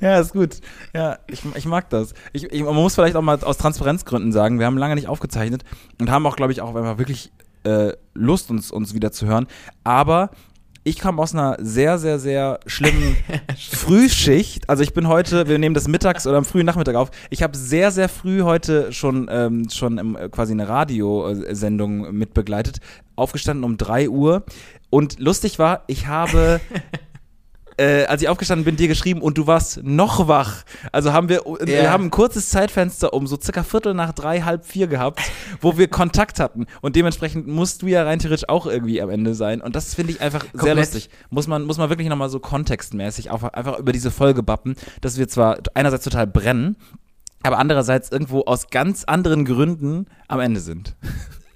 Ja, 0.03 0.19
ist 0.19 0.33
gut. 0.33 0.61
Ja, 0.95 1.19
ich, 1.27 1.43
ich 1.55 1.67
mag 1.67 1.91
das. 1.91 2.15
Ich, 2.33 2.45
ich, 2.45 2.63
man 2.63 2.75
muss 2.75 2.95
vielleicht 2.95 3.17
auch 3.17 3.23
mal 3.23 3.39
aus 3.43 3.59
Transparenzgründen 3.59 4.33
sagen, 4.33 4.59
wir 4.59 4.67
haben 4.67 4.79
lange 4.79 4.95
nicht 4.95 5.09
aufgezeichnet 5.09 5.63
und 6.01 6.11
haben 6.11 6.27
auch, 6.27 6.37
glaube 6.37 6.53
ich, 6.53 6.63
auch 6.63 6.75
einfach 6.75 6.99
wirklich 6.99 7.31
äh, 7.65 7.93
Lust, 8.15 8.51
uns, 8.51 8.71
uns 8.71 8.95
wieder 8.95 9.13
zu 9.13 9.27
hören. 9.27 9.47
Aber 9.85 10.31
ich 10.83 10.99
kam 10.99 11.21
aus 11.21 11.35
einer 11.35 11.57
sehr, 11.61 11.99
sehr, 11.99 12.19
sehr 12.19 12.61
schlimmen 12.67 13.17
Frühschicht. 13.57 14.69
Also 14.69 14.83
ich 14.83 14.95
bin 14.95 15.09
heute, 15.09 15.47
wir 15.47 15.59
nehmen 15.59 15.75
das 15.75 15.89
mittags 15.89 16.27
oder 16.27 16.39
am 16.39 16.45
frühen 16.45 16.65
Nachmittag 16.65 16.97
auf. 16.97 17.11
Ich 17.29 17.43
habe 17.43 17.57
sehr, 17.57 17.91
sehr 17.91 18.09
früh 18.09 18.43
heute 18.43 18.93
schon, 18.93 19.29
ähm, 19.31 19.69
schon 19.71 19.99
im, 19.99 20.17
äh, 20.17 20.29
quasi 20.31 20.53
eine 20.53 20.69
Radiosendung 20.69 22.13
mitbegleitet. 22.17 22.79
Aufgestanden 23.15 23.65
um 23.65 23.77
3 23.77 24.09
Uhr. 24.09 24.45
Und 24.89 25.21
lustig 25.21 25.59
war, 25.59 25.85
ich 25.87 26.07
habe 26.07 26.61
äh, 27.81 28.05
als 28.05 28.21
ich 28.21 28.29
aufgestanden 28.29 28.65
bin, 28.67 28.77
dir 28.77 28.89
geschrieben 28.89 29.23
und 29.23 29.39
du 29.39 29.47
warst 29.47 29.83
noch 29.83 30.29
wach. 30.29 30.65
Also 30.93 31.13
haben 31.15 31.29
wir, 31.31 31.41
wir 31.61 31.83
Ja. 31.85 31.91
haben 31.91 32.05
ein 32.05 32.11
kurzes 32.11 32.51
Zeitfenster 32.51 33.15
um 33.15 33.27
so 33.27 33.39
circa 33.41 33.63
Viertel 33.63 33.95
nach 33.95 34.13
drei, 34.13 34.43
halb 34.43 34.67
vier 34.67 34.87
gehabt, 34.87 35.21
wo 35.63 35.79
wir 35.79 35.89
Kontakt 35.89 36.41
hatten. 36.41 36.67
Und 36.83 36.95
dementsprechend 36.97 37.47
musst 37.47 37.81
du 37.83 37.87
ja 37.87 38.05
rein 38.05 38.19
theoretisch 38.19 38.49
auch 38.49 38.67
irgendwie 38.67 39.01
am 39.01 39.09
Ende 39.09 39.35
sein. 39.35 39.61
Und 39.63 39.77
das 39.77 39.95
finde 39.95 40.13
ich 40.13 40.21
einfach 40.21 40.43
sehr 40.43 40.51
Komplett. 40.53 40.77
lustig. 40.77 41.11
Muss 41.31 41.47
man, 41.47 41.63
muss 41.65 41.79
man 41.79 41.89
wirklich 41.89 42.09
nochmal 42.09 42.29
so 42.29 42.39
kontextmäßig 42.39 43.31
auf, 43.31 43.45
einfach 43.55 43.79
über 43.79 43.93
diese 43.93 44.11
Folge 44.11 44.43
bappen, 44.43 44.77
dass 45.01 45.17
wir 45.17 45.29
zwar 45.29 45.59
einerseits 45.75 46.05
total 46.05 46.27
brennen, 46.27 46.77
aber 47.43 47.57
andererseits 47.59 48.11
irgendwo 48.13 48.43
aus 48.43 48.69
ganz 48.69 49.05
anderen 49.05 49.47
Gründen 49.47 50.07
am 50.29 50.41
Ende 50.41 50.61
sind. 50.61 50.97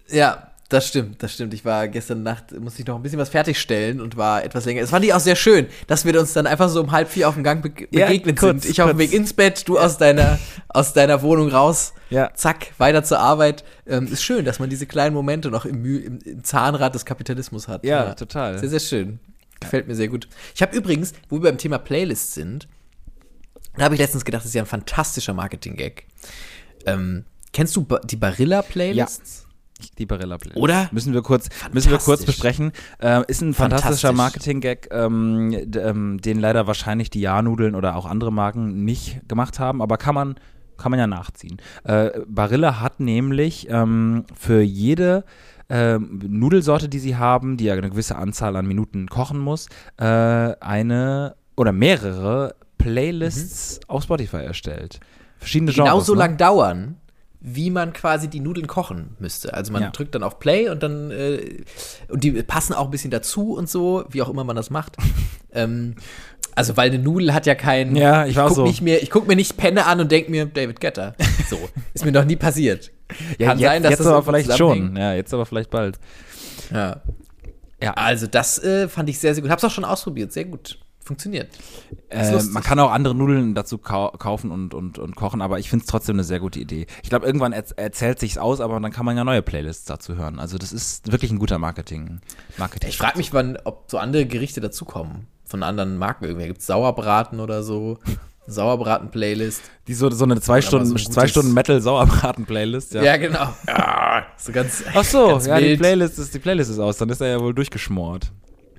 Ja, 0.09 0.49
das 0.71 0.89
stimmt, 0.89 1.23
das 1.23 1.35
stimmt. 1.35 1.53
Ich 1.55 1.65
war 1.65 1.89
gestern 1.89 2.23
Nacht, 2.23 2.59
musste 2.59 2.81
ich 2.81 2.87
noch 2.89 2.97
ein 2.97 3.03
bisschen 3.03 3.19
was 3.19 3.29
fertigstellen 3.29 4.01
und 4.01 4.17
war 4.17 4.43
etwas 4.45 4.65
länger. 4.65 4.81
Es 4.83 4.91
fand 4.91 5.05
ich 5.05 5.13
auch 5.13 5.21
sehr 5.21 5.37
schön, 5.37 5.67
dass 5.87 6.05
wir 6.05 6.19
uns 6.19 6.33
dann 6.33 6.47
einfach 6.47 6.69
so 6.69 6.81
um 6.81 6.91
halb 6.91 7.09
vier 7.09 7.29
auf 7.29 7.35
dem 7.35 7.45
Gang 7.45 7.63
be 7.63 7.71
Ja, 7.91 8.07
begegnet 8.07 8.39
kurz, 8.39 8.63
sind. 8.63 8.71
Ich 8.73 8.81
auf 8.83 8.89
dem 8.91 8.97
kurz. 8.97 9.11
Weg 9.11 9.17
ins 9.19 9.33
Bett, 9.35 9.69
du 9.69 9.79
aus 9.79 9.99
deiner, 9.99 10.39
aus 10.69 10.93
deiner 10.95 11.23
Wohnung 11.23 11.49
raus. 11.51 11.93
Ja. 12.11 12.33
Zack, 12.35 12.73
weiter 12.79 13.05
zur 13.05 13.19
Arbeit. 13.19 13.63
Ähm, 13.87 14.07
ist 14.11 14.23
schön, 14.23 14.45
dass 14.45 14.59
man 14.59 14.71
diese 14.71 14.87
kleinen 14.87 15.15
Momente 15.15 15.51
noch 15.51 15.65
im, 15.67 15.83
Müh- 15.83 16.03
im, 16.03 16.19
im 16.21 16.45
Zahnrad 16.45 16.95
des 16.95 17.05
Kapitalismus 17.05 17.69
hat. 17.69 17.85
Ja, 17.85 18.15
total. 18.15 18.59
Sehr, 18.59 18.71
sehr 18.71 18.81
schön. 18.81 19.21
Gefällt 19.61 19.87
mir 19.87 19.95
sehr 19.95 20.09
gut. 20.09 20.29
Ich 20.55 20.63
habe 20.63 20.75
übrigens, 20.77 21.13
wo 21.29 21.37
wir 21.37 21.51
beim 21.51 21.59
Thema 21.59 21.79
Playlists 21.79 22.35
sind, 22.35 22.69
da 23.77 23.85
habe 23.85 23.95
ich 23.95 24.01
letztens 24.01 24.25
gedacht, 24.25 24.43
das 24.43 24.47
ist 24.49 24.55
ja 24.55 24.63
ein 24.63 24.67
fantastischer 24.67 25.35
Marketing-Gag. 25.35 26.07
Ähm, 26.87 27.25
kennst 27.53 27.77
du 27.77 27.85
ba 27.85 27.99
die 28.01 28.17
Barilla-Playlists? 28.17 29.44
Die 29.93 30.07
Barilla 30.07 30.39
Playlist. 30.39 30.61
Oder? 30.61 30.89
Müssen 30.93 31.13
wir 31.13 31.23
kurz, 31.23 31.49
müssen 31.73 31.91
wir 31.91 31.99
kurz 31.99 32.25
besprechen. 32.25 32.73
Äh, 33.01 33.23
ist 33.29 33.43
ein 33.43 33.55
fantastischer 33.55 34.09
Fantastisch. 34.09 34.17
Marketing-Gag, 34.17 34.89
ähm, 34.91 35.53
ähm, 35.77 36.21
den 36.21 36.41
leider 36.41 36.67
wahrscheinlich 36.67 37.11
die 37.11 37.21
Ja-Nudeln 37.21 37.75
oder 37.75 37.97
auch 37.97 38.07
andere 38.07 38.33
Marken 38.33 38.85
nicht 38.85 39.29
gemacht 39.29 39.59
haben, 39.59 39.83
aber 39.83 39.97
kann 39.97 40.15
man, 40.15 40.35
kann 40.77 40.91
man 40.91 40.99
ja 40.99 41.07
nachziehen. 41.07 41.59
Äh, 41.85 42.11
Barilla 42.27 42.81
hat 42.81 43.01
nämlich 43.01 43.69
ähm, 43.71 44.25
für 44.35 44.61
jede 44.61 45.25
ähm, 45.69 46.21
Nudelsorte, 46.27 46.89
die 46.89 46.99
sie 46.99 47.17
haben, 47.17 47.57
die 47.57 47.65
ja 47.65 47.75
eine 47.75 47.91
gewisse 47.91 48.17
Anzahl 48.17 48.57
an 48.57 48.67
Minuten 48.67 49.09
kochen 49.09 49.39
muss, 49.39 49.69
äh, 49.97 50.05
eine 50.05 51.37
oder 51.57 51.73
mehrere 51.73 52.55
Playlists 52.79 53.81
auf 53.89 54.03
Spotify 54.03 54.39
erstellt. 54.39 55.01
Verschiedene 55.39 55.71
die 55.71 55.79
genauso 55.79 56.13
Genres, 56.13 56.25
ne? 56.25 56.29
lang 56.29 56.37
dauern, 56.37 56.97
wie 57.47 57.69
man 57.69 57.93
quasi 57.93 58.29
die 58.29 58.41
Nudeln 58.41 58.67
kochen 58.67 59.17
müsste. 59.19 59.53
Also 59.53 59.71
man 59.71 59.83
Ja. 59.83 59.91
drückt 59.91 60.15
dann 60.15 60.23
auf 60.23 60.39
Play 60.39 60.71
und 60.71 60.83
dann 60.83 61.11
äh, 61.11 61.63
und 62.09 62.25
die 62.25 62.33
passen 62.43 62.73
auch 62.73 62.87
ein 62.87 62.91
bisschen 62.91 63.11
dazu 63.11 63.53
und 63.53 63.69
so, 63.69 64.07
wie 64.09 64.23
auch 64.23 64.31
immer 64.31 64.45
man 64.45 64.57
das 64.57 64.71
macht. 64.71 64.97
ähm, 65.53 65.95
also 66.55 66.79
weil 66.79 66.89
eine 66.89 66.99
Nudel 66.99 67.35
hat 67.35 67.45
ja 67.45 67.55
keinen. 67.55 67.97
Ja, 67.97 68.25
ich 68.25 68.37
war 68.37 68.47
guck 68.49 68.57
so. 68.57 68.65
Nicht 68.65 68.81
mehr, 68.81 69.03
ich 69.03 69.11
gucke 69.11 69.29
mir 69.29 69.37
nicht 69.37 69.59
Penne 69.59 69.85
an 69.85 70.01
und 70.01 70.11
denke 70.11 70.31
mir 70.31 70.47
David 70.47 70.81
Getter. 70.81 71.15
So 71.51 71.59
ist 71.93 72.07
mir 72.07 72.13
noch 72.13 72.25
nie 72.25 72.37
passiert. 72.37 72.91
Ja, 73.39 73.49
Kann 73.49 73.59
jetzt, 73.59 73.69
sein, 73.69 73.83
dass 73.83 73.91
jetzt 73.91 74.01
das 74.01 74.07
aber 74.07 74.23
vielleicht 74.23 74.57
schon. 74.57 74.97
Ja, 74.97 75.13
jetzt 75.13 75.35
aber 75.35 75.45
vielleicht 75.45 75.69
bald. 75.69 75.99
Ja. 76.73 77.03
Ja. 77.83 77.93
Also 77.93 78.27
das 78.27 78.59
äh, 78.65 78.89
fand 78.89 79.11
ich 79.11 79.19
sehr 79.19 79.35
sehr 79.35 79.43
gut. 79.43 79.51
Hab's 79.51 79.65
auch 79.65 79.71
schon 79.71 79.85
ausprobiert, 79.85 80.33
sehr 80.33 80.47
gut. 80.47 80.79
Funktioniert. 81.05 81.51
Äh, 82.09 82.43
man 82.45 82.63
kann 82.63 82.79
auch 82.79 82.91
andere 82.91 83.15
Nudeln 83.15 83.55
dazu 83.55 83.77
kau 83.77 84.09
kaufen 84.13 84.51
und, 84.51 84.73
und, 84.73 84.99
und 84.99 85.17
kochen, 85.17 85.43
aber 85.43 85.59
ich 85.59 85.69
finde 85.69 85.83
es 85.85 85.91
trotzdem 85.91 86.17
eine 86.17 86.25
sehr 86.25 86.41
gute 86.41 86.59
Idee. 86.59 86.87
Ich 87.03 87.11
glaube, 87.11 87.27
irgendwann 87.27 87.53
erz 87.53 87.73
erzählt 87.73 88.19
sich's 88.19 88.39
aus, 88.39 88.63
aber 88.63 88.81
dann 88.81 88.91
kann 88.91 89.05
man 89.05 89.15
ja 89.15 89.23
neue 89.23 89.43
Playlists 89.43 89.85
dazu 89.85 90.17
hören. 90.17 90.39
Also 90.39 90.57
das 90.57 90.73
ist 90.73 91.13
wirklich 91.13 91.31
ein 91.31 91.39
guter 91.39 91.59
Marketing. 91.59 92.21
Marketing. 92.57 92.89
Ich 92.89 92.97
frage 92.97 93.19
mich, 93.19 93.35
wann, 93.35 93.59
ob 93.65 93.91
so 93.91 93.99
andere 93.99 94.25
Gerichte 94.25 94.63
dazukommen. 94.63 95.27
Von 95.45 95.63
anderen 95.63 95.99
Marken 95.99 96.25
irgendwie. 96.25 96.47
Gibt 96.47 96.61
es 96.61 96.67
Sauerbraten 96.67 97.39
oder 97.39 97.63
so? 97.63 97.99
Sauerbraten-Playlist. 98.47 99.63
Die 99.87 99.95
so, 99.95 100.11
so 100.11 100.25
eine 100.25 100.41
zwei 100.41 100.63
Stunden, 100.63 100.87
so 100.87 100.95
ein 100.95 101.13
zwei 101.13 101.27
Stunden 101.29 101.53
Metal 101.53 101.81
Sauerbraten 101.81 102.47
Playlist. 102.47 102.95
Ja. 102.95 103.03
Ja, 103.03 103.17
genau. 103.17 103.55
Ah, 103.67 104.23
so 104.37 104.53
ganz. 104.53 104.83
Ach 104.95 105.05
so, 105.05 105.29
ganz 105.29 105.47
ja, 105.47 105.61
die. 105.61 105.77
Playlist 105.77 106.19
ist 106.19 106.35
die 106.35 106.39
Playlist 106.39 106.71
ist 106.71 106.79
aus, 106.79 106.99
dann 106.99 107.09
ist 107.09 107.21
er 107.21 107.29
ja 107.29 107.41
wohl 107.41 107.55
durchgeschmort. 107.55 108.33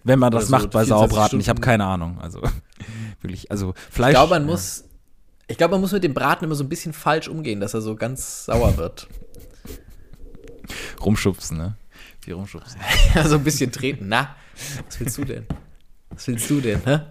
Wenn 0.06 0.20
man 0.20 0.32
das 0.32 0.46
so 0.46 0.52
macht 0.52 0.70
bei 0.70 0.86
24 0.86 0.90
Sauerbraten, 0.90 1.40
ich 1.40 1.50
habe 1.50 1.60
keine 1.60 1.84
Ahnung. 1.84 2.20
Also 2.22 2.42
wirklich, 3.22 3.50
also 3.50 3.74
Fleisch. 3.90 4.12
Ich 4.12 4.16
glaube, 4.16 4.36
man 4.36 4.44
ja. 4.44 4.52
muss. 4.52 4.84
Ich 5.48 5.58
glaube, 5.58 5.74
man 5.74 5.82
muss 5.82 5.92
mit 5.92 6.04
dem 6.04 6.14
Braten 6.14 6.46
immer 6.46 6.56
so 6.56 6.64
ein 6.64 6.70
bisschen 6.70 6.94
falsch 6.94 7.28
umgehen, 7.28 7.60
dass 7.60 7.74
er 7.74 7.82
so 7.82 7.96
ganz 7.96 8.46
sauer 8.46 8.78
wird. 8.78 9.08
rumschubsen, 11.04 11.58
ne? 11.58 11.76
Wie 12.22 12.32
rumschubsen. 12.32 12.80
Ja, 13.16 13.28
so 13.28 13.36
ein 13.36 13.44
bisschen 13.44 13.72
treten. 13.72 14.08
Na, 14.08 14.36
was 14.86 15.00
willst 15.00 15.18
du 15.18 15.26
denn? 15.26 15.46
Was 16.10 16.28
willst 16.28 16.50
du 16.50 16.62
denn, 16.62 16.82
hä? 16.86 17.02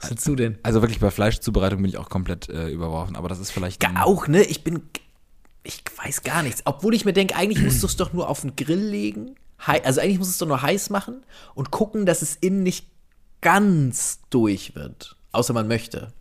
Was 0.00 0.10
willst 0.10 0.28
du 0.28 0.36
denn? 0.36 0.58
Also 0.62 0.82
wirklich 0.82 1.00
bei 1.00 1.10
Fleischzubereitung 1.10 1.82
bin 1.82 1.88
ich 1.88 1.98
auch 1.98 2.08
komplett 2.08 2.48
äh, 2.48 2.68
überworfen, 2.68 3.16
aber 3.16 3.28
das 3.28 3.40
ist 3.40 3.50
vielleicht 3.50 3.84
Auch, 3.98 4.28
ne? 4.28 4.42
Ich 4.44 4.62
bin. 4.62 4.82
Ich 5.64 5.82
weiß 5.96 6.22
gar 6.22 6.44
nichts. 6.44 6.62
Obwohl 6.64 6.94
ich 6.94 7.04
mir 7.04 7.12
denke, 7.12 7.34
eigentlich 7.34 7.62
musst 7.64 7.82
du 7.82 7.88
es 7.88 7.96
doch 7.96 8.12
nur 8.12 8.28
auf 8.28 8.42
den 8.42 8.54
Grill 8.54 8.84
legen. 8.84 9.34
Also 9.58 10.00
eigentlich 10.00 10.18
musst 10.18 10.30
du 10.30 10.32
es 10.32 10.38
doch 10.38 10.46
nur 10.46 10.62
heiß 10.62 10.90
machen 10.90 11.24
und 11.54 11.70
gucken, 11.70 12.06
dass 12.06 12.22
es 12.22 12.36
innen 12.36 12.62
nicht 12.62 12.86
ganz 13.40 14.20
durch 14.30 14.74
wird. 14.74 15.16
Außer 15.32 15.52
man 15.52 15.68
möchte. 15.68 16.12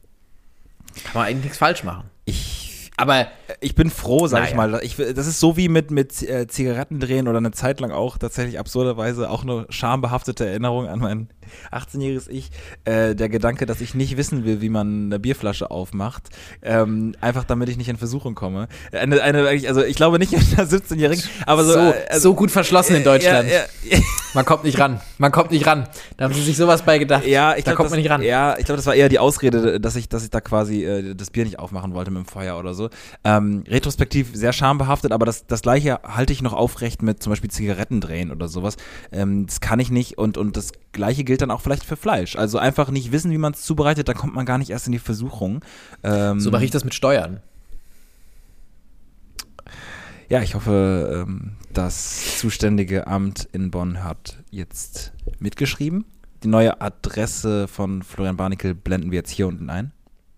Kann 1.04 1.14
man 1.14 1.26
eigentlich 1.28 1.44
nichts 1.46 1.58
falsch 1.58 1.84
machen. 1.84 2.10
Ich, 2.26 2.92
Aber 2.98 3.28
Ich 3.60 3.76
bin 3.76 3.90
froh, 3.90 4.28
sag 4.28 4.46
ich 4.46 4.56
Naja. 4.56 4.68
mal. 4.70 4.84
Ich, 4.84 4.96
das 4.96 5.28
ist 5.28 5.40
so 5.40 5.58
wie 5.58 5.68
mit, 5.70 5.92
mit 5.92 6.22
äh, 6.24 6.48
Zigaretten 6.48 7.00
drehen 7.00 7.28
oder 7.28 7.38
eine 7.38 7.52
Zeit 7.52 7.80
lang 7.80 7.92
auch 7.92 8.18
tatsächlich 8.18 8.58
absurderweise 8.60 9.30
auch 9.30 9.44
eine 9.44 9.66
schambehaftete 9.70 10.48
Erinnerung 10.48 10.88
an 10.88 11.00
mein 11.00 11.30
18-jähriges 11.72 12.30
Ich. 12.30 12.52
Äh, 12.86 13.16
der 13.16 13.30
Gedanke, 13.30 13.66
dass 13.66 13.82
ich 13.82 13.96
nicht 13.96 14.18
wissen 14.18 14.46
will, 14.46 14.62
wie 14.62 14.70
man 14.70 15.06
eine 15.06 15.20
Bierflasche 15.20 15.72
aufmacht. 15.72 16.30
Ähm, 16.62 17.16
einfach 17.22 17.44
damit 17.44 17.70
ich 17.70 17.78
nicht 17.78 17.90
in 17.90 17.98
Versuchung 17.98 18.36
komme. 18.36 18.68
Eine, 18.92 19.22
eine, 19.22 19.48
also 19.68 19.84
ich 19.84 19.96
glaube 19.96 20.20
nicht 20.20 20.34
in 20.34 20.40
einer 20.40 20.68
17-Jährigen, 20.68 21.24
aber 21.46 21.64
so. 21.64 21.74
so, 21.74 21.80
äh, 21.80 21.94
also, 22.10 22.30
so 22.30 22.36
gut 22.36 22.52
verschlossen 22.52 22.96
in 22.96 23.04
Deutschland. 23.04 23.50
Ja, 23.50 23.62
ja, 23.90 23.98
Man 24.36 24.44
kommt 24.44 24.66
nicht 24.66 24.78
ran. 24.78 25.00
Man 25.18 25.32
kommt 25.32 25.52
nicht 25.52 25.66
ran. 25.66 25.88
Da 26.18 26.26
haben 26.26 26.34
sie 26.34 26.42
sich 26.42 26.58
sowas 26.58 26.84
bei 26.84 26.98
gedacht. 26.98 27.26
Ja, 27.26 27.56
ich 27.56 27.64
da 27.64 27.72
glaube, 27.72 27.78
kommt 27.78 27.86
das, 27.86 27.92
man 27.92 28.00
nicht 28.02 28.10
ran. 28.10 28.22
Ja, 28.22 28.58
ich 28.58 28.66
glaube, 28.66 28.76
das 28.76 28.86
war 28.86 28.94
eher 28.94 29.08
die 29.08 29.18
Ausrede, 29.18 29.80
dass 29.80 29.96
ich, 29.96 30.10
dass 30.10 30.24
ich 30.24 30.30
da 30.30 30.42
quasi 30.42 30.84
äh, 30.84 31.16
das 31.16 31.32
Bier 31.32 31.46
nicht 31.46 31.58
aufmachen 31.58 31.94
wollte 31.94 32.12
mit 32.12 32.26
dem 32.26 32.28
Feuer 32.28 32.58
oder 32.58 32.74
so. 32.74 32.90
Ähm, 33.24 33.64
retrospektiv 33.68 34.32
sehr 34.34 34.52
schambehaftet, 34.52 35.14
aber 35.14 35.26
das, 35.26 35.48
das 35.48 35.62
gleiche 35.62 36.00
halte 36.04 36.34
ich 36.34 36.42
noch 36.42 36.54
aufrecht 36.54 37.02
mit 37.02 37.24
zum 37.24 37.32
Beispiel 37.32 37.50
Zigaretten 37.50 38.02
drehen 38.02 38.30
oder 38.30 38.50
sowas. 38.50 38.76
Ähm, 39.12 39.46
das 39.46 39.62
kann 39.62 39.80
ich 39.80 39.90
nicht 39.90 40.18
und, 40.18 40.38
und 40.38 40.58
das 40.58 40.74
gleiche 40.92 41.24
gilt 41.24 41.35
dann 41.38 41.52
auch 41.52 41.62
vielleicht 41.62 41.84
für 41.84 41.96
Fleisch. 41.96 42.36
Also 42.36 42.58
einfach 42.58 42.90
nicht 42.92 43.12
wissen, 43.12 43.32
wie 43.32 43.38
man 43.38 43.54
es 43.54 43.62
zubereitet, 43.62 44.08
da 44.08 44.14
kommt 44.14 44.34
man 44.36 44.46
gar 44.46 44.58
nicht 44.58 44.70
erst 44.70 44.86
in 44.88 44.92
die 44.92 45.00
Versuchung. 45.00 45.64
Ähm, 46.04 46.40
So 46.40 46.52
mache 46.52 46.66
ich 46.66 46.72
das 46.72 46.84
mit 46.84 46.94
Steuern. 46.94 47.42
Ja, 50.30 50.42
ich 50.42 50.56
hoffe, 50.56 51.26
ähm, 51.28 51.52
das 51.74 52.40
zuständige 52.40 53.06
Amt 53.08 53.48
in 53.52 53.70
Bonn 53.70 54.04
hat 54.04 54.38
jetzt 54.50 55.14
mitgeschrieben. 55.40 56.06
Die 56.44 56.48
neue 56.48 56.82
Adresse 56.82 57.68
von 57.68 58.02
Florian 58.02 58.38
Barnickel 58.38 58.74
blenden 58.74 59.12
wir 59.12 59.18
jetzt 59.18 59.32
hier 59.32 59.48
unten 59.48 59.70
ein. 59.70 59.92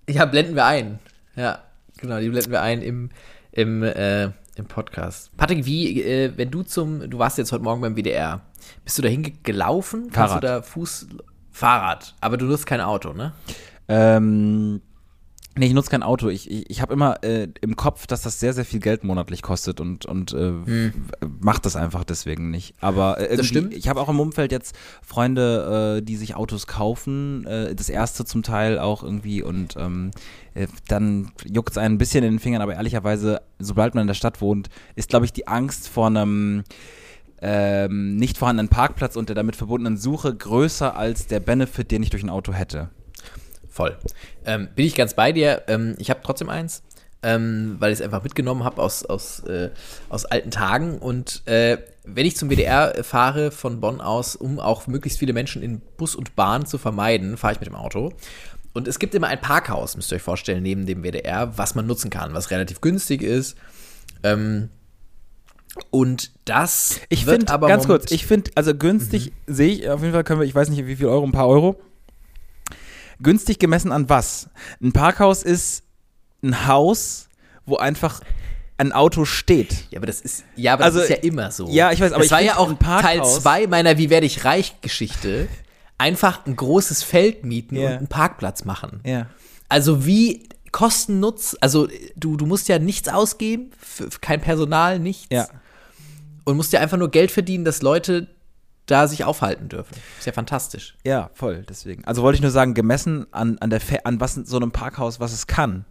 Ja, 0.10 0.26
blenden 0.26 0.56
wir 0.56 0.66
ein. 0.66 1.00
Ja, 1.36 1.60
genau, 1.98 2.20
die 2.20 2.30
blenden 2.30 2.52
wir 2.52 2.62
ein 2.62 2.82
im, 2.82 3.10
im, 3.52 3.84
äh, 3.84 4.26
im 4.56 4.66
Podcast. 4.68 5.36
Patrick, 5.38 5.66
wie, 5.66 6.02
äh, 6.02 6.34
wenn 6.36 6.52
du 6.52 6.64
zum, 6.64 7.10
du 7.10 7.20
warst 7.20 7.38
jetzt 7.38 7.52
heute 7.52 7.64
Morgen 7.64 7.82
beim 7.82 7.96
WDR, 7.96 8.42
bist 8.84 8.98
du 8.98 9.02
dahin 9.02 9.24
ge- 9.24 9.34
gelaufen? 9.44 10.10
Kannst 10.12 10.34
Fahrrad. 10.34 10.44
du 10.44 10.48
da 10.48 10.62
Fuß, 10.62 11.08
Fahrrad, 11.52 12.16
aber 12.22 12.38
du 12.38 12.46
nutzt 12.46 12.66
kein 12.66 12.82
Auto, 12.82 13.14
ne? 13.14 13.34
Ähm, 13.88 14.82
nee, 15.56 15.66
ich 15.68 15.74
nutze 15.74 15.90
kein 15.90 16.04
Auto. 16.04 16.28
Ich, 16.30 16.52
ich, 16.52 16.70
ich 16.70 16.82
habe 16.82 16.94
immer 16.94 17.24
äh, 17.24 17.48
im 17.62 17.76
Kopf, 17.76 18.06
dass 18.06 18.22
das 18.22 18.40
sehr, 18.40 18.54
sehr 18.54 18.66
viel 18.66 18.80
Geld 18.80 19.04
monatlich 19.04 19.42
kostet 19.42 19.80
und, 19.80 20.06
und 20.06 20.34
äh, 20.34 20.92
macht 21.40 21.66
das 21.66 21.76
einfach 21.76 22.04
deswegen 22.04 22.52
nicht. 22.52 22.76
Aber 22.82 23.20
äh, 23.20 23.38
Hm. 23.38 23.44
stimmt. 23.44 23.74
ich 23.74 23.88
habe 23.88 24.02
auch 24.02 24.10
im 24.10 24.20
Umfeld 24.20 24.52
jetzt 24.52 24.76
Freunde, 25.02 25.98
äh, 25.98 26.02
die 26.04 26.16
sich 26.18 26.36
Autos 26.36 26.68
kaufen. 26.68 27.46
Äh, 27.48 27.74
das 27.76 27.90
erste 27.90 28.26
zum 28.26 28.44
Teil 28.44 28.78
auch 28.78 29.04
irgendwie 29.04 29.42
und 29.42 29.76
ähm, 29.78 30.12
äh, 30.54 30.68
dann 30.88 31.32
juckt 31.46 31.72
es 31.72 31.78
einen 31.78 31.96
ein 31.96 31.98
bisschen 31.98 32.24
in 32.24 32.34
den 32.34 32.40
Fingern, 32.40 32.62
aber 32.62 32.76
ehrlicherweise, 32.76 33.42
sobald 33.58 33.96
man 33.96 34.02
in 34.04 34.08
der 34.08 34.14
Stadt 34.16 34.42
wohnt, 34.42 34.70
ist, 34.96 35.10
glaube 35.10 35.26
ich, 35.26 35.34
die 35.34 35.48
Angst 35.48 35.88
vor 35.88 36.08
einem 36.08 36.64
ähm, 37.42 38.16
nicht 38.16 38.38
vorhandenen 38.38 38.70
Parkplatz 38.70 39.16
und 39.16 39.30
der 39.30 39.36
damit 39.36 39.56
verbundenen 39.56 39.98
Suche 39.98 40.34
größer 40.36 40.96
als 40.96 41.28
der 41.28 41.40
Benefit, 41.40 41.92
den 41.92 42.04
ich 42.04 42.10
durch 42.10 42.24
ein 42.24 42.30
Auto 42.30 42.54
hätte. 42.54 42.90
Voll. 43.70 43.96
Ähm, 44.46 44.70
bin 44.76 44.86
ich 44.86 44.96
ganz 44.96 45.14
bei 45.14 45.32
dir. 45.32 45.64
Ähm, 45.68 45.96
ich 46.00 46.10
habe 46.10 46.22
trotzdem 46.24 46.50
eins, 46.50 46.82
ähm, 47.22 47.76
weil 47.80 47.92
ich 47.92 48.00
es 48.00 48.06
einfach 48.06 48.24
mitgenommen 48.24 48.64
habe 48.64 48.82
aus, 48.82 49.06
aus, 49.06 49.42
äh, 49.42 49.70
aus 50.10 50.26
alten 50.26 50.50
Tagen. 50.50 50.98
Und 50.98 51.44
äh, 51.46 51.78
wenn 52.04 52.26
ich 52.26 52.38
zum 52.38 52.50
WDR 52.50 53.04
fahre 53.04 53.52
von 53.52 53.80
Bonn 53.80 54.02
aus, 54.02 54.36
um 54.36 54.60
auch 54.60 54.88
möglichst 54.88 55.20
viele 55.20 55.34
Menschen 55.34 55.62
in 55.62 55.82
Bus 55.98 56.16
und 56.16 56.36
Bahn 56.36 56.66
zu 56.66 56.80
vermeiden, 56.80 57.38
fahre 57.38 57.54
ich 57.54 57.60
mit 57.60 57.68
dem 57.68 57.76
Auto. 57.76 58.14
Und 58.74 58.88
es 58.88 58.98
gibt 59.00 59.14
immer 59.14 59.28
ein 59.28 59.42
Parkhaus, 59.42 59.96
müsst 59.96 60.12
ihr 60.12 60.16
euch 60.16 60.22
vorstellen, 60.22 60.64
neben 60.64 60.86
dem 60.86 61.04
WDR, 61.04 61.58
was 61.58 61.76
man 61.76 61.86
nutzen 61.86 62.10
kann, 62.10 62.34
was 62.34 62.52
relativ 62.52 62.82
günstig 62.82 63.22
ist. 63.22 63.58
Ähm, 64.24 64.70
und 65.92 66.32
das 66.46 67.00
Ich 67.10 67.26
wird 67.26 67.38
finde, 67.38 67.54
aber 67.54 67.68
ganz 67.68 67.86
kurz, 67.88 68.12
ich 68.12 68.26
finde, 68.26 68.52
also 68.56 68.74
günstig 68.76 69.32
sehe 69.48 69.70
ich, 69.74 69.90
auf 69.90 70.02
jeden 70.02 70.14
Fall 70.14 70.24
können 70.24 70.40
wir, 70.40 70.48
ich 70.48 70.56
weiß 70.56 70.70
nicht 70.70 70.86
wie 70.88 70.96
viel 70.96 71.08
Euro, 71.08 71.26
ein 71.26 71.32
paar 71.32 71.48
Euro. 71.48 71.80
Günstig 73.22 73.60
gemessen 73.60 73.92
an 73.92 74.10
was? 74.10 74.50
Ein 74.82 74.92
Parkhaus 74.92 75.44
ist 75.44 75.84
ein 76.44 76.68
Haus, 76.68 77.30
wo 77.66 77.78
einfach 77.78 78.22
ein 78.78 78.92
Auto 78.92 79.26
steht. 79.26 79.86
Ja, 79.90 79.98
aber 79.98 80.06
das 80.06 80.22
ist 80.22 80.44
ja, 80.56 80.74
aber 80.74 80.84
Also, 80.86 81.00
das 81.00 81.10
ist 81.10 81.16
ja 81.18 81.24
immer 81.24 81.52
so. 81.52 81.68
ja, 81.70 81.92
ich 81.92 82.00
weiß, 82.00 82.12
aber 82.12 82.20
das 82.20 82.26
ich 82.28 82.32
war 82.32 82.40
find, 82.40 82.52
ja 82.52 82.58
auch 82.58 82.74
Teil 83.02 83.26
2 83.26 83.68
meiner 83.68 83.98
Wie 83.98 84.10
werde 84.12 84.28
ich 84.28 84.46
reich 84.46 84.82
Geschichte. 84.82 85.48
Einfach 85.98 86.46
ein 86.46 86.56
großes 86.56 87.02
Feld 87.02 87.44
mieten 87.44 87.76
Ja. 87.76 87.90
und 87.90 87.98
einen 87.98 88.08
Parkplatz 88.08 88.66
machen. 88.66 89.02
Ja. 89.04 89.26
Also 89.68 90.06
wie 90.06 90.48
Kosten-Nutz, 90.78 91.58
also 91.60 91.88
du, 92.16 92.38
du 92.38 92.46
musst 92.46 92.68
ja 92.68 92.78
nichts 92.78 93.10
ausgeben, 93.10 93.72
für, 93.80 94.10
kein 94.22 94.40
Personal, 94.42 95.00
nichts. 95.00 95.26
Ja. 95.32 95.48
Und 96.44 96.56
musst 96.56 96.72
ja 96.72 96.80
einfach 96.82 96.98
nur 97.00 97.10
Geld 97.10 97.32
verdienen, 97.32 97.66
dass 97.66 97.82
Leute 97.82 98.28
da 98.86 99.08
sich 99.08 99.24
aufhalten 99.24 99.70
dürfen. 99.70 99.96
Ist 100.20 100.28
ja 100.28 100.34
fantastisch. 100.34 100.96
Ja, 101.04 101.32
voll, 101.34 101.66
deswegen. 101.68 102.06
Also 102.06 102.22
wollte 102.22 102.36
ich 102.36 102.44
nur 102.44 102.52
sagen, 102.52 102.76
gemessen 102.76 103.26
an, 103.32 103.58
an 103.58 103.72
der 103.72 103.82
an 104.04 104.20
was 104.20 104.36
so 104.36 104.58
einem 104.58 104.70
Parkhaus, 104.70 105.20
was 105.20 105.34
es 105.34 105.48
kann. 105.48 105.84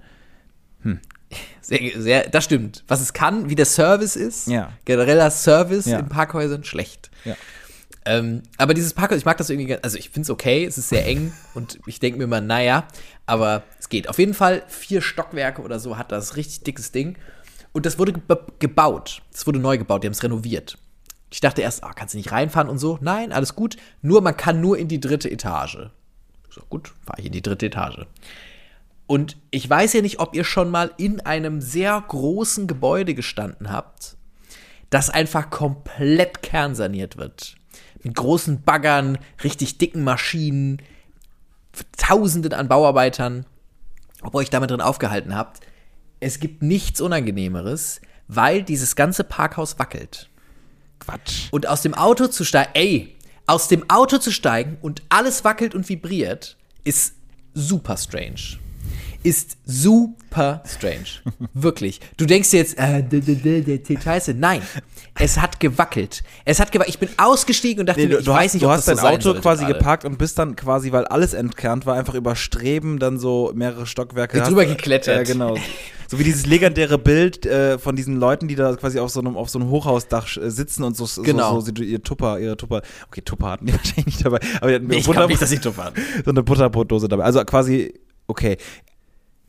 Sehr, 1.60 2.00
sehr, 2.00 2.28
das 2.28 2.44
stimmt. 2.44 2.84
Was 2.86 3.00
es 3.00 3.12
kann, 3.12 3.50
wie 3.50 3.56
der 3.56 3.66
Service 3.66 4.14
ist, 4.14 4.46
Ja. 4.46 4.70
genereller 4.84 5.32
Service 5.32 5.86
Ja. 5.86 5.98
in 5.98 6.08
Parkhäusern, 6.08 6.62
schlecht. 6.62 7.10
Ja. 7.24 7.34
Ähm, 8.04 8.44
aber 8.56 8.72
dieses 8.72 8.94
Parkhaus, 8.94 9.18
ich 9.18 9.24
mag 9.24 9.36
das 9.36 9.50
irgendwie, 9.50 9.76
also 9.82 9.98
ich 9.98 10.10
finde 10.10 10.22
es 10.26 10.30
okay, 10.30 10.64
es 10.64 10.78
ist 10.78 10.90
sehr 10.90 11.04
eng 11.08 11.32
und 11.54 11.80
ich 11.86 11.98
denke 11.98 12.18
mir 12.20 12.28
mal, 12.28 12.40
naja, 12.40 12.86
aber 13.26 13.64
es 13.86 13.88
geht. 13.88 14.08
Auf 14.08 14.18
jeden 14.18 14.34
Fall 14.34 14.64
vier 14.66 15.00
Stockwerke 15.00 15.62
oder 15.62 15.78
so 15.78 15.96
hat 15.96 16.10
das 16.10 16.36
richtig 16.36 16.64
dickes 16.64 16.90
Ding. 16.90 17.16
Und 17.72 17.86
das 17.86 17.98
wurde 17.98 18.12
ge 18.12 18.22
gebaut. 18.58 19.22
Es 19.32 19.46
wurde 19.46 19.60
neu 19.60 19.78
gebaut, 19.78 20.02
die 20.02 20.08
haben 20.08 20.12
es 20.12 20.22
renoviert. 20.22 20.76
Ich 21.30 21.40
dachte 21.40 21.62
erst, 21.62 21.84
ah, 21.84 21.92
kannst 21.94 22.14
du 22.14 22.18
nicht 22.18 22.32
reinfahren 22.32 22.68
und 22.68 22.78
so. 22.78 22.98
Nein, 23.00 23.32
alles 23.32 23.54
gut. 23.54 23.76
Nur 24.02 24.22
man 24.22 24.36
kann 24.36 24.60
nur 24.60 24.78
in 24.78 24.88
die 24.88 25.00
dritte 25.00 25.30
Etage. 25.30 25.90
So, 26.50 26.62
gut, 26.68 26.92
fahre 27.04 27.20
ich 27.20 27.26
in 27.26 27.32
die 27.32 27.42
dritte 27.42 27.66
Etage. 27.66 28.06
Und 29.06 29.36
ich 29.50 29.68
weiß 29.68 29.92
ja 29.92 30.02
nicht, 30.02 30.18
ob 30.18 30.34
ihr 30.34 30.44
schon 30.44 30.70
mal 30.70 30.90
in 30.96 31.20
einem 31.20 31.60
sehr 31.60 32.02
großen 32.08 32.66
Gebäude 32.66 33.14
gestanden 33.14 33.70
habt, 33.70 34.16
das 34.90 35.10
einfach 35.10 35.50
komplett 35.50 36.42
kernsaniert 36.42 37.16
wird. 37.16 37.54
Mit 38.02 38.16
großen 38.16 38.62
Baggern, 38.62 39.18
richtig 39.44 39.78
dicken 39.78 40.02
Maschinen, 40.02 40.82
Tausenden 41.98 42.52
an 42.52 42.68
Bauarbeitern, 42.68 43.44
ob 44.26 44.34
ihr 44.34 44.38
euch 44.38 44.50
damit 44.50 44.70
drin 44.70 44.80
aufgehalten 44.80 45.34
habt. 45.34 45.60
Es 46.20 46.40
gibt 46.40 46.62
nichts 46.62 47.00
Unangenehmeres, 47.00 48.00
weil 48.28 48.62
dieses 48.62 48.96
ganze 48.96 49.24
Parkhaus 49.24 49.78
wackelt. 49.78 50.28
Quatsch. 50.98 51.48
Und 51.52 51.68
aus 51.68 51.82
dem 51.82 51.94
Auto 51.94 52.26
zu 52.26 52.44
steigen, 52.44 52.70
ey, 52.74 53.16
aus 53.46 53.68
dem 53.68 53.88
Auto 53.88 54.18
zu 54.18 54.32
steigen 54.32 54.78
und 54.82 55.02
alles 55.08 55.44
wackelt 55.44 55.74
und 55.74 55.88
vibriert, 55.88 56.56
ist 56.84 57.14
super 57.54 57.96
strange. 57.96 58.58
Ist 59.26 59.56
super 59.64 60.62
strange. 60.64 61.06
Wirklich. 61.52 62.00
Du 62.16 62.26
denkst 62.26 62.52
jetzt, 62.52 62.78
äh, 62.78 63.02
scheiße. 64.02 64.34
Nein. 64.34 64.62
Es 65.18 65.40
hat 65.40 65.58
gewackelt. 65.58 66.22
Es 66.44 66.60
hat 66.60 66.70
gewackelt. 66.70 66.94
Ich 66.94 67.00
bin 67.00 67.08
ausgestiegen 67.18 67.80
und 67.80 67.86
dachte 67.86 68.02
Nee, 68.02 68.06
mir, 68.06 68.14
du, 68.16 68.20
ich 68.20 68.26
weiß 68.28 68.36
hast, 68.36 68.54
nicht, 68.54 68.62
du 68.62 68.66
ob 68.68 68.72
hast 68.74 68.86
das 68.86 69.00
dein 69.00 69.20
so 69.20 69.30
Auto 69.30 69.40
quasi 69.40 69.64
gerade. 69.64 69.78
geparkt 69.78 70.04
und 70.04 70.16
bist 70.16 70.38
dann 70.38 70.54
quasi, 70.54 70.92
weil 70.92 71.06
alles 71.06 71.34
entkernt 71.34 71.86
war, 71.86 71.96
einfach 71.96 72.14
über 72.14 72.36
Streben 72.36 73.00
dann 73.00 73.18
so 73.18 73.50
mehrere 73.54 73.86
Stockwerke. 73.86 74.40
Drüber 74.42 74.64
geklettert. 74.64 75.16
Ja, 75.16 75.22
genau. 75.24 75.56
So 76.08 76.20
wie 76.20 76.24
dieses 76.24 76.46
legendäre 76.46 76.96
Bild 76.98 77.44
äh, 77.46 77.80
von 77.80 77.96
diesen 77.96 78.14
Leuten, 78.20 78.46
die 78.46 78.54
da 78.54 78.76
quasi 78.76 79.00
auf 79.00 79.10
so 79.10 79.18
einem, 79.18 79.36
auf 79.36 79.48
so 79.50 79.58
einem 79.58 79.70
Hochhausdach 79.70 80.36
äh, 80.36 80.50
sitzen 80.52 80.84
und 80.84 80.96
so, 80.96 81.20
Genau. 81.24 81.54
so, 81.54 81.66
so, 81.66 81.72
so 81.76 81.82
ihr 81.82 82.00
Tupper, 82.00 82.38
ihre 82.38 82.56
Tupper, 82.56 82.82
okay, 83.08 83.22
Tupper 83.22 83.50
hatten 83.50 83.66
die 83.66 83.72
wahrscheinlich 83.76 84.06
nicht 84.06 84.24
dabei, 84.24 84.38
aber 84.60 84.68
die 84.68 84.74
hatten 84.76 84.86
Nee, 84.86 84.98
ich 84.98 85.04
glaube 85.10 85.26
nicht, 85.26 85.42
dass 85.42 85.50
ich 85.50 85.60
doof 85.60 85.78
war. 85.78 85.92
so 86.24 86.30
eine 86.30 86.44
Butterbrotdose 86.44 87.08
dabei. 87.08 87.24
Also 87.24 87.42
quasi, 87.44 87.92
okay. 88.28 88.56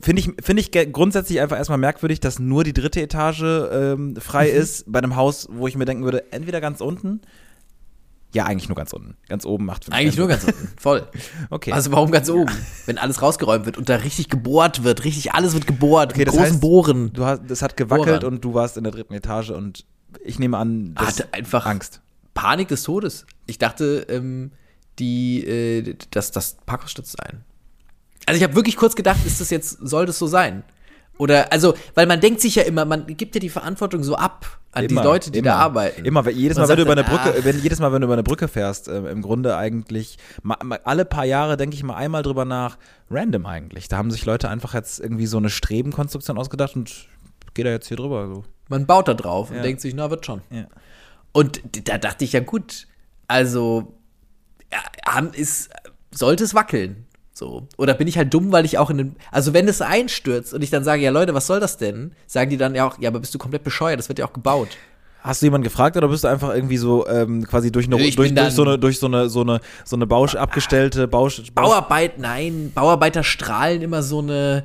Finde 0.00 0.20
ich, 0.22 0.30
finde 0.44 0.60
ich 0.62 0.92
grundsätzlich 0.92 1.40
einfach 1.40 1.56
erstmal 1.56 1.78
merkwürdig, 1.78 2.20
dass 2.20 2.38
nur 2.38 2.62
die 2.62 2.72
dritte 2.72 3.00
Etage 3.02 3.42
ähm, 3.42 4.14
frei 4.16 4.48
Mhm. 4.52 4.56
ist 4.60 4.84
bei 4.90 4.98
einem 5.00 5.16
Haus, 5.16 5.48
wo 5.50 5.66
ich 5.66 5.76
mir 5.76 5.86
denken 5.86 6.04
würde, 6.04 6.30
entweder 6.32 6.60
ganz 6.60 6.80
unten. 6.80 7.20
Ja, 8.34 8.44
eigentlich 8.44 8.68
nur 8.68 8.76
ganz 8.76 8.92
unten. 8.92 9.16
Ganz 9.28 9.46
oben 9.46 9.64
macht 9.64 9.84
für 9.86 9.90
mich 9.90 9.98
Eigentlich 9.98 10.16
nur 10.18 10.28
ganz 10.28 10.44
unten. 10.44 10.68
Voll. 10.78 11.08
Okay. 11.50 11.72
Also 11.72 11.90
warum 11.92 12.10
ganz 12.10 12.28
oben? 12.28 12.52
Wenn 12.86 12.98
alles 12.98 13.22
rausgeräumt 13.22 13.64
wird 13.66 13.78
und 13.78 13.88
da 13.88 13.96
richtig 13.96 14.28
gebohrt 14.28 14.84
wird, 14.84 15.04
richtig 15.04 15.32
alles 15.32 15.54
wird 15.54 15.66
gebohrt, 15.66 16.10
Okay, 16.12 16.20
mit 16.20 16.28
das 16.28 16.34
großen 16.34 16.50
heißt, 16.52 16.60
Bohren. 16.60 17.12
du 17.14 17.24
hast, 17.24 17.42
das 17.48 17.62
hat 17.62 17.76
gewackelt 17.76 18.20
Bohrern. 18.20 18.34
und 18.34 18.44
du 18.44 18.52
warst 18.54 18.76
in 18.76 18.84
der 18.84 18.92
dritten 18.92 19.14
Etage 19.14 19.50
und 19.50 19.84
ich 20.22 20.38
nehme 20.38 20.58
an, 20.58 20.94
das 20.94 21.06
Hatte 21.08 21.28
einfach 21.32 21.64
Angst. 21.66 22.02
Panik 22.34 22.68
des 22.68 22.82
Todes. 22.82 23.26
Ich 23.46 23.58
dachte, 23.58 24.06
ähm, 24.10 24.52
die, 24.98 25.44
äh, 25.44 25.96
das, 26.10 26.30
das 26.30 26.58
Parkhaus 26.66 26.90
stürzt 26.90 27.18
ein. 27.20 27.44
Also 28.28 28.38
ich 28.38 28.44
habe 28.44 28.54
wirklich 28.54 28.76
kurz 28.76 28.94
gedacht, 28.94 29.18
ist 29.26 29.40
das 29.40 29.50
jetzt, 29.50 29.78
soll 29.80 30.06
das 30.06 30.18
so 30.18 30.26
sein? 30.26 30.62
Oder, 31.18 31.52
also, 31.52 31.74
weil 31.94 32.06
man 32.06 32.20
denkt 32.20 32.40
sich 32.40 32.54
ja 32.54 32.62
immer, 32.62 32.84
man 32.84 33.04
gibt 33.08 33.34
ja 33.34 33.40
die 33.40 33.48
Verantwortung 33.48 34.04
so 34.04 34.14
ab 34.14 34.60
an 34.70 34.86
die 34.86 34.94
Leute, 34.94 35.32
die 35.32 35.40
immer. 35.40 35.46
da 35.48 35.56
arbeiten. 35.56 36.04
Immer, 36.04 36.24
weil 36.24 36.32
jedes 36.34 36.56
Man 36.56 36.66
Mal, 36.66 36.68
wenn 36.68 36.76
du 36.76 36.82
über 36.82 36.92
eine 36.92 37.02
Brücke, 37.02 37.34
ach. 37.38 37.44
wenn 37.44 37.58
jedes 37.60 37.80
Mal, 37.80 37.92
wenn 37.92 38.02
du 38.02 38.04
über 38.04 38.12
eine 38.14 38.22
Brücke 38.22 38.46
fährst, 38.46 38.86
äh, 38.86 38.98
im 39.10 39.22
Grunde 39.22 39.56
eigentlich 39.56 40.18
ma, 40.42 40.56
ma, 40.62 40.76
alle 40.84 41.04
paar 41.04 41.24
Jahre 41.24 41.56
denke 41.56 41.74
ich 41.74 41.82
mal 41.82 41.96
einmal 41.96 42.22
drüber 42.22 42.44
nach, 42.44 42.78
random 43.10 43.46
eigentlich. 43.46 43.88
Da 43.88 43.96
haben 43.96 44.12
sich 44.12 44.24
Leute 44.26 44.48
einfach 44.48 44.74
jetzt 44.74 45.00
irgendwie 45.00 45.26
so 45.26 45.38
eine 45.38 45.50
Strebenkonstruktion 45.50 46.38
ausgedacht 46.38 46.76
und 46.76 47.08
geht 47.54 47.66
da 47.66 47.70
jetzt 47.70 47.88
hier 47.88 47.96
drüber. 47.96 48.28
So. 48.28 48.44
Man 48.68 48.86
baut 48.86 49.08
da 49.08 49.14
drauf 49.14 49.50
Ja. 49.50 49.56
und 49.56 49.62
denkt 49.64 49.80
sich, 49.80 49.94
na, 49.94 50.10
wird 50.10 50.24
schon. 50.24 50.42
Ja. 50.50 50.66
Und 51.32 51.60
da 51.88 51.98
dachte 51.98 52.24
ich 52.24 52.32
ja, 52.32 52.40
gut, 52.40 52.86
also 53.26 53.94
ja, 54.72 54.78
haben- 55.12 55.32
ist, 55.32 55.70
sollte 56.12 56.44
es 56.44 56.54
wackeln. 56.54 57.06
So. 57.38 57.68
Oder 57.76 57.94
bin 57.94 58.08
ich 58.08 58.18
halt 58.18 58.34
dumm, 58.34 58.50
weil 58.50 58.64
ich 58.64 58.78
auch 58.78 58.90
in 58.90 58.98
den. 58.98 59.16
Also, 59.30 59.54
wenn 59.54 59.68
es 59.68 59.80
einstürzt 59.80 60.52
und 60.52 60.60
ich 60.60 60.70
dann 60.70 60.82
sage, 60.82 61.02
ja, 61.02 61.12
Leute, 61.12 61.34
was 61.34 61.46
soll 61.46 61.60
das 61.60 61.76
denn? 61.76 62.10
Sagen 62.26 62.50
die 62.50 62.56
dann 62.56 62.74
ja 62.74 62.84
auch, 62.84 62.98
ja, 62.98 63.08
aber 63.10 63.20
bist 63.20 63.32
du 63.32 63.38
komplett 63.38 63.62
bescheuert, 63.62 63.96
das 63.96 64.08
wird 64.08 64.18
ja 64.18 64.26
auch 64.26 64.32
gebaut. 64.32 64.70
Hast 65.20 65.40
du 65.40 65.46
jemanden 65.46 65.62
gefragt 65.62 65.96
oder 65.96 66.08
bist 66.08 66.24
du 66.24 66.28
einfach 66.28 66.52
irgendwie 66.52 66.78
so 66.78 67.06
ähm, 67.06 67.46
quasi 67.46 67.70
durch, 67.70 67.86
eine, 67.86 67.96
durch, 67.96 68.16
durch, 68.16 68.34
so 68.52 68.64
eine, 68.64 68.78
durch 68.78 68.98
so 68.98 69.06
eine 69.06 69.28
so 69.28 69.42
eine 69.42 69.60
so 69.84 69.94
eine 69.94 70.06
Bausch 70.06 70.34
abgestellte 70.34 71.06
Bausch, 71.06 71.36
Bausch 71.36 71.52
Bauarbeit, 71.52 72.18
nein, 72.18 72.72
Bauarbeiter 72.74 73.22
strahlen 73.22 73.82
immer 73.82 74.02
so 74.02 74.18
eine. 74.18 74.64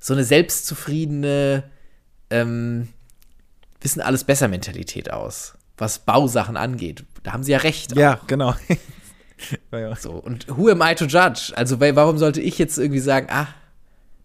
So 0.00 0.12
eine 0.12 0.24
selbstzufriedene, 0.24 1.64
ähm, 2.28 2.88
wissen 3.80 4.02
alles 4.02 4.24
besser 4.24 4.48
Mentalität 4.48 5.10
aus, 5.10 5.54
was 5.78 6.00
Bausachen 6.00 6.58
angeht. 6.58 7.04
Da 7.22 7.32
haben 7.32 7.42
sie 7.42 7.52
ja 7.52 7.58
recht. 7.58 7.96
Ja, 7.96 8.20
genau. 8.26 8.54
ja, 9.72 9.78
ja. 9.78 9.96
So, 9.96 10.12
und 10.12 10.46
who 10.48 10.70
am 10.70 10.82
I 10.82 10.94
to 10.94 11.06
judge? 11.06 11.52
Also, 11.54 11.80
weil, 11.80 11.96
warum 11.96 12.18
sollte 12.18 12.40
ich 12.40 12.58
jetzt 12.58 12.78
irgendwie 12.78 13.00
sagen, 13.00 13.28
ah, 13.30 13.48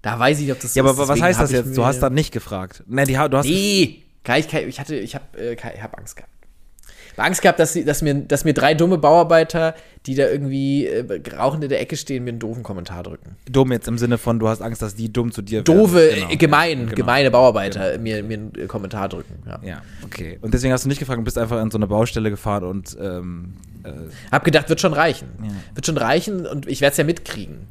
da 0.01 0.17
weiß 0.17 0.39
ich 0.39 0.45
nicht, 0.45 0.53
ob 0.53 0.61
das 0.61 0.73
so 0.73 0.79
ja, 0.79 0.83
aber 0.85 1.01
ist, 1.03 1.09
was 1.09 1.21
heißt 1.21 1.39
das 1.39 1.51
jetzt? 1.51 1.77
Du 1.77 1.85
hast 1.85 1.99
dann 1.99 2.13
nicht 2.13 2.31
gefragt. 2.31 2.83
Nein, 2.87 3.07
die, 3.07 3.13
du 3.13 3.37
hast 3.37 3.45
Nee, 3.45 4.03
kann 4.23 4.39
ich, 4.39 4.53
ich 4.53 4.79
hatte, 4.79 4.95
ich 4.95 5.15
habe 5.15 5.25
äh, 5.37 5.53
ich 5.53 5.83
hab 5.83 5.97
Angst 5.97 6.15
gehabt. 6.15 6.31
Angst 7.19 7.41
gehabt, 7.41 7.59
dass, 7.59 7.73
sie, 7.73 7.85
dass, 7.85 8.01
mir, 8.01 8.15
dass 8.15 8.45
mir 8.45 8.53
drei 8.53 8.73
dumme 8.73 8.97
Bauarbeiter, 8.97 9.75
die 10.05 10.15
da 10.15 10.27
irgendwie 10.27 10.87
äh, 10.87 11.21
rauchend 11.37 11.63
in 11.63 11.69
der 11.69 11.81
Ecke 11.81 11.97
stehen, 11.97 12.23
mir 12.23 12.31
einen 12.31 12.39
doofen 12.39 12.63
Kommentar 12.63 13.03
drücken. 13.03 13.35
dumm 13.49 13.71
jetzt 13.71 13.87
im 13.87 13.97
Sinne 13.97 14.17
von, 14.17 14.39
du 14.39 14.47
hast 14.47 14.61
Angst, 14.61 14.81
dass 14.81 14.95
die 14.95 15.11
dumm 15.11 15.31
zu 15.31 15.41
dir 15.41 15.61
Doofe, 15.61 15.95
werden. 15.95 16.15
Genau. 16.21 16.31
äh, 16.31 16.37
gemein, 16.37 16.79
Genau. 16.85 16.95
gemeine 16.95 17.31
Bauarbeiter 17.31 17.97
mir, 17.97 18.23
mir 18.23 18.37
einen 18.37 18.53
äh, 18.55 18.65
Kommentar 18.67 19.09
drücken. 19.09 19.43
Ja. 19.45 19.59
Ja, 19.63 19.81
okay. 20.03 20.37
Und 20.41 20.53
deswegen 20.53 20.73
hast 20.73 20.85
du 20.85 20.89
nicht 20.89 20.99
gefragt 20.99 21.17
und 21.17 21.25
bist 21.25 21.37
einfach 21.37 21.57
an 21.57 21.71
so 21.71 21.77
eine 21.77 21.87
Baustelle 21.87 22.29
gefahren 22.29 22.63
und 22.63 22.97
ähm, 22.99 23.53
äh, 23.83 23.91
Hab 24.31 24.43
gedacht, 24.43 24.69
wird 24.69 24.79
schon 24.81 24.93
reichen. 24.93 25.27
Ja. 25.43 25.49
Wird 25.75 25.85
schon 25.85 25.97
reichen 25.97 26.45
und 26.45 26.67
ich 26.67 26.81
werde 26.81 26.91
es 26.91 26.97
ja 26.97 27.03
mitkriegen. 27.03 27.67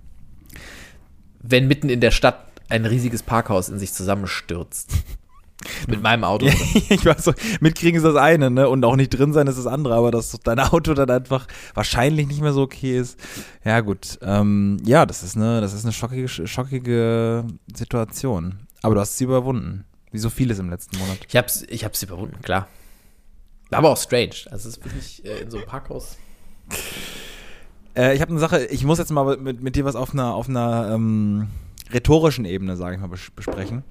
Wenn 1.40 1.66
mitten 1.68 1.88
in 1.88 2.00
der 2.00 2.10
Stadt 2.10 2.44
ein 2.68 2.84
riesiges 2.84 3.22
Parkhaus 3.22 3.68
in 3.68 3.78
sich 3.78 3.92
zusammenstürzt. 3.92 4.92
Mit 5.88 6.02
meinem 6.02 6.24
Auto. 6.24 6.46
ich 6.88 7.04
weiß 7.04 7.24
so, 7.24 7.32
mitkriegen 7.60 7.96
ist 7.96 8.04
das 8.04 8.16
eine, 8.16 8.50
ne? 8.50 8.68
Und 8.68 8.84
auch 8.84 8.96
nicht 8.96 9.10
drin 9.10 9.32
sein 9.32 9.46
ist 9.48 9.58
das 9.58 9.66
andere, 9.66 9.94
aber 9.94 10.10
dass 10.10 10.30
dein 10.44 10.60
Auto 10.60 10.94
dann 10.94 11.10
einfach 11.10 11.46
wahrscheinlich 11.74 12.28
nicht 12.28 12.40
mehr 12.40 12.52
so 12.52 12.62
okay 12.62 12.98
ist. 12.98 13.18
Ja, 13.64 13.80
gut. 13.80 14.18
Ähm, 14.22 14.78
ja, 14.84 15.04
das 15.04 15.22
ist 15.22 15.36
eine, 15.36 15.60
das 15.60 15.72
ist 15.72 15.84
eine 15.84 15.92
schockige, 15.92 16.28
schockige 16.28 17.44
Situation. 17.74 18.60
Aber 18.82 18.94
du 18.94 19.00
hast 19.00 19.16
sie 19.16 19.24
überwunden. 19.24 19.84
Wie 20.10 20.18
so 20.18 20.30
vieles 20.30 20.58
im 20.58 20.70
letzten 20.70 20.96
Monat. 20.98 21.18
Ich 21.28 21.36
hab's, 21.36 21.64
ich 21.68 21.84
hab's 21.84 22.02
überwunden, 22.02 22.40
klar. 22.40 22.68
War 23.70 23.80
aber 23.80 23.90
auch 23.90 23.98
strange. 23.98 24.34
Also 24.50 24.68
es 24.68 24.78
ist 24.78 24.84
wirklich 24.84 25.24
äh, 25.24 25.40
in 25.42 25.50
so 25.50 25.58
einem 25.58 25.66
Parkhaus. 25.66 26.16
Äh, 27.94 28.14
ich 28.14 28.20
habe 28.22 28.30
eine 28.30 28.40
Sache, 28.40 28.64
ich 28.66 28.84
muss 28.84 28.98
jetzt 28.98 29.10
mal 29.10 29.36
mit, 29.36 29.62
mit 29.62 29.76
dir 29.76 29.84
was 29.84 29.96
auf 29.96 30.12
einer, 30.14 30.34
auf 30.34 30.48
einer 30.48 30.92
ähm, 30.94 31.48
rhetorischen 31.92 32.44
Ebene, 32.44 32.76
sage 32.76 32.94
ich 32.94 33.00
mal, 33.00 33.08
bes 33.08 33.30
besprechen. 33.34 33.84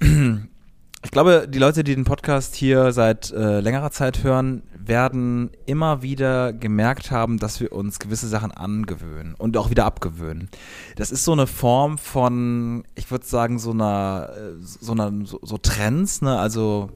Ich 0.00 1.10
glaube, 1.12 1.46
die 1.48 1.58
Leute, 1.58 1.84
die 1.84 1.94
den 1.94 2.04
Podcast 2.04 2.56
hier 2.56 2.90
seit 2.92 3.30
äh, 3.30 3.60
längerer 3.60 3.90
Zeit 3.90 4.24
hören, 4.24 4.62
werden 4.76 5.50
immer 5.64 6.02
wieder 6.02 6.52
gemerkt 6.52 7.10
haben, 7.10 7.38
dass 7.38 7.60
wir 7.60 7.72
uns 7.72 7.98
gewisse 7.98 8.28
Sachen 8.28 8.50
angewöhnen 8.50 9.34
und 9.36 9.56
auch 9.56 9.70
wieder 9.70 9.84
abgewöhnen. 9.84 10.48
Das 10.96 11.10
ist 11.10 11.24
so 11.24 11.32
eine 11.32 11.46
Form 11.46 11.98
von, 11.98 12.84
ich 12.94 13.10
würde 13.10 13.26
sagen, 13.26 13.58
so 13.58 13.70
einer, 13.70 14.30
äh, 14.36 14.52
so 14.60 14.92
einer, 14.92 15.12
so, 15.24 15.38
so 15.42 15.58
Trends, 15.58 16.22
ne? 16.22 16.38
Also, 16.38 16.90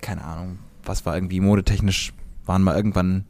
keine 0.00 0.24
Ahnung, 0.24 0.58
was 0.84 1.06
war 1.06 1.14
irgendwie 1.14 1.40
modetechnisch, 1.40 2.12
waren 2.44 2.62
mal 2.62 2.76
irgendwann 2.76 3.24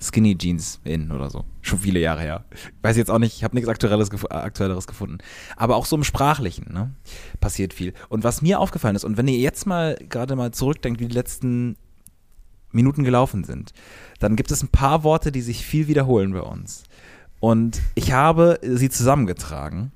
Skinny 0.00 0.36
Jeans 0.36 0.80
in 0.84 1.10
oder 1.10 1.30
so. 1.30 1.44
Schon 1.62 1.78
viele 1.78 2.00
Jahre 2.00 2.20
her. 2.20 2.44
Weiß 2.82 2.96
jetzt 2.96 3.10
auch 3.10 3.18
nicht, 3.18 3.36
ich 3.36 3.44
habe 3.44 3.54
nichts 3.54 3.68
Aktuelles, 3.68 4.10
Aktuelleres 4.30 4.86
gefunden. 4.86 5.18
Aber 5.56 5.76
auch 5.76 5.86
so 5.86 5.96
im 5.96 6.04
Sprachlichen, 6.04 6.72
ne? 6.72 6.94
Passiert 7.40 7.72
viel. 7.72 7.94
Und 8.08 8.22
was 8.22 8.42
mir 8.42 8.60
aufgefallen 8.60 8.96
ist, 8.96 9.04
und 9.04 9.16
wenn 9.16 9.28
ihr 9.28 9.38
jetzt 9.38 9.66
mal 9.66 9.96
gerade 10.08 10.36
mal 10.36 10.52
zurückdenkt, 10.52 11.00
wie 11.00 11.06
die 11.06 11.14
letzten 11.14 11.76
Minuten 12.72 13.04
gelaufen 13.04 13.44
sind, 13.44 13.72
dann 14.20 14.36
gibt 14.36 14.50
es 14.50 14.62
ein 14.62 14.68
paar 14.68 15.02
Worte, 15.02 15.32
die 15.32 15.40
sich 15.40 15.64
viel 15.64 15.88
wiederholen 15.88 16.32
bei 16.32 16.40
uns. 16.40 16.84
Und 17.40 17.80
ich 17.94 18.12
habe 18.12 18.58
sie 18.62 18.90
zusammengetragen. 18.90 19.92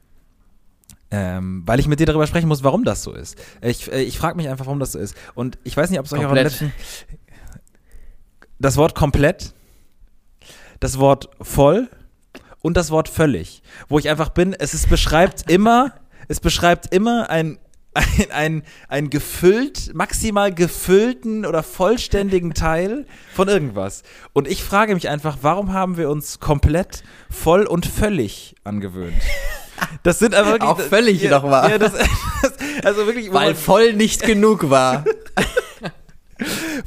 Ähm, 1.12 1.64
weil 1.66 1.80
ich 1.80 1.88
mit 1.88 1.98
dir 1.98 2.06
darüber 2.06 2.28
sprechen 2.28 2.46
muss, 2.46 2.62
warum 2.62 2.84
das 2.84 3.02
so 3.02 3.12
ist. 3.12 3.36
Ich, 3.62 3.90
äh, 3.90 4.00
ich 4.02 4.16
frage 4.16 4.36
mich 4.36 4.48
einfach, 4.48 4.66
warum 4.66 4.78
das 4.78 4.92
so 4.92 4.98
ist. 5.00 5.16
Und 5.34 5.58
ich 5.64 5.76
weiß 5.76 5.90
nicht, 5.90 5.98
ob 5.98 6.06
es 6.06 6.12
euch 6.12 6.24
auch 6.24 6.30
im 6.30 6.36
letzten. 6.36 6.72
Das 8.60 8.76
Wort 8.76 8.94
komplett, 8.94 9.52
das 10.80 10.98
Wort 10.98 11.28
voll 11.40 11.88
und 12.62 12.76
das 12.76 12.90
Wort 12.90 13.08
völlig. 13.08 13.62
Wo 13.88 13.98
ich 13.98 14.08
einfach 14.08 14.30
bin, 14.30 14.54
es 14.54 14.74
ist, 14.74 14.88
beschreibt 14.88 15.50
immer, 15.50 15.92
es 16.28 16.40
beschreibt 16.40 16.92
immer 16.94 17.30
ein, 17.30 17.58
ein, 17.94 18.30
ein, 18.30 18.62
ein 18.88 19.10
gefüllt, 19.10 19.94
maximal 19.94 20.54
gefüllten 20.54 21.44
oder 21.44 21.62
vollständigen 21.62 22.54
Teil 22.54 23.06
von 23.34 23.48
irgendwas. 23.48 24.02
Und 24.32 24.48
ich 24.48 24.62
frage 24.62 24.94
mich 24.94 25.08
einfach, 25.08 25.38
warum 25.42 25.72
haben 25.72 25.96
wir 25.96 26.08
uns 26.08 26.40
komplett, 26.40 27.02
voll 27.30 27.66
und 27.66 27.86
völlig 27.86 28.54
angewöhnt? 28.64 29.22
Das 30.02 30.18
sind 30.18 30.34
einfach 30.34 30.52
wirklich. 30.52 30.70
Auch 30.70 30.80
völlig 30.80 31.22
ja, 31.22 31.30
noch 31.30 31.44
wahr. 31.44 31.70
Ja, 31.70 31.76
also 32.84 33.06
wirklich. 33.06 33.32
Weil 33.32 33.54
voll 33.54 33.94
nicht 33.94 34.22
genug 34.22 34.70
war. 34.70 35.04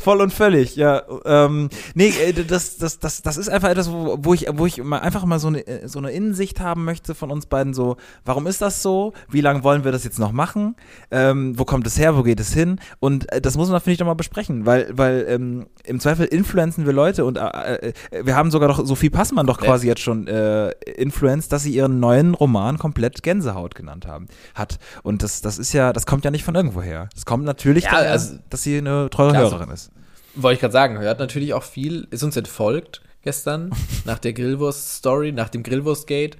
Voll 0.04 0.22
und 0.22 0.34
völlig, 0.34 0.76
ja. 0.76 1.01
Ähm, 1.26 1.70
nee, 1.95 2.10
äh, 2.10 2.34
das, 2.34 2.78
das, 2.78 2.99
das, 2.99 3.22
das 3.22 3.38
ist 3.38 3.47
einfach 3.49 3.70
etwas, 3.70 3.89
wo, 3.91 4.18
wo 4.20 4.34
ich, 4.34 4.47
wo 4.54 4.66
ich 4.66 4.84
mal 4.84 4.99
einfach 4.99 5.24
mal 5.26 5.39
so 5.39 5.47
eine, 5.47 5.66
äh, 5.66 5.88
so 5.88 5.99
eine 5.99 6.12
Innensicht 6.12 6.60
haben 6.60 6.84
möchte 6.84 7.16
von 7.16 7.32
uns 7.32 7.45
beiden. 7.45 7.74
So, 7.74 7.95
warum 8.26 8.45
ist 8.47 8.62
das 8.62 8.82
so? 8.82 9.14
Wie 9.30 9.39
lange 9.41 9.64
wollen 9.64 9.84
wir 9.86 9.91
das 9.93 10.04
jetzt 10.04 10.20
noch 10.20 10.34
machen? 10.34 10.76
Ähm, 11.10 11.58
wo 11.58 11.64
kommt 11.64 11.88
es 11.88 11.97
her? 11.97 12.18
Wo 12.18 12.24
geht 12.24 12.39
es 12.41 12.54
hin? 12.54 12.80
Und 12.99 13.32
äh, 13.32 13.39
das 13.39 13.56
muss 13.56 13.70
man, 13.70 13.80
finde 13.80 13.93
ich, 13.93 13.97
doch 13.99 14.06
mal 14.06 14.14
besprechen, 14.14 14.66
weil, 14.66 14.89
weil 14.91 15.26
ähm, 15.30 15.68
im 15.86 15.99
Zweifel 16.01 16.26
influenzen 16.26 16.86
wir 16.86 16.93
Leute 16.93 17.24
und 17.24 17.38
äh, 17.38 17.76
äh, 17.78 17.93
wir 18.26 18.36
haben 18.36 18.51
sogar 18.51 18.68
doch, 18.68 18.86
Sophie 18.86 19.10
Passmann 19.10 19.47
doch 19.47 19.60
quasi 19.60 19.88
jetzt 19.88 20.01
schon 20.01 20.28
äh, 20.28 20.72
influenced, 20.97 21.51
dass 21.54 21.64
sie 21.64 21.74
ihren 21.74 21.99
neuen 22.01 22.34
Roman 22.34 22.78
komplett 22.78 23.24
Gänsehaut 23.24 23.74
genannt 23.76 24.06
haben, 24.06 24.28
hat. 24.54 24.80
Und 25.01 25.24
das, 25.24 25.39
das 25.41 25.58
ist 25.60 25.72
ja, 25.72 25.93
das 25.93 26.06
kommt 26.06 26.26
ja 26.26 26.32
nicht 26.32 26.43
von 26.43 26.56
irgendwoher. 26.56 27.08
Das 27.14 27.26
kommt 27.26 27.45
natürlich 27.45 27.86
Ja, 27.86 27.91
daher, 27.91 28.12
also- 28.12 28.36
dass 28.49 28.64
sie 28.64 28.78
eine 28.78 29.10
treue 29.10 29.34
Hörerin 29.38 29.70
ist. 29.70 29.91
Wollte 30.36 30.55
ich 30.55 30.59
gerade 30.61 30.71
sagen, 30.71 30.99
hört 30.99 31.19
natürlich 31.19 31.53
auch 31.53 31.63
viel, 31.63 32.07
ist 32.11 32.23
uns 32.23 32.36
entfolgt 32.36 33.01
gestern 33.23 33.71
nach 34.05 34.19
der 34.19 34.34
Grillwurst-Story, 34.34 35.31
nach 35.31 35.49
dem 35.49 35.63
Grillwurst-Gate. 35.63 36.38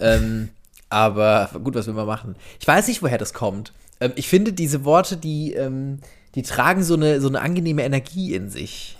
Ähm, 0.00 0.50
aber 0.88 1.50
gut, 1.64 1.74
was 1.74 1.86
will 1.86 1.94
man 1.94 2.06
machen? 2.06 2.36
Ich 2.60 2.66
weiß 2.66 2.88
nicht, 2.88 3.02
woher 3.02 3.18
das 3.18 3.32
kommt. 3.32 3.72
Ähm, 4.00 4.12
ich 4.16 4.28
finde, 4.28 4.52
diese 4.52 4.84
Worte, 4.84 5.16
die, 5.16 5.52
ähm, 5.54 6.00
die 6.34 6.42
tragen 6.42 6.82
so 6.82 6.94
eine, 6.94 7.20
so 7.20 7.28
eine 7.28 7.40
angenehme 7.40 7.82
Energie 7.82 8.34
in 8.34 8.50
sich. 8.50 8.98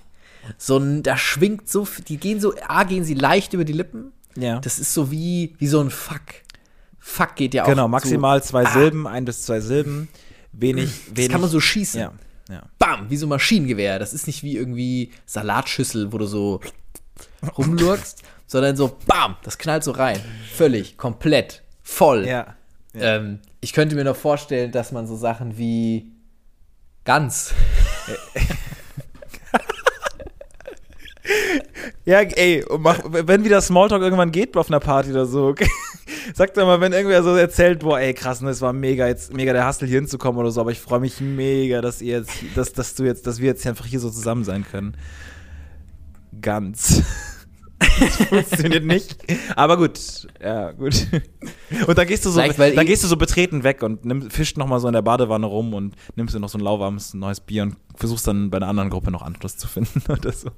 So 0.59 0.78
ein, 0.78 1.03
da 1.03 1.16
schwingt 1.16 1.68
so, 1.68 1.87
die 2.09 2.16
gehen 2.16 2.41
so, 2.41 2.55
A, 2.66 2.85
gehen 2.85 3.05
sie 3.05 3.14
leicht 3.14 3.53
über 3.53 3.64
die 3.64 3.72
Lippen. 3.72 4.12
Ja. 4.37 4.59
Das 4.61 4.78
ist 4.78 4.95
so 4.95 5.11
wie, 5.11 5.55
wie 5.59 5.66
so 5.66 5.80
ein 5.80 5.91
Fuck. 5.91 6.20
Fuck 6.99 7.37
geht 7.37 7.55
ja 7.55 7.64
auch. 7.64 7.68
Genau, 7.68 7.89
maximal 7.89 8.41
so, 8.41 8.49
zwei 8.49 8.64
ah, 8.64 8.72
Silben, 8.72 9.07
ein 9.07 9.24
bis 9.24 9.43
zwei 9.43 9.61
Silben. 9.61 10.09
Wenig, 10.53 10.91
Das 11.09 11.16
wenig. 11.16 11.30
kann 11.30 11.41
man 11.41 11.51
so 11.51 11.61
schießen. 11.61 12.01
Ja, 12.01 12.12
ja. 12.53 12.63
Bam, 12.79 13.11
wie 13.11 13.17
so 13.17 13.27
ein 13.27 13.31
Maschinengewehr. 13.31 13.99
Das 13.99 14.13
ist 14.13 14.27
nicht 14.27 14.43
wie 14.43 14.57
irgendwie 14.57 15.11
Salatschüssel, 15.27 16.13
wo 16.13 16.19
du 16.19 16.27
so 16.27 16.61
rumlurkst, 17.57 18.23
sondern 18.47 18.77
so 18.77 18.97
Bam, 19.07 19.37
das 19.43 19.59
knallt 19.59 19.85
so 19.85 19.93
rein. 19.93 20.21
Völlig, 20.53 20.97
komplett, 20.97 21.63
voll. 21.83 22.27
Ja. 22.27 22.55
Ähm, 22.95 23.41
ich 23.61 23.73
könnte 23.73 23.97
mir 23.97 24.05
noch 24.05 24.17
vorstellen, 24.17 24.71
dass 24.71 24.93
man 24.93 25.07
so 25.07 25.17
Sachen 25.17 25.57
wie 25.57 26.13
ganz. 27.05 27.55
Ja, 32.05 32.20
ey, 32.20 32.64
mach, 32.79 33.01
wenn 33.05 33.45
wieder 33.45 33.61
Smalltalk 33.61 34.03
irgendwann 34.03 34.33
geht 34.33 34.57
auf 34.57 34.68
einer 34.68 34.81
Party 34.81 35.11
oder 35.11 35.27
so, 35.27 35.49
okay? 35.49 35.68
Sag 36.35 36.55
doch 36.55 36.66
mal, 36.66 36.81
wenn 36.81 36.93
irgendwer 36.93 37.23
so 37.23 37.35
erzählt, 37.37 37.81
boah, 37.81 38.01
ey, 38.01 38.12
krass, 38.12 38.41
ne, 38.41 38.51
es 38.51 38.61
war 38.61 38.73
mega, 38.73 39.07
jetzt 39.07 39.33
mega 39.33 39.53
der 39.53 39.66
Hustle 39.66 39.87
hier 39.87 39.99
hinzukommen 39.99 40.41
oder 40.41 40.51
so, 40.51 40.61
aber 40.61 40.73
ich 40.73 40.81
freue 40.81 41.01
mich 41.01 41.20
mega, 41.20 41.81
dass 41.81 42.03
ihr 42.03 42.18
jetzt, 42.18 42.33
dass, 42.57 42.73
dass 42.73 42.95
du 42.95 43.05
jetzt, 43.05 43.27
dass 43.27 43.39
wir 43.41 43.47
jetzt 43.47 43.66
einfach 43.66 43.87
hier 43.87 44.01
so 44.01 44.11
zusammen 44.11 44.45
sein 44.45 44.64
können. 44.64 44.97
Ganz. 46.41 47.03
Das 48.01 48.16
funktioniert 48.16 48.85
nicht. 48.85 49.16
Aber 49.57 49.77
gut, 49.77 50.27
ja, 50.41 50.70
gut. 50.73 51.07
Und 51.87 51.99
dann 51.99 52.07
gehst 52.07 52.25
du 52.25 52.31
so, 52.31 52.41
dann 52.41 52.87
gehst 52.87 53.03
du 53.03 53.09
so 53.09 53.16
betreten 53.16 53.64
weg 53.64 53.83
und 53.83 54.05
nimm, 54.05 54.31
fischt 54.31 54.57
noch 54.57 54.66
mal 54.66 54.79
so 54.79 54.87
in 54.87 54.95
der 54.95 55.03
Badewanne 55.03 55.47
rum 55.47 55.75
und 55.75 55.95
nimmst 56.16 56.35
dir 56.35 56.41
noch 56.41 56.49
so 56.49 56.59
ein 56.59 56.62
lauwarmes 56.62 57.12
neues 57.12 57.41
Bier 57.41 57.64
und 57.64 57.77
versuchst 57.97 58.27
dann 58.27 58.51
bei 58.51 58.59
einer 58.59 58.68
anderen 58.68 58.89
Gruppe 58.89 59.11
noch 59.11 59.23
Anschluss 59.23 59.57
zu 59.57 59.66
finden 59.66 60.01
oder 60.09 60.33
so. 60.33 60.51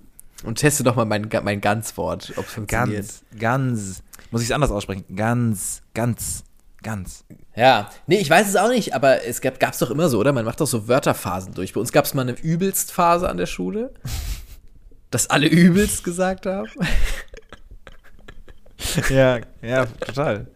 Und 0.45 0.59
teste 0.59 0.85
doch 0.85 0.97
mal 0.97 1.05
mein, 1.05 1.29
mein 1.43 1.61
Ganzwort, 1.61 2.33
ob 2.37 2.47
es 2.47 2.53
funktioniert. 2.53 3.07
Ganz, 3.07 3.25
ganz. 3.39 4.03
Muss 4.31 4.43
ich 4.43 4.49
es 4.49 4.53
anders 4.53 4.71
aussprechen? 4.71 5.05
Ganz, 5.15 5.83
ganz, 5.95 6.45
ganz. 6.83 7.25
Ja, 7.57 7.91
nee, 8.07 8.19
ich 8.19 8.29
weiß 8.29 8.49
es 8.49 8.57
auch 8.57 8.69
nicht, 8.69 8.95
aber 8.95 9.25
es 9.25 9.41
gab 9.41 9.73
es 9.73 9.79
doch 9.79 9.91
immer 9.91 10.09
so, 10.09 10.19
oder? 10.19 10.33
Man 10.33 10.45
macht 10.45 10.61
doch 10.61 10.67
so 10.67 10.87
Wörterphasen 10.89 11.55
durch. 11.55 11.73
Bei 11.73 11.81
uns 11.81 11.93
gab 11.93 12.05
es 12.05 12.15
mal 12.15 12.23
eine 12.23 12.33
Übelst-Phase 12.33 13.29
an 13.29 13.37
der 13.37 13.47
Schule, 13.47 13.95
dass 15.11 15.31
alle 15.31 15.47
übelst 15.47 16.05
gesagt 16.05 16.47
haben, 16.47 16.69
Ja, 19.11 19.41
ja, 19.63 19.87
total. 19.87 20.47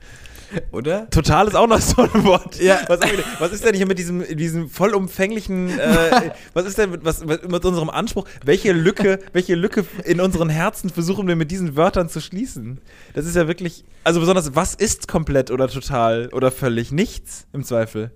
Oder? 0.72 1.08
Total 1.10 1.46
ist 1.48 1.54
auch 1.54 1.66
noch 1.66 1.80
so 1.80 2.02
ein 2.02 2.24
Wort. 2.24 2.60
Ja. 2.60 2.80
Was, 2.88 3.00
was 3.38 3.52
ist 3.52 3.64
denn 3.64 3.74
hier 3.74 3.86
mit 3.86 3.98
diesem, 3.98 4.24
diesem 4.36 4.68
vollumfänglichen, 4.68 5.78
äh, 5.78 6.30
was 6.54 6.66
ist 6.66 6.78
denn 6.78 6.90
mit, 6.90 7.04
was, 7.04 7.24
mit 7.24 7.64
unserem 7.64 7.90
Anspruch? 7.90 8.26
Welche 8.44 8.72
Lücke, 8.72 9.18
welche 9.32 9.54
Lücke 9.54 9.84
in 10.04 10.20
unseren 10.20 10.48
Herzen 10.48 10.90
versuchen 10.90 11.28
wir 11.28 11.36
mit 11.36 11.50
diesen 11.50 11.76
Wörtern 11.76 12.08
zu 12.08 12.20
schließen? 12.20 12.80
Das 13.14 13.26
ist 13.26 13.36
ja 13.36 13.46
wirklich, 13.48 13.84
also 14.04 14.20
besonders, 14.20 14.54
was 14.54 14.74
ist 14.74 15.08
komplett 15.08 15.50
oder 15.50 15.68
total 15.68 16.28
oder 16.32 16.50
völlig? 16.50 16.92
Nichts 16.92 17.46
im 17.52 17.64
Zweifel. 17.64 18.10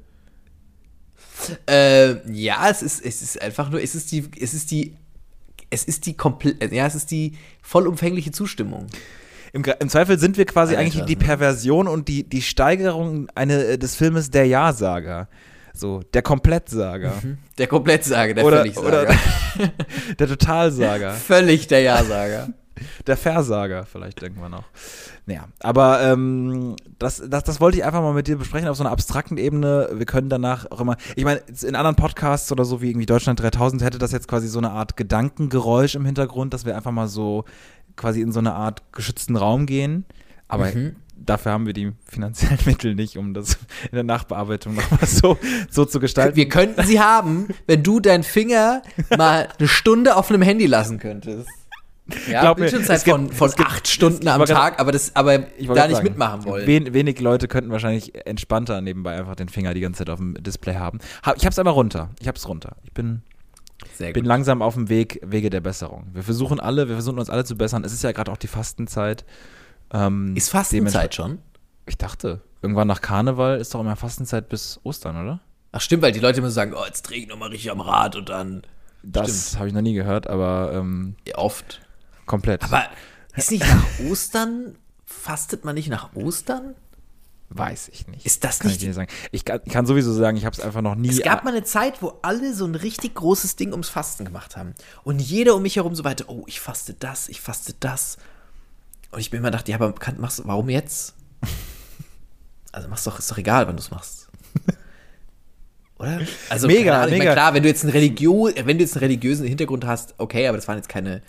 Äh, 1.68 2.30
ja, 2.32 2.68
es 2.68 2.82
ist, 2.82 3.04
es 3.04 3.22
ist 3.22 3.42
einfach 3.42 3.70
nur, 3.70 3.82
es 3.82 3.94
ist 3.94 4.12
die, 4.12 4.28
es 4.40 4.54
ist 4.54 4.70
die, 4.70 4.96
es 5.70 5.84
ist 5.84 6.06
die 6.06 6.14
komplett, 6.14 6.72
ja, 6.72 6.86
es 6.86 6.94
ist 6.94 7.10
die 7.10 7.36
vollumfängliche 7.62 8.30
Zustimmung. 8.30 8.86
Im, 9.52 9.62
Im 9.80 9.88
Zweifel 9.88 10.18
sind 10.18 10.38
wir 10.38 10.46
quasi 10.46 10.74
Alter, 10.74 10.82
eigentlich 10.82 11.04
die? 11.04 11.16
Perversion 11.16 11.86
und 11.88 12.08
die, 12.08 12.28
die 12.28 12.42
Steigerung 12.42 13.28
eine, 13.34 13.64
äh, 13.64 13.78
des 13.78 13.94
Filmes 13.94 14.30
Der 14.30 14.46
Ja-Sager. 14.46 15.28
So, 15.74 16.02
der 16.12 16.22
Komplettsager. 16.22 17.14
Der 17.56 17.66
Komplettsager, 17.66 18.34
der 18.34 18.44
Oder, 18.44 18.58
Völligsager. 18.58 18.86
oder 18.86 19.06
der 20.18 20.28
Totalsager. 20.28 21.10
Völlig 21.12 21.66
der 21.66 21.80
Ja-Sager. 21.80 22.48
Der 23.06 23.16
Versager, 23.16 23.84
vielleicht 23.84 24.22
denken 24.22 24.40
wir 24.40 24.48
noch. 24.48 24.64
Naja, 25.26 25.44
aber 25.60 26.02
ähm, 26.02 26.76
das, 26.98 27.22
das, 27.28 27.44
das 27.44 27.60
wollte 27.60 27.78
ich 27.78 27.84
einfach 27.84 28.00
mal 28.00 28.12
mit 28.14 28.26
dir 28.26 28.36
besprechen 28.36 28.68
auf 28.68 28.76
so 28.76 28.82
einer 28.82 28.90
abstrakten 28.90 29.36
Ebene. 29.36 29.90
Wir 29.92 30.06
können 30.06 30.28
danach 30.28 30.70
auch 30.70 30.80
immer, 30.80 30.96
ich 31.14 31.24
meine, 31.24 31.42
in 31.62 31.76
anderen 31.76 31.96
Podcasts 31.96 32.50
oder 32.50 32.64
so 32.64 32.82
wie 32.82 32.90
irgendwie 32.90 33.06
Deutschland 33.06 33.40
3000 33.40 33.82
hätte 33.82 33.98
das 33.98 34.12
jetzt 34.12 34.28
quasi 34.28 34.48
so 34.48 34.58
eine 34.58 34.70
Art 34.70 34.96
Gedankengeräusch 34.96 35.94
im 35.94 36.04
Hintergrund, 36.04 36.54
dass 36.54 36.64
wir 36.64 36.76
einfach 36.76 36.92
mal 36.92 37.08
so 37.08 37.44
quasi 37.96 38.20
in 38.20 38.32
so 38.32 38.38
eine 38.40 38.54
Art 38.54 38.82
geschützten 38.92 39.36
Raum 39.36 39.66
gehen. 39.66 40.04
Aber 40.48 40.66
Mhm. 40.66 40.96
dafür 41.16 41.52
haben 41.52 41.66
wir 41.66 41.72
die 41.72 41.92
finanziellen 42.04 42.58
Mittel 42.66 42.94
nicht, 42.94 43.16
um 43.16 43.32
das 43.34 43.54
in 43.90 43.94
der 43.94 44.04
Nachbearbeitung 44.04 44.74
nochmal 44.74 45.06
so, 45.06 45.38
so 45.70 45.84
zu 45.84 45.98
gestalten. 46.00 46.36
Wir 46.36 46.48
könnten 46.48 46.82
sie 46.84 47.00
haben, 47.00 47.48
wenn 47.66 47.82
du 47.82 48.00
deinen 48.00 48.22
Finger 48.22 48.82
mal 49.16 49.48
eine 49.58 49.68
Stunde 49.68 50.16
auf 50.16 50.30
einem 50.30 50.42
Handy 50.42 50.66
lassen 50.66 50.98
könntest. 50.98 51.48
Ja, 52.28 52.40
Glaub 52.42 52.58
mir, 52.58 52.64
Bildschirmzeit 52.64 53.04
gibt- 53.04 53.16
von, 53.16 53.32
von 53.32 53.48
es 53.48 53.56
gibt- 53.56 53.68
acht 53.68 53.86
Stunden 53.88 54.26
am 54.26 54.44
Tag, 54.44 54.80
aber, 54.80 54.90
das, 54.90 55.14
aber 55.14 55.38
da 55.38 55.46
nicht 55.46 55.68
sagen, 55.68 56.02
mitmachen 56.02 56.44
wollen. 56.44 56.66
Wen, 56.66 56.92
wenig 56.92 57.20
Leute 57.20 57.46
könnten 57.46 57.70
wahrscheinlich 57.70 58.26
entspannter 58.26 58.80
nebenbei 58.80 59.16
einfach 59.16 59.36
den 59.36 59.48
Finger 59.48 59.72
die 59.72 59.80
ganze 59.80 59.98
Zeit 59.98 60.10
auf 60.10 60.18
dem 60.18 60.34
Display 60.42 60.74
haben. 60.74 60.98
Ha, 61.24 61.32
ich 61.36 61.46
hab's 61.46 61.60
aber 61.60 61.70
runter. 61.70 62.10
Ich 62.20 62.26
hab's 62.26 62.46
runter. 62.48 62.76
Ich 62.82 62.92
bin, 62.92 63.22
Sehr 63.96 64.12
bin 64.12 64.22
gut. 64.24 64.28
langsam 64.28 64.62
auf 64.62 64.74
dem 64.74 64.88
Weg, 64.88 65.20
Wege 65.24 65.50
der 65.50 65.60
Besserung. 65.60 66.06
Wir 66.12 66.22
versuchen 66.22 66.60
alle, 66.60 66.88
wir 66.88 66.94
versuchen 66.96 67.18
uns 67.18 67.30
alle 67.30 67.44
zu 67.44 67.56
bessern. 67.56 67.84
Es 67.84 67.92
ist 67.92 68.02
ja 68.02 68.12
gerade 68.12 68.30
auch 68.32 68.36
die 68.36 68.46
Fastenzeit. 68.48 69.24
Ähm, 69.92 70.34
Ist 70.36 70.48
Fastenzeit 70.50 71.14
schon? 71.14 71.38
Ich 71.86 71.98
dachte, 71.98 72.40
irgendwann 72.62 72.88
nach 72.88 73.00
Karneval 73.00 73.58
ist 73.60 73.74
doch 73.74 73.80
immer 73.80 73.96
Fastenzeit 73.96 74.48
bis 74.48 74.80
Ostern, 74.84 75.16
oder? 75.16 75.40
Ach 75.72 75.80
stimmt, 75.80 76.02
weil 76.02 76.12
die 76.12 76.20
Leute 76.20 76.38
immer 76.40 76.50
sagen, 76.50 76.72
oh, 76.74 76.84
jetzt 76.86 77.02
drehe 77.02 77.18
ich 77.20 77.28
nochmal 77.28 77.48
richtig 77.50 77.70
am 77.70 77.80
Rad 77.80 78.16
und 78.16 78.28
dann 78.28 78.62
Das 79.02 79.56
habe 79.56 79.68
ich 79.68 79.74
noch 79.74 79.80
nie 79.82 79.94
gehört, 79.94 80.26
aber 80.28 80.72
ähm, 80.74 81.16
ja, 81.26 81.36
oft. 81.38 81.80
komplett. 82.26 82.62
Aber 82.62 82.84
ist 83.34 83.50
nicht 83.50 83.64
nach 83.66 83.84
Ostern, 84.10 84.76
fastet 85.04 85.64
man 85.64 85.74
nicht 85.74 85.88
nach 85.88 86.14
Ostern? 86.14 86.74
Weiß 87.58 87.88
ich 87.88 88.06
nicht. 88.08 88.24
Ist 88.26 88.44
das 88.44 88.58
kann 88.60 88.70
nicht- 88.70 88.80
Ich, 88.82 88.86
nicht 88.88 88.94
sagen. 88.96 89.08
ich 89.30 89.44
kann, 89.44 89.60
ich 89.64 89.72
kann 89.72 89.86
sowieso 89.86 90.12
sagen, 90.12 90.36
ich 90.36 90.44
habe 90.44 90.54
es 90.56 90.60
einfach 90.62 90.80
noch 90.82 90.94
nie. 90.94 91.08
Es 91.10 91.22
gab 91.22 91.44
mal 91.44 91.50
eine 91.50 91.64
Zeit, 91.64 92.02
wo 92.02 92.18
alle 92.22 92.54
so 92.54 92.64
ein 92.64 92.74
richtig 92.74 93.14
großes 93.14 93.56
Ding 93.56 93.72
ums 93.72 93.88
Fasten 93.88 94.24
gemacht 94.24 94.56
haben. 94.56 94.74
Und 95.04 95.20
jeder 95.20 95.54
um 95.54 95.62
mich 95.62 95.76
herum 95.76 95.94
so 95.94 96.04
weiter, 96.04 96.24
oh, 96.28 96.44
ich 96.46 96.60
faste 96.60 96.94
das, 96.94 97.28
ich 97.28 97.40
faste 97.40 97.74
das. 97.80 98.16
Und 99.10 99.20
ich 99.20 99.30
mir 99.30 99.38
immer 99.38 99.50
dachte, 99.50 99.70
ja, 99.70 99.78
aber 99.78 99.94
machst, 100.18 100.42
warum 100.44 100.68
jetzt? 100.68 101.14
Also 102.74 102.88
mach's 102.88 103.04
doch, 103.04 103.18
ist 103.18 103.30
doch 103.30 103.36
egal, 103.36 103.66
wann 103.68 103.76
du 103.76 103.82
es 103.82 103.90
machst. 103.90 104.28
Oder? 105.98 106.20
Also 106.48 106.66
Mega, 106.66 107.00
Ahnung, 107.02 107.10
mega. 107.10 107.24
Meine, 107.24 107.34
klar, 107.34 107.54
wenn 107.54 107.62
du 107.62 107.68
jetzt 107.68 107.82
einen 107.84 107.92
Religion, 107.92 108.52
wenn 108.56 108.78
du 108.78 108.82
jetzt 108.84 108.94
einen 108.96 109.00
religiösen 109.04 109.46
Hintergrund 109.46 109.84
hast, 109.84 110.14
okay, 110.18 110.48
aber 110.48 110.56
das 110.56 110.66
waren 110.68 110.76
jetzt 110.78 110.88
keine 110.88 111.22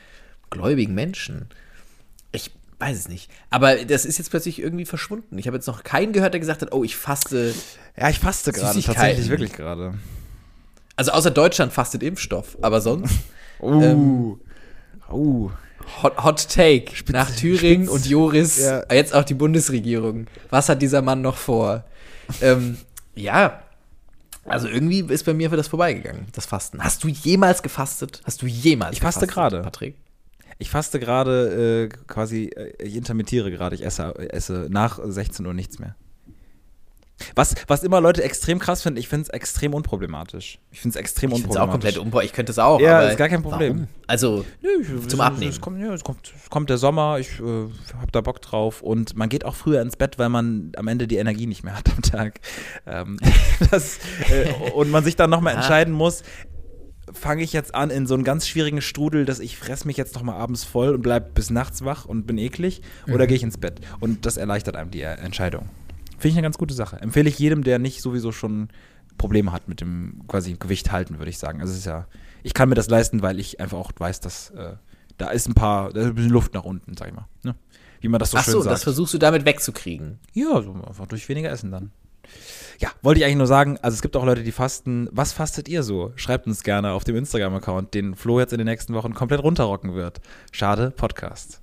gläubigen 0.50 0.94
Menschen. 0.96 1.50
Ich 2.32 2.52
weiß 2.84 2.98
es 2.98 3.08
nicht. 3.08 3.30
Aber 3.50 3.76
das 3.86 4.06
ist 4.06 4.18
jetzt 4.18 4.30
plötzlich 4.30 4.60
irgendwie 4.60 4.86
verschwunden. 4.86 5.38
Ich 5.38 5.48
habe 5.48 5.58
jetzt 5.58 5.68
noch 5.68 5.84
keinen 5.84 6.14
gehört, 6.14 6.34
der 6.34 6.40
gesagt 6.40 6.62
hat, 6.62 6.74
oh, 6.74 6.84
ich 6.84 6.96
faste. 6.96 7.54
ja, 7.98 8.10
ich 8.10 8.20
faste 8.20 8.52
gerade, 8.52 8.82
tatsächlich 8.82 9.30
wirklich 9.30 9.54
gerade. 9.54 9.94
Also 10.96 11.12
außer 11.12 11.32
Deutschland 11.32 11.74
fastet 11.74 12.04
Impfstoff, 12.04 12.58
aber 12.62 12.82
sonst. 12.82 13.14
Uh. 13.60 13.82
Ähm, 13.82 14.40
uh. 15.10 15.50
Hot, 16.02 16.22
Hot 16.22 16.50
Take 16.50 16.92
nach 17.14 17.32
Thüringen 17.32 17.86
spitz. 17.86 17.96
und 17.96 18.06
Joris, 18.08 18.60
Ja. 18.60 18.84
jetzt 18.92 19.14
auch 19.14 19.24
die 19.24 19.36
Bundesregierung. 19.36 20.28
Was 20.50 20.68
hat 20.68 20.82
dieser 20.82 21.02
Mann 21.02 21.22
noch 21.22 21.38
vor? 21.38 21.86
ähm, 22.42 22.78
ja, 23.16 23.62
also 24.46 24.68
irgendwie 24.68 25.00
ist 25.02 25.24
bei 25.26 25.34
mir 25.34 25.50
für 25.50 25.56
das 25.56 25.68
vorbeigegangen, 25.70 26.26
das 26.34 26.46
Fasten. 26.46 26.84
Hast 26.84 27.04
du 27.06 27.08
jemals 27.08 27.64
gefastet? 27.64 28.22
Hast 28.26 28.42
du 28.42 28.48
jemals 28.48 28.94
Ich 28.98 29.02
faste 29.02 29.28
gerade. 29.28 29.62
Patrick? 29.62 29.96
Ich 30.64 30.70
faste 30.70 30.98
gerade 30.98 31.90
äh, 31.92 31.98
quasi, 32.08 32.46
äh, 32.46 32.72
ich 32.82 32.96
intermittiere 32.96 33.52
gerade, 33.52 33.76
ich 33.76 33.86
esse, 33.86 34.14
esse 34.32 34.68
nach 34.70 34.98
16 35.04 35.46
Uhr 35.46 35.54
nichts 35.54 35.78
mehr. 35.78 35.98
Was, 37.36 37.56
was 37.68 37.84
immer 37.84 38.00
Leute 38.00 38.24
extrem 38.24 38.60
krass 38.60 38.82
finden, 38.82 38.98
ich 38.98 39.10
finde 39.10 39.24
es 39.24 39.30
extrem 39.30 39.74
unproblematisch. 39.74 40.60
Ich 40.72 40.80
finde 40.80 40.96
es 40.98 41.00
extrem 41.02 41.32
Ich 41.32 41.42
finde 41.42 41.50
es 41.50 41.58
auch 41.58 41.64
unproblematisch. 41.64 42.00
komplett. 42.00 42.26
Ich 42.26 42.32
könnte 42.32 42.52
es 42.54 42.60
auch. 42.60 42.80
Ja, 42.80 43.02
ist 43.02 43.18
gar 43.18 43.28
kein 43.28 43.44
Problem. 43.44 43.74
Warum? 43.74 43.88
Also, 44.08 44.46
ich, 44.62 45.08
Zum 45.10 45.20
Abnehmen. 45.20 45.52
Es 45.52 45.60
kommt, 45.60 45.82
ja, 45.82 45.94
es, 45.94 46.04
kommt, 46.06 46.34
es 46.42 46.50
kommt 46.50 46.70
der 46.70 46.78
Sommer, 46.78 47.20
ich 47.20 47.42
äh, 47.42 47.44
habe 47.44 48.12
da 48.14 48.22
Bock 48.22 48.42
drauf 48.42 48.82
und 48.82 49.18
man 49.18 49.28
geht 49.28 49.44
auch 49.44 49.56
früher 49.56 49.82
ins 49.82 49.98
Bett, 49.98 50.18
weil 50.18 50.30
man 50.30 50.72
am 50.78 50.88
Ende 50.88 51.08
die 51.08 51.18
Energie 51.18 51.46
nicht 51.46 51.66
mehr 51.66 51.78
hat 51.78 51.90
am 51.94 52.02
Tag. 52.02 52.40
Ähm, 52.88 53.18
das, 53.70 53.98
äh, 54.32 54.72
und 54.72 54.92
man 54.92 55.04
sich 55.04 55.18
dann 55.18 55.30
nochmal 55.30 55.56
entscheiden 55.56 55.94
muss, 55.94 56.24
fange 57.12 57.44
ich 57.44 57.54
jetzt 57.54 57.76
an 57.76 57.90
in 57.90 58.08
so 58.08 58.14
einen 58.14 58.24
ganz 58.24 58.48
schwierigen 58.48 58.82
Strudel, 58.82 59.26
dass 59.26 59.40
ich 59.40 59.58
fress 59.58 59.86
mich 59.86 59.98
jetzt 59.98 60.16
nochmal 60.16 60.36
abends 60.40 60.64
voll 60.64 60.94
und 60.96 61.02
bleib 61.02 61.34
bis 61.34 61.50
nachts 61.50 61.84
wach 61.84 62.06
und 62.06 62.26
bin 62.26 62.38
eklig 62.38 62.82
Mhm. 63.08 63.14
oder 63.14 63.28
gehe 63.28 63.36
ich 63.36 63.44
ins 63.44 63.58
Bett? 63.58 63.82
Und 64.00 64.26
das 64.26 64.38
erleichtert 64.38 64.76
einem 64.76 64.92
die 64.92 65.02
äh, 65.02 65.16
Entscheidung. 65.16 65.70
Finde 66.18 66.28
ich 66.30 66.34
eine 66.36 66.44
ganz 66.44 66.58
gute 66.58 66.74
Sache. 66.74 66.98
Empfehle 67.02 67.28
ich 67.30 67.38
jedem, 67.40 67.64
der 67.64 67.80
nicht 67.80 68.02
sowieso 68.02 68.32
schon 68.32 68.70
Probleme 69.18 69.52
hat 69.52 69.68
mit 69.68 69.82
dem 69.82 70.22
quasi 70.28 70.54
Gewicht 70.54 70.92
halten, 70.92 71.18
würde 71.20 71.30
ich 71.30 71.38
sagen. 71.38 71.60
Also 71.60 71.74
es 71.74 71.80
ist 71.80 71.86
ja, 71.86 72.08
ich 72.44 72.54
kann 72.54 72.70
mir 72.70 72.76
das 72.76 72.90
leisten, 72.90 73.22
weil 73.22 73.40
ich 73.40 73.60
einfach 73.60 73.78
auch 73.78 73.92
weiß, 73.98 74.22
dass 74.22 74.52
äh, 74.52 74.76
da 75.18 75.30
ist 75.30 75.48
ein 75.48 75.54
paar, 75.54 75.92
da 75.92 76.02
ist 76.02 76.08
ein 76.08 76.16
bisschen 76.16 76.32
Luft 76.32 76.54
nach 76.54 76.64
unten, 76.64 76.96
sag 76.98 77.10
ich 77.10 77.14
mal. 77.14 77.28
Ne? 77.44 77.56
Wie 78.02 78.08
man 78.08 78.20
das 78.20 78.32
so 78.32 78.38
ach 78.38 78.44
schön 78.46 78.54
so, 78.54 78.62
sagt. 78.62 78.74
das 78.74 78.84
versuchst 78.84 79.14
du 79.14 79.18
damit 79.18 79.46
wegzukriegen. 79.46 80.20
Ja, 80.34 80.62
so 80.62 80.74
einfach 80.74 81.08
durch 81.08 81.28
weniger 81.30 81.50
Essen 81.52 81.72
dann. 81.72 81.92
Ja, 82.80 82.90
wollte 83.02 83.20
ich 83.20 83.26
eigentlich 83.26 83.38
nur 83.38 83.48
sagen, 83.48 83.78
also 83.82 83.96
es 83.96 84.02
gibt 84.02 84.16
auch 84.16 84.26
Leute, 84.26 84.44
die 84.44 84.52
fasten. 84.52 85.08
Was 85.12 85.34
fastet 85.34 85.70
ihr 85.70 85.84
so? 85.84 86.12
Schreibt 86.16 86.48
uns 86.48 86.64
gerne 86.64 86.92
auf 86.92 87.04
dem 87.04 87.16
Instagram-Account, 87.16 87.94
den 87.94 88.16
Flo 88.16 88.40
jetzt 88.40 88.54
in 88.54 88.58
den 88.58 88.68
nächsten 88.68 88.94
Wochen 88.94 89.14
komplett 89.14 89.44
runterrocken 89.44 89.94
wird. 89.96 90.22
Schade, 90.52 90.92
Podcast. 90.92 91.63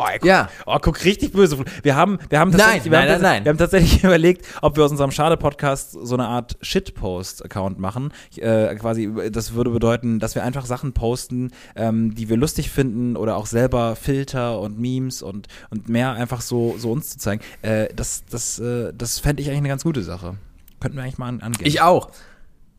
Oh, 0.00 0.04
guck, 0.12 0.24
Ja. 0.24 0.48
oh, 0.64 0.78
guck 0.80 1.04
richtig 1.04 1.32
böse. 1.32 1.58
Wir 1.82 1.96
haben, 1.96 2.18
wir 2.28 2.38
haben 2.38 2.50
Nein, 2.50 2.58
tatsächlich, 2.60 2.84
wir, 2.84 2.98
nein, 2.98 3.08
haben, 3.08 3.22
nein, 3.22 3.32
nein. 3.32 3.44
wir 3.44 3.50
haben 3.50 3.58
tatsächlich 3.58 4.04
überlegt, 4.04 4.46
ob 4.62 4.76
wir 4.76 4.84
aus 4.84 4.92
unserem 4.92 5.10
Schade-Podcast 5.10 5.92
so 5.92 6.14
eine 6.14 6.28
Art 6.28 6.56
Shitpost-Account 6.62 7.78
machen. 7.80 8.12
Äh, 8.36 8.74
quasi, 8.76 9.12
das 9.32 9.54
würde 9.54 9.70
bedeuten, 9.70 10.20
dass 10.20 10.34
wir 10.36 10.44
einfach 10.44 10.66
Sachen 10.66 10.92
posten, 10.92 11.50
ähm, 11.74 12.14
die 12.14 12.28
wir 12.28 12.36
lustig 12.36 12.70
finden 12.70 13.16
oder 13.16 13.36
auch 13.36 13.46
selber 13.46 13.96
Filter 13.96 14.60
und 14.60 14.78
Memes 14.78 15.20
und, 15.22 15.48
und 15.70 15.88
mehr 15.88 16.12
einfach 16.12 16.42
so, 16.42 16.76
so 16.78 16.92
uns 16.92 17.10
zu 17.10 17.18
zeigen. 17.18 17.42
Äh, 17.62 17.88
das 17.94 18.24
das, 18.30 18.58
äh, 18.60 18.92
das 18.96 19.18
fände 19.18 19.42
ich 19.42 19.48
eigentlich 19.48 19.58
eine 19.58 19.68
ganz 19.68 19.82
gute 19.82 20.02
Sache. 20.02 20.36
Könnten 20.80 20.96
wir 20.96 21.02
eigentlich 21.02 21.18
mal 21.18 21.28
an, 21.28 21.40
angehen. 21.40 21.66
Ich 21.66 21.80
auch. 21.80 22.10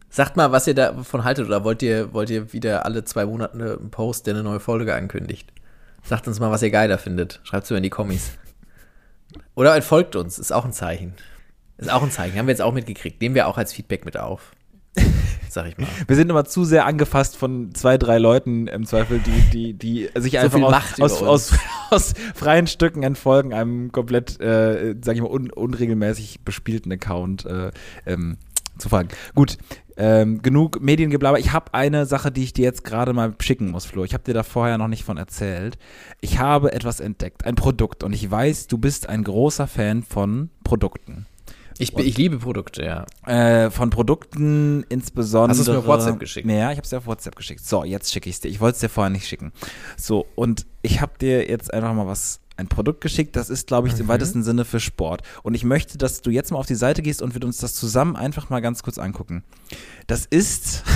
Sagt 0.09 0.37
mal, 0.37 0.51
was 0.51 0.65
ihr 0.67 0.73
davon 0.73 1.23
haltet 1.23 1.45
oder 1.47 1.63
wollt 1.63 1.83
ihr, 1.83 2.13
wollt 2.13 2.29
ihr 2.29 2.53
wieder 2.53 2.85
alle 2.85 3.03
zwei 3.03 3.25
Monate 3.25 3.77
einen 3.79 3.91
Post, 3.91 4.25
der 4.25 4.33
eine 4.35 4.43
neue 4.43 4.59
Folge 4.59 4.95
ankündigt? 4.95 5.51
Sagt 6.03 6.27
uns 6.27 6.39
mal, 6.39 6.51
was 6.51 6.61
ihr 6.61 6.71
geiler 6.71 6.97
findet. 6.97 7.39
Schreibt 7.43 7.65
es 7.65 7.71
mir 7.71 7.77
in 7.77 7.83
die 7.83 7.89
Kommis. 7.89 8.31
Oder 9.55 9.75
entfolgt 9.75 10.15
uns, 10.15 10.39
ist 10.39 10.51
auch 10.51 10.65
ein 10.65 10.73
Zeichen. 10.73 11.13
Ist 11.77 11.91
auch 11.91 12.03
ein 12.03 12.11
Zeichen, 12.11 12.37
haben 12.37 12.47
wir 12.47 12.51
jetzt 12.51 12.61
auch 12.61 12.73
mitgekriegt. 12.73 13.21
Nehmen 13.21 13.35
wir 13.35 13.47
auch 13.47 13.57
als 13.57 13.73
Feedback 13.73 14.05
mit 14.05 14.17
auf. 14.17 14.51
sag 15.49 15.67
ich 15.67 15.77
mal. 15.77 15.87
Wir 16.07 16.15
sind 16.15 16.29
immer 16.29 16.45
zu 16.45 16.63
sehr 16.63 16.85
angefasst 16.85 17.37
von 17.37 17.73
zwei, 17.73 17.97
drei 17.97 18.17
Leuten 18.17 18.67
im 18.67 18.85
Zweifel, 18.85 19.19
die, 19.19 19.41
die, 19.51 19.73
die 19.73 20.09
sich 20.19 20.39
einfach 20.39 20.57
viel 20.57 20.65
aus, 20.65 21.21
aus, 21.21 21.23
aus, 21.23 21.53
aus 21.89 22.13
freien 22.35 22.67
Stücken 22.67 23.03
entfolgen, 23.03 23.53
einem 23.53 23.91
komplett, 23.91 24.39
äh, 24.39 24.95
sag 25.01 25.15
ich 25.15 25.21
mal, 25.21 25.29
un, 25.29 25.51
unregelmäßig 25.51 26.41
bespielten 26.43 26.91
Account 26.91 27.45
äh, 27.45 27.71
ähm, 28.05 28.37
zu 28.77 28.89
folgen. 28.89 29.09
Gut, 29.35 29.57
ähm, 29.99 30.41
genug 30.41 30.81
Mediengeblaber. 30.81 31.37
Ich 31.39 31.51
habe 31.53 31.73
eine 31.73 32.05
Sache, 32.07 32.31
die 32.31 32.43
ich 32.43 32.53
dir 32.53 32.63
jetzt 32.63 32.83
gerade 32.83 33.13
mal 33.13 33.35
schicken 33.41 33.69
muss, 33.69 33.85
Flo. 33.85 34.03
Ich 34.05 34.13
habe 34.13 34.23
dir 34.23 34.33
da 34.33 34.43
vorher 34.43 34.77
noch 34.77 34.87
nicht 34.87 35.03
von 35.03 35.17
erzählt. 35.17 35.77
Ich 36.21 36.39
habe 36.39 36.71
etwas 36.73 36.99
entdeckt, 37.01 37.45
ein 37.45 37.55
Produkt. 37.55 38.03
Und 38.03 38.13
ich 38.13 38.31
weiß, 38.31 38.67
du 38.67 38.77
bist 38.77 39.09
ein 39.09 39.23
großer 39.23 39.67
Fan 39.67 40.01
von 40.03 40.49
Produkten. 40.63 41.25
Ich, 41.81 41.93
bin- 41.93 42.05
ich 42.05 42.17
liebe 42.17 42.39
Produkte, 42.39 42.83
ja. 42.83 43.05
Äh, 43.25 43.69
von 43.71 43.89
Produkten 43.89 44.83
insbesondere. 44.89 45.51
Hast 45.57 45.59
du's 45.67 45.73
mir 45.73 45.79
auf 45.79 45.87
WhatsApp 45.87 46.19
geschickt? 46.19 46.49
Ja, 46.49 46.71
ich 46.71 46.77
habe 46.77 46.81
es 46.83 46.89
dir 46.89 46.97
auf 46.97 47.07
WhatsApp 47.07 47.35
geschickt. 47.35 47.63
So, 47.65 47.83
jetzt 47.85 48.11
schicke 48.11 48.29
ich 48.29 48.35
es 48.35 48.41
dir. 48.41 48.49
Ich 48.49 48.59
wollte 48.59 48.75
es 48.75 48.79
dir 48.81 48.89
vorher 48.89 49.09
nicht 49.09 49.27
schicken. 49.27 49.51
So, 49.97 50.25
und 50.35 50.65
ich 50.81 50.99
habe 51.01 51.13
dir 51.19 51.49
jetzt 51.49 51.73
einfach 51.73 51.93
mal 51.93 52.07
was, 52.07 52.41
ein 52.59 52.67
Produkt 52.67 53.01
geschickt. 53.01 53.35
Das 53.35 53.49
ist, 53.49 53.67
glaube 53.67 53.87
ich, 53.87 53.95
Mhm. 53.95 54.01
im 54.01 54.07
weitesten 54.09 54.43
Sinne 54.43 54.65
für 54.65 54.79
Sport. 54.79 55.21
Und 55.43 55.53
ich 55.55 55.63
möchte, 55.63 55.97
dass 55.97 56.21
du 56.21 56.29
jetzt 56.29 56.51
mal 56.51 56.59
auf 56.59 56.65
die 56.67 56.75
Seite 56.75 57.01
gehst 57.01 57.21
und 57.21 57.33
wir 57.33 57.43
uns 57.43 57.57
das 57.57 57.73
zusammen 57.73 58.15
einfach 58.15 58.49
mal 58.49 58.59
ganz 58.61 58.83
kurz 58.83 58.97
angucken. 58.97 59.43
Das 60.07 60.25
ist. 60.25 60.83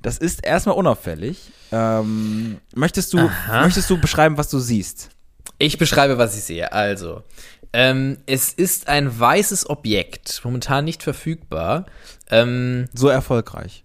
Das 0.00 0.16
ist 0.18 0.44
erstmal 0.46 0.76
unauffällig. 0.76 1.50
Ähm, 1.72 2.58
möchtest, 2.74 3.12
du, 3.12 3.18
Aha. 3.18 3.62
möchtest 3.62 3.90
du 3.90 3.98
beschreiben, 4.00 4.36
was 4.38 4.48
du 4.48 4.60
siehst? 4.60 5.10
Ich 5.58 5.76
beschreibe, 5.76 6.18
was 6.18 6.36
ich 6.38 6.44
sehe. 6.44 6.72
Also, 6.72 7.24
ähm, 7.72 8.18
es 8.26 8.52
ist 8.52 8.86
ein 8.86 9.18
weißes 9.18 9.68
Objekt, 9.68 10.40
momentan 10.44 10.84
nicht 10.84 11.02
verfügbar. 11.02 11.86
Ähm, 12.30 12.86
So 12.94 13.08
erfolgreich. 13.08 13.84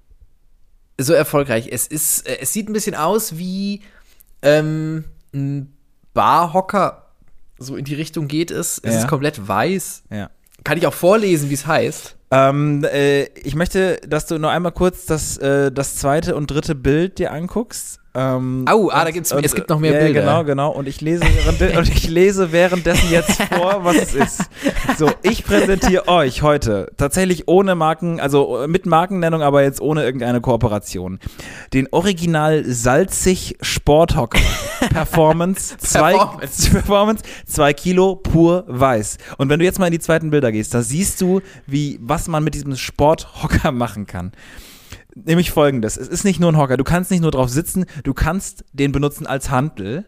so 1.02 1.14
erfolgreich. 1.14 1.68
Es 1.72 1.88
ist, 1.88 2.28
äh, 2.28 2.38
es 2.42 2.54
sieht 2.54 2.70
ein 2.70 2.74
bisschen 2.74 2.94
aus 2.96 3.38
wie 3.40 3.82
ähm, 4.44 5.06
ein 5.34 5.74
Barhocker. 6.14 7.08
So 7.58 7.76
in 7.76 7.86
die 7.86 7.96
Richtung 7.96 8.28
geht 8.28 8.52
es. 8.52 8.80
Es 8.84 8.94
Ja. 8.94 9.00
ist 9.02 9.08
komplett 9.08 9.48
weiß. 9.48 10.04
Ja. 10.10 10.30
Kann 10.64 10.78
ich 10.78 10.88
auch 10.88 10.94
vorlesen, 10.94 11.50
wie 11.50 11.54
es 11.56 11.66
heißt? 11.68 12.16
Ähm, 12.32 12.84
äh, 12.86 13.24
ich 13.40 13.56
möchte, 13.56 13.98
dass 14.08 14.26
du 14.26 14.40
nur 14.40 14.50
einmal 14.50 14.72
kurz 14.72 15.06
das, 15.06 15.38
äh, 15.38 15.72
das 15.72 15.98
zweite 15.98 16.36
und 16.36 16.48
dritte 16.50 16.74
Bild 16.76 17.20
dir 17.20 17.32
anguckst. 17.32 18.00
Ähm, 18.16 18.66
Au, 18.70 18.90
ah, 18.92 19.06
da 19.06 19.12
gibt's- 19.12 19.32
und, 19.32 19.44
es 19.44 19.56
gibt 19.56 19.70
noch 19.70 19.80
mehr 19.80 19.94
ja, 19.94 20.00
Bilder. 20.00 20.22
Genau, 20.22 20.44
genau. 20.44 20.72
Und 20.72 20.88
ich 20.88 21.02
lese, 21.02 21.24
und 21.78 21.90
ich 21.90 22.08
lese 22.08 22.52
währenddessen 22.52 23.10
jetzt 23.10 23.42
vor, 23.52 23.84
was 23.84 23.96
es 23.96 24.14
ist. 24.14 24.42
So, 24.98 25.10
ich 25.24 25.44
präsentiere 25.44 26.08
euch 26.08 26.44
heute 26.44 26.92
tatsächlich 26.98 27.48
ohne 27.48 27.74
Marken, 27.74 28.20
also 28.20 28.66
mit 28.68 28.86
Markennennung, 28.86 29.42
aber 29.42 29.64
jetzt 29.64 29.82
ohne 29.82 30.04
irgendeine 30.04 30.42
Kooperation. 30.42 31.20
Den 31.74 31.88
Original 31.92 32.64
salzig 32.66 33.58
Sporthocker 33.62 34.40
Performance, 34.90 35.76
zwei, 35.78 36.14
Performance. 36.14 36.70
Performance, 36.72 37.24
zwei 37.48 37.74
Kilo 37.74 38.16
pur 38.16 38.66
weiß. 38.68 39.18
Und 39.38 39.50
wenn 39.50 39.60
du 39.60 39.66
jetzt 39.66 39.80
mal 39.80 39.88
in 39.88 39.94
die 39.94 40.00
zweiten 40.00 40.30
Bilder 40.30 40.52
gehst, 40.52 40.74
da 40.76 40.84
siehst 40.84 41.20
du, 41.20 41.42
wie, 41.66 41.98
was 42.00 42.28
man 42.28 42.44
mit 42.44 42.54
diesem 42.54 42.76
Sporthocker 42.76 43.72
machen 43.72 44.06
kann. 44.06 44.34
Nämlich 45.16 45.52
folgendes: 45.52 45.98
Es 45.98 46.08
ist 46.08 46.24
nicht 46.24 46.40
nur 46.40 46.52
ein 46.52 46.58
Hocker. 46.58 46.78
Du 46.78 46.84
kannst 46.84 47.12
nicht 47.12 47.22
nur 47.22 47.32
drauf 47.32 47.50
sitzen, 47.50 47.86
du 48.04 48.14
kannst 48.14 48.66
den 48.74 48.92
benutzen 48.92 49.28
als 49.28 49.50
Handel. 49.50 50.06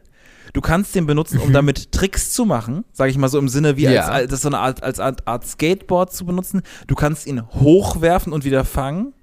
Du 0.54 0.62
kannst 0.62 0.94
den 0.96 1.06
benutzen, 1.06 1.40
um 1.40 1.52
damit 1.52 1.92
Tricks 1.92 2.32
zu 2.32 2.46
machen, 2.46 2.86
sage 2.94 3.10
ich 3.12 3.18
mal 3.18 3.28
so 3.28 3.40
im 3.40 3.50
Sinne 3.50 3.78
wie 3.78 3.84
Ja. 3.84 4.02
als, 4.02 4.10
als, 4.10 4.32
das 4.32 4.42
so 4.44 4.48
eine 4.50 4.60
Art, 4.60 4.84
als 4.84 5.00
Art, 5.00 5.28
Art 5.28 5.46
Skateboard 5.46 6.14
zu 6.14 6.26
benutzen. 6.26 6.62
Du 6.88 6.96
kannst 6.96 7.26
ihn 7.28 7.42
hochwerfen 7.52 8.32
und 8.32 8.46
wieder 8.46 8.64
fangen 8.64 9.14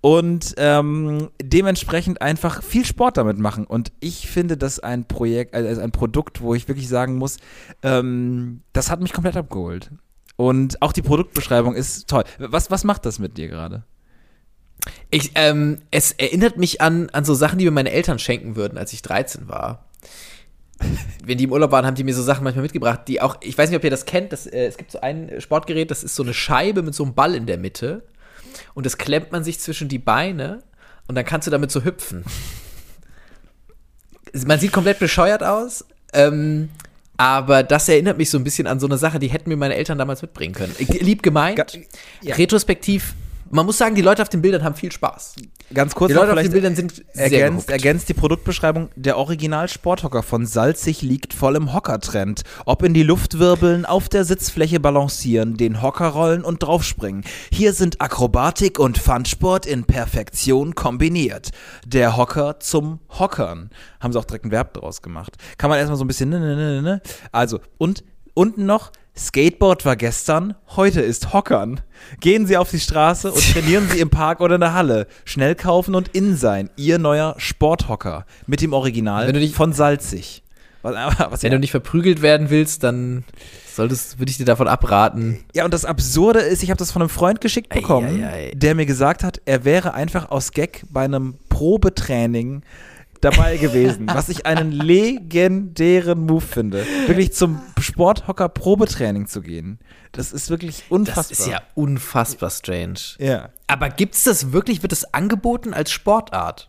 und 0.00 0.54
ähm, 0.56 1.30
dementsprechend 1.40 2.22
einfach 2.22 2.62
viel 2.62 2.84
Sport 2.84 3.18
damit 3.18 3.38
machen. 3.38 3.66
Und 3.66 3.92
ich 4.00 4.28
finde 4.28 4.56
das 4.56 4.80
ein 4.80 5.06
Projekt, 5.06 5.54
also 5.54 5.80
ein 5.80 5.92
Produkt, 5.92 6.40
wo 6.40 6.54
ich 6.54 6.66
wirklich 6.66 6.88
sagen 6.88 7.16
muss, 7.16 7.36
ähm, 7.82 8.62
das 8.72 8.90
hat 8.90 9.00
mich 9.00 9.12
komplett 9.12 9.36
abgeholt. 9.36 9.90
Und 10.36 10.82
auch 10.82 10.92
die 10.92 11.02
Produktbeschreibung 11.02 11.74
ist 11.74 12.08
toll. 12.08 12.24
Was, 12.38 12.70
was 12.70 12.84
macht 12.84 13.06
das 13.06 13.18
mit 13.18 13.36
dir 13.38 13.48
gerade? 13.48 13.84
Ich, 15.10 15.32
ähm, 15.34 15.78
es 15.90 16.12
erinnert 16.12 16.56
mich 16.56 16.80
an, 16.80 17.08
an 17.10 17.24
so 17.24 17.34
Sachen, 17.34 17.58
die 17.58 17.64
mir 17.64 17.70
meine 17.70 17.90
Eltern 17.90 18.18
schenken 18.18 18.56
würden, 18.56 18.78
als 18.78 18.92
ich 18.92 19.02
13 19.02 19.48
war. 19.48 19.86
Wenn 21.24 21.38
die 21.38 21.44
im 21.44 21.52
Urlaub 21.52 21.70
waren, 21.70 21.86
haben 21.86 21.94
die 21.94 22.04
mir 22.04 22.14
so 22.14 22.22
Sachen 22.22 22.44
manchmal 22.44 22.62
mitgebracht, 22.62 23.02
die 23.06 23.20
auch, 23.22 23.36
ich 23.40 23.56
weiß 23.56 23.70
nicht, 23.70 23.76
ob 23.76 23.84
ihr 23.84 23.90
das 23.90 24.06
kennt, 24.06 24.32
das, 24.32 24.46
äh, 24.46 24.66
es 24.66 24.76
gibt 24.76 24.90
so 24.90 25.00
ein 25.00 25.40
Sportgerät, 25.40 25.90
das 25.90 26.02
ist 26.04 26.14
so 26.16 26.22
eine 26.22 26.34
Scheibe 26.34 26.82
mit 26.82 26.94
so 26.94 27.04
einem 27.04 27.14
Ball 27.14 27.34
in 27.34 27.46
der 27.46 27.58
Mitte 27.58 28.02
und 28.74 28.84
das 28.84 28.98
klemmt 28.98 29.32
man 29.32 29.44
sich 29.44 29.60
zwischen 29.60 29.88
die 29.88 29.98
Beine 29.98 30.62
und 31.06 31.14
dann 31.14 31.24
kannst 31.24 31.46
du 31.46 31.50
damit 31.50 31.70
so 31.70 31.84
hüpfen. 31.84 32.24
Man 34.46 34.58
sieht 34.58 34.72
komplett 34.72 34.98
bescheuert 34.98 35.44
aus, 35.44 35.84
ähm, 36.12 36.70
aber 37.16 37.62
das 37.62 37.88
erinnert 37.88 38.18
mich 38.18 38.30
so 38.30 38.38
ein 38.38 38.44
bisschen 38.44 38.66
an 38.66 38.80
so 38.80 38.86
eine 38.86 38.98
Sache, 38.98 39.20
die 39.20 39.28
hätten 39.28 39.48
mir 39.48 39.56
meine 39.56 39.76
Eltern 39.76 39.96
damals 39.98 40.22
mitbringen 40.22 40.54
können. 40.54 40.74
Lieb 40.78 41.22
gemeint, 41.22 41.78
ja. 42.20 42.34
retrospektiv, 42.34 43.14
man 43.54 43.66
muss 43.66 43.78
sagen, 43.78 43.94
die 43.94 44.02
Leute 44.02 44.20
auf 44.20 44.28
den 44.28 44.42
Bildern 44.42 44.64
haben 44.64 44.74
viel 44.74 44.90
Spaß. 44.90 45.36
Ganz 45.72 45.94
kurz 45.94 46.10
Die 46.10 46.14
Leute 46.14 46.32
auf 46.32 46.40
den 46.40 46.50
Bildern 46.50 46.74
sind 46.74 47.04
sehr 47.12 47.24
ergänzt, 47.24 47.70
ergänzt 47.70 48.08
die 48.08 48.14
Produktbeschreibung. 48.14 48.88
Der 48.96 49.16
Original-Sporthocker 49.16 50.24
von 50.24 50.44
Salzig 50.44 51.02
liegt 51.02 51.32
voll 51.32 51.54
im 51.54 51.72
Hockertrend. 51.72 52.42
Ob 52.66 52.82
in 52.82 52.94
die 52.94 53.04
Luft 53.04 53.38
wirbeln, 53.38 53.86
auf 53.86 54.08
der 54.08 54.24
Sitzfläche 54.24 54.80
balancieren, 54.80 55.56
den 55.56 55.82
Hocker 55.82 56.08
rollen 56.08 56.42
und 56.42 56.64
draufspringen. 56.64 57.22
Hier 57.52 57.72
sind 57.72 58.00
Akrobatik 58.00 58.80
und 58.80 58.98
Funsport 58.98 59.66
in 59.66 59.84
Perfektion 59.84 60.74
kombiniert. 60.74 61.50
Der 61.86 62.16
Hocker 62.16 62.58
zum 62.58 62.98
Hockern. 63.08 63.70
Haben 64.00 64.12
sie 64.12 64.18
auch 64.18 64.24
direkt 64.24 64.46
ein 64.46 64.50
Verb 64.50 64.74
draus 64.74 65.00
gemacht. 65.00 65.36
Kann 65.58 65.70
man 65.70 65.78
erstmal 65.78 65.96
so 65.96 66.04
ein 66.04 66.08
bisschen, 66.08 66.28
ne, 66.28 66.40
ne, 66.40 66.56
ne, 66.56 66.82
ne. 66.82 67.02
Also, 67.30 67.60
und 67.78 68.02
unten 68.34 68.66
noch, 68.66 68.92
Skateboard 69.16 69.84
war 69.86 69.94
gestern, 69.96 70.54
heute 70.76 71.00
ist 71.00 71.32
Hockern. 71.32 71.80
Gehen 72.20 72.46
Sie 72.46 72.56
auf 72.56 72.70
die 72.70 72.80
Straße 72.80 73.30
und 73.32 73.52
trainieren 73.52 73.88
Sie 73.88 74.00
im 74.00 74.10
Park 74.10 74.40
oder 74.40 74.56
in 74.56 74.60
der 74.60 74.74
Halle. 74.74 75.06
Schnell 75.24 75.54
kaufen 75.54 75.94
und 75.94 76.08
in 76.08 76.36
sein. 76.36 76.68
Ihr 76.76 76.98
neuer 76.98 77.34
Sporthocker. 77.38 78.26
Mit 78.46 78.60
dem 78.60 78.72
Original 78.72 79.26
Wenn 79.28 79.34
du 79.34 79.40
dich- 79.40 79.54
von 79.54 79.72
Salzig. 79.72 80.42
Was, 80.82 80.94
was 81.30 81.42
Wenn 81.42 81.52
du 81.52 81.58
nicht 81.58 81.70
verprügelt 81.70 82.20
werden 82.20 82.50
willst, 82.50 82.82
dann 82.82 83.24
solltest, 83.74 84.18
würde 84.18 84.30
ich 84.30 84.36
dir 84.36 84.44
davon 84.44 84.68
abraten. 84.68 85.42
ja, 85.54 85.64
und 85.64 85.72
das 85.72 85.86
Absurde 85.86 86.40
ist, 86.40 86.62
ich 86.62 86.68
habe 86.70 86.76
das 86.78 86.90
von 86.90 87.00
einem 87.00 87.08
Freund 87.08 87.40
geschickt 87.40 87.70
bekommen, 87.72 88.22
Ei, 88.22 88.26
ei, 88.26 88.32
ei. 88.48 88.52
der 88.54 88.74
mir 88.74 88.84
gesagt 88.84 89.24
hat, 89.24 89.40
er 89.46 89.64
wäre 89.64 89.94
einfach 89.94 90.30
aus 90.30 90.52
Gag 90.52 90.82
bei 90.90 91.04
einem 91.04 91.36
Probetraining 91.48 92.62
dabei 93.24 93.56
gewesen, 93.56 94.06
was 94.06 94.28
ich 94.28 94.46
einen 94.46 94.70
legendären 94.72 96.26
Move 96.26 96.40
finde. 96.40 96.86
Wirklich 97.06 97.32
zum 97.32 97.60
Sporthocker 97.80 98.48
Probetraining 98.48 99.26
zu 99.26 99.40
gehen. 99.40 99.78
Das 100.12 100.32
ist 100.32 100.50
wirklich 100.50 100.84
unfassbar. 100.90 101.24
Das 101.28 101.38
ist 101.38 101.46
ja 101.46 101.62
unfassbar 101.74 102.50
strange. 102.50 102.98
ja. 103.18 103.50
Aber 103.66 103.88
gibt's 103.88 104.24
das 104.24 104.52
wirklich? 104.52 104.82
Wird 104.82 104.92
das 104.92 105.14
angeboten 105.14 105.72
als 105.72 105.90
Sportart? 105.90 106.68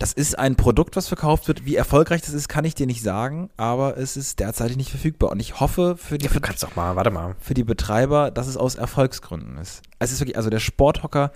Das 0.00 0.12
ist 0.12 0.36
ein 0.38 0.56
Produkt, 0.56 0.96
was 0.96 1.06
verkauft 1.06 1.46
wird. 1.46 1.64
Wie 1.64 1.76
erfolgreich 1.76 2.20
das 2.22 2.34
ist, 2.34 2.48
kann 2.48 2.64
ich 2.64 2.74
dir 2.74 2.86
nicht 2.86 3.02
sagen, 3.02 3.48
aber 3.56 3.96
es 3.96 4.16
ist 4.16 4.40
derzeit 4.40 4.76
nicht 4.76 4.90
verfügbar. 4.90 5.30
Und 5.30 5.38
ich 5.40 5.60
hoffe 5.60 5.96
für 5.96 6.18
die, 6.18 6.26
Du 6.28 6.40
kannst 6.40 6.62
doch 6.64 6.74
mal, 6.74 6.96
warte 6.96 7.10
mal. 7.10 7.36
für 7.40 7.54
die 7.54 7.62
Betreiber, 7.64 8.30
dass 8.32 8.48
es 8.48 8.56
aus 8.56 8.74
Erfolgsgründen 8.74 9.56
ist. 9.58 9.82
Es 10.00 10.10
ist 10.12 10.20
wirklich, 10.20 10.36
also 10.36 10.50
der 10.50 10.58
Sporthocker, 10.58 11.30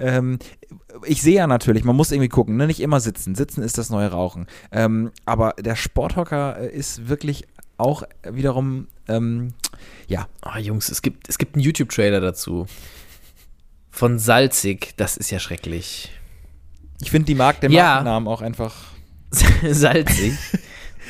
ähm, 0.00 0.38
ich 1.04 1.22
sehe 1.22 1.36
ja 1.36 1.46
natürlich, 1.46 1.84
man 1.84 1.96
muss 1.96 2.10
irgendwie 2.12 2.28
gucken, 2.28 2.56
ne? 2.56 2.66
nicht 2.66 2.80
immer 2.80 3.00
sitzen. 3.00 3.34
Sitzen 3.34 3.62
ist 3.62 3.78
das 3.78 3.90
neue 3.90 4.08
Rauchen. 4.10 4.46
Ähm, 4.72 5.10
aber 5.26 5.54
der 5.58 5.76
Sporthocker 5.76 6.58
äh, 6.58 6.74
ist 6.74 7.08
wirklich 7.08 7.46
auch 7.76 8.02
wiederum, 8.28 8.88
ähm, 9.08 9.54
ja, 10.06 10.28
Oh, 10.44 10.58
Jungs, 10.58 10.90
es 10.90 11.02
gibt, 11.02 11.28
es 11.28 11.38
gibt 11.38 11.54
einen 11.54 11.62
YouTube-Trailer 11.64 12.20
dazu. 12.20 12.66
Von 13.90 14.18
Salzig. 14.18 14.94
Das 14.96 15.16
ist 15.16 15.30
ja 15.30 15.38
schrecklich. 15.38 16.10
ich 17.00 17.10
finde 17.10 17.26
die 17.26 17.34
Mark, 17.34 17.60
den 17.60 17.72
Ja. 17.72 17.94
Markennamen 17.94 18.28
auch 18.28 18.42
einfach. 18.42 18.74
salzig. 19.70 20.34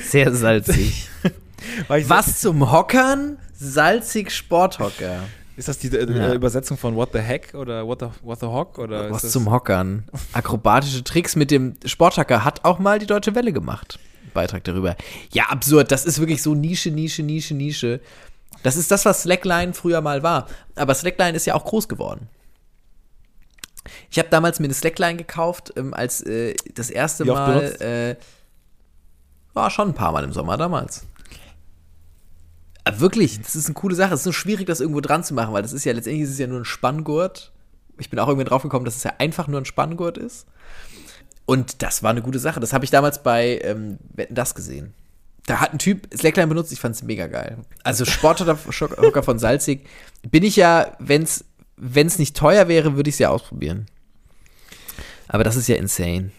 Sehr 0.02 0.32
salzig. 0.34 1.08
Was 1.88 2.40
zum 2.40 2.70
Hockern? 2.70 3.38
Salzig 3.52 4.30
Sporthocker. 4.30 5.24
Ist 5.60 5.68
das 5.68 5.76
die 5.76 5.88
äh, 5.88 6.10
Ja. 6.10 6.32
Übersetzung 6.32 6.78
von 6.78 6.96
What 6.96 7.10
the 7.12 7.18
Heck 7.18 7.52
oder 7.52 7.86
What 7.86 8.00
the, 8.00 8.06
what 8.22 8.40
the 8.40 8.46
Hock? 8.46 8.78
Oder 8.78 9.10
Was 9.10 9.30
zum 9.30 9.50
Hockern. 9.50 10.04
Akrobatische 10.32 11.04
Tricks 11.04 11.36
mit 11.36 11.50
dem 11.50 11.76
Sporthacker 11.84 12.46
hat 12.46 12.64
auch 12.64 12.78
mal 12.78 12.98
die 12.98 13.04
Deutsche 13.04 13.34
Welle 13.34 13.52
gemacht. 13.52 13.98
Beitrag 14.32 14.64
darüber. 14.64 14.96
Ja, 15.32 15.50
absurd. 15.50 15.92
Das 15.92 16.06
ist 16.06 16.18
wirklich 16.18 16.42
so 16.42 16.54
Nische, 16.54 16.90
Nische, 16.90 17.22
Nische, 17.22 17.52
Nische. 17.52 18.00
Das 18.62 18.76
ist 18.76 18.90
das, 18.90 19.04
was 19.04 19.24
Slackline 19.24 19.74
früher 19.74 20.00
mal 20.00 20.22
war. 20.22 20.46
Aber 20.76 20.94
Slackline 20.94 21.36
ist 21.36 21.44
ja 21.44 21.54
auch 21.54 21.66
groß 21.66 21.88
geworden. 21.88 22.28
Ich 24.10 24.18
habe 24.18 24.30
damals 24.30 24.60
mir 24.60 24.64
eine 24.64 24.74
Slackline 24.74 25.16
gekauft, 25.18 25.74
ähm, 25.76 25.92
als 25.92 26.22
äh, 26.22 26.54
das 26.74 26.88
erste 26.88 27.26
Mal. 27.26 27.64
Äh, 27.82 28.16
war 29.52 29.68
schon 29.68 29.88
ein 29.88 29.94
paar 29.94 30.12
Mal 30.12 30.24
im 30.24 30.32
Sommer 30.32 30.56
damals. 30.56 31.04
Aber 32.84 33.00
wirklich, 33.00 33.40
das 33.40 33.54
ist 33.54 33.66
eine 33.66 33.74
coole 33.74 33.94
Sache. 33.94 34.14
Es 34.14 34.20
ist 34.20 34.26
nur 34.26 34.34
schwierig, 34.34 34.66
das 34.66 34.80
irgendwo 34.80 35.00
dran 35.00 35.24
zu 35.24 35.34
machen, 35.34 35.52
weil 35.52 35.62
das 35.62 35.72
ist 35.72 35.84
ja 35.84 35.92
letztendlich 35.92 36.24
ist 36.24 36.30
es 36.30 36.38
ja 36.38 36.46
nur 36.46 36.60
ein 36.60 36.64
Spanngurt 36.64 37.52
Ich 37.98 38.10
bin 38.10 38.18
auch 38.18 38.28
irgendwann 38.28 38.48
drauf 38.48 38.62
gekommen, 38.62 38.84
dass 38.84 38.96
es 38.96 39.04
ja 39.04 39.14
einfach 39.18 39.48
nur 39.48 39.60
ein 39.60 39.64
Spanngurt 39.66 40.18
ist. 40.18 40.46
Und 41.46 41.82
das 41.82 42.02
war 42.02 42.10
eine 42.10 42.22
gute 42.22 42.38
Sache. 42.38 42.60
Das 42.60 42.72
habe 42.72 42.84
ich 42.84 42.90
damals 42.90 43.22
bei 43.22 43.60
ähm, 43.64 43.98
Wetten, 44.14 44.34
das 44.34 44.54
gesehen. 44.54 44.94
Da 45.46 45.60
hat 45.60 45.72
ein 45.72 45.78
Typ 45.78 46.06
Slackline 46.14 46.46
benutzt, 46.46 46.70
ich 46.72 46.78
fand 46.78 46.94
es 46.94 47.02
mega 47.02 47.26
geil. 47.26 47.58
Also 47.82 48.04
Sporthocker 48.04 49.22
von 49.22 49.38
Salzig 49.38 49.86
bin 50.22 50.44
ich 50.44 50.56
ja, 50.56 50.92
wenn 51.00 51.24
es 51.24 52.18
nicht 52.18 52.36
teuer 52.36 52.68
wäre, 52.68 52.94
würde 52.94 53.08
ich 53.08 53.16
es 53.16 53.18
ja 53.18 53.30
ausprobieren. 53.30 53.86
Aber 55.26 55.42
das 55.42 55.56
ist 55.56 55.68
ja 55.68 55.76
insane. 55.76 56.30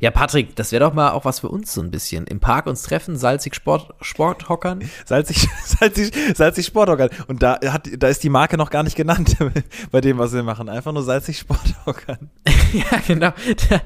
Ja, 0.00 0.10
Patrick, 0.10 0.56
das 0.56 0.72
wäre 0.72 0.84
doch 0.84 0.94
mal 0.94 1.10
auch 1.10 1.26
was 1.26 1.40
für 1.40 1.48
uns 1.48 1.74
so 1.74 1.82
ein 1.82 1.90
bisschen. 1.90 2.26
Im 2.26 2.40
Park 2.40 2.66
uns 2.66 2.82
treffen, 2.82 3.16
salzig 3.16 3.54
Sport, 3.54 3.94
Sporthockern. 4.00 4.82
Salzig, 5.04 5.46
salzig, 5.64 6.12
salzig 6.34 6.64
Sporthockern. 6.66 7.10
Und 7.28 7.42
da, 7.42 7.58
hat, 7.66 7.88
da 7.98 8.08
ist 8.08 8.22
die 8.22 8.30
Marke 8.30 8.56
noch 8.56 8.70
gar 8.70 8.82
nicht 8.82 8.96
genannt 8.96 9.36
bei 9.90 10.00
dem, 10.00 10.16
was 10.16 10.32
wir 10.32 10.42
machen. 10.42 10.70
Einfach 10.70 10.92
nur 10.92 11.02
salzig 11.02 11.38
Sporthockern. 11.38 12.30
ja, 12.72 12.98
genau. 13.06 13.32
Da, 13.68 13.80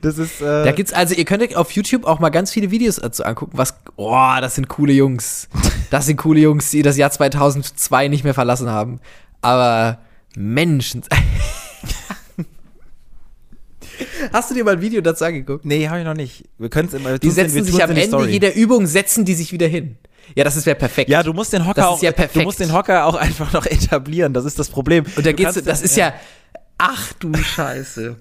Das 0.00 0.16
ist. 0.16 0.40
Äh, 0.40 0.64
da 0.64 0.72
gibt's 0.72 0.92
also, 0.92 1.14
ihr 1.14 1.24
könnt 1.24 1.42
euch 1.42 1.56
auf 1.56 1.72
YouTube 1.72 2.04
auch 2.04 2.20
mal 2.20 2.30
ganz 2.30 2.52
viele 2.52 2.70
Videos 2.70 2.96
dazu 2.96 3.24
angucken, 3.24 3.52
was, 3.56 3.74
oh, 3.96 4.36
das 4.40 4.54
sind 4.54 4.68
coole 4.68 4.92
Jungs. 4.92 5.48
Das 5.90 6.06
sind 6.06 6.18
coole 6.18 6.40
Jungs, 6.40 6.70
die 6.70 6.82
das 6.82 6.96
Jahr 6.96 7.10
2002 7.10 8.06
nicht 8.06 8.22
mehr 8.22 8.34
verlassen 8.34 8.70
haben. 8.70 9.00
Aber 9.42 9.98
Menschen. 10.36 11.02
Hast 14.32 14.50
du 14.50 14.54
dir 14.54 14.64
mal 14.64 14.74
ein 14.74 14.80
Video 14.80 15.00
dazu 15.00 15.24
angeguckt? 15.24 15.64
nee, 15.64 15.88
habe 15.88 16.00
ich 16.00 16.04
noch 16.04 16.14
nicht. 16.14 16.44
Wir 16.58 16.68
können 16.68 16.88
es 16.88 16.94
immer. 16.94 17.18
Die 17.18 17.30
setzen 17.30 17.64
sich 17.64 17.82
am 17.82 17.90
Ende 17.90 18.28
jeder 18.28 18.54
Übung, 18.54 18.86
setzen 18.86 19.24
die 19.24 19.34
sich 19.34 19.52
wieder 19.52 19.66
hin. 19.66 19.96
Ja, 20.34 20.44
das 20.44 20.56
ist 20.56 20.66
ja 20.66 20.74
perfekt. 20.74 21.08
Ja, 21.10 21.22
du 21.22 21.32
musst 21.32 21.52
den 21.52 21.66
Hocker 21.66 21.88
auch. 21.88 22.02
ja 22.02 22.12
perfekt. 22.12 22.36
Du 22.36 22.42
musst 22.42 22.60
den 22.60 22.72
Hocker 22.72 23.06
auch 23.06 23.14
einfach 23.16 23.52
noch 23.52 23.66
etablieren. 23.66 24.34
Das 24.34 24.44
ist 24.44 24.58
das 24.58 24.68
Problem. 24.68 25.04
Und 25.16 25.24
da 25.24 25.30
Du 25.30 25.34
geht's, 25.36 25.62
das 25.62 25.82
ist 25.82 25.96
ja, 25.96 26.12
ach 26.76 27.12
du 27.14 27.32
Scheiße. 27.34 28.16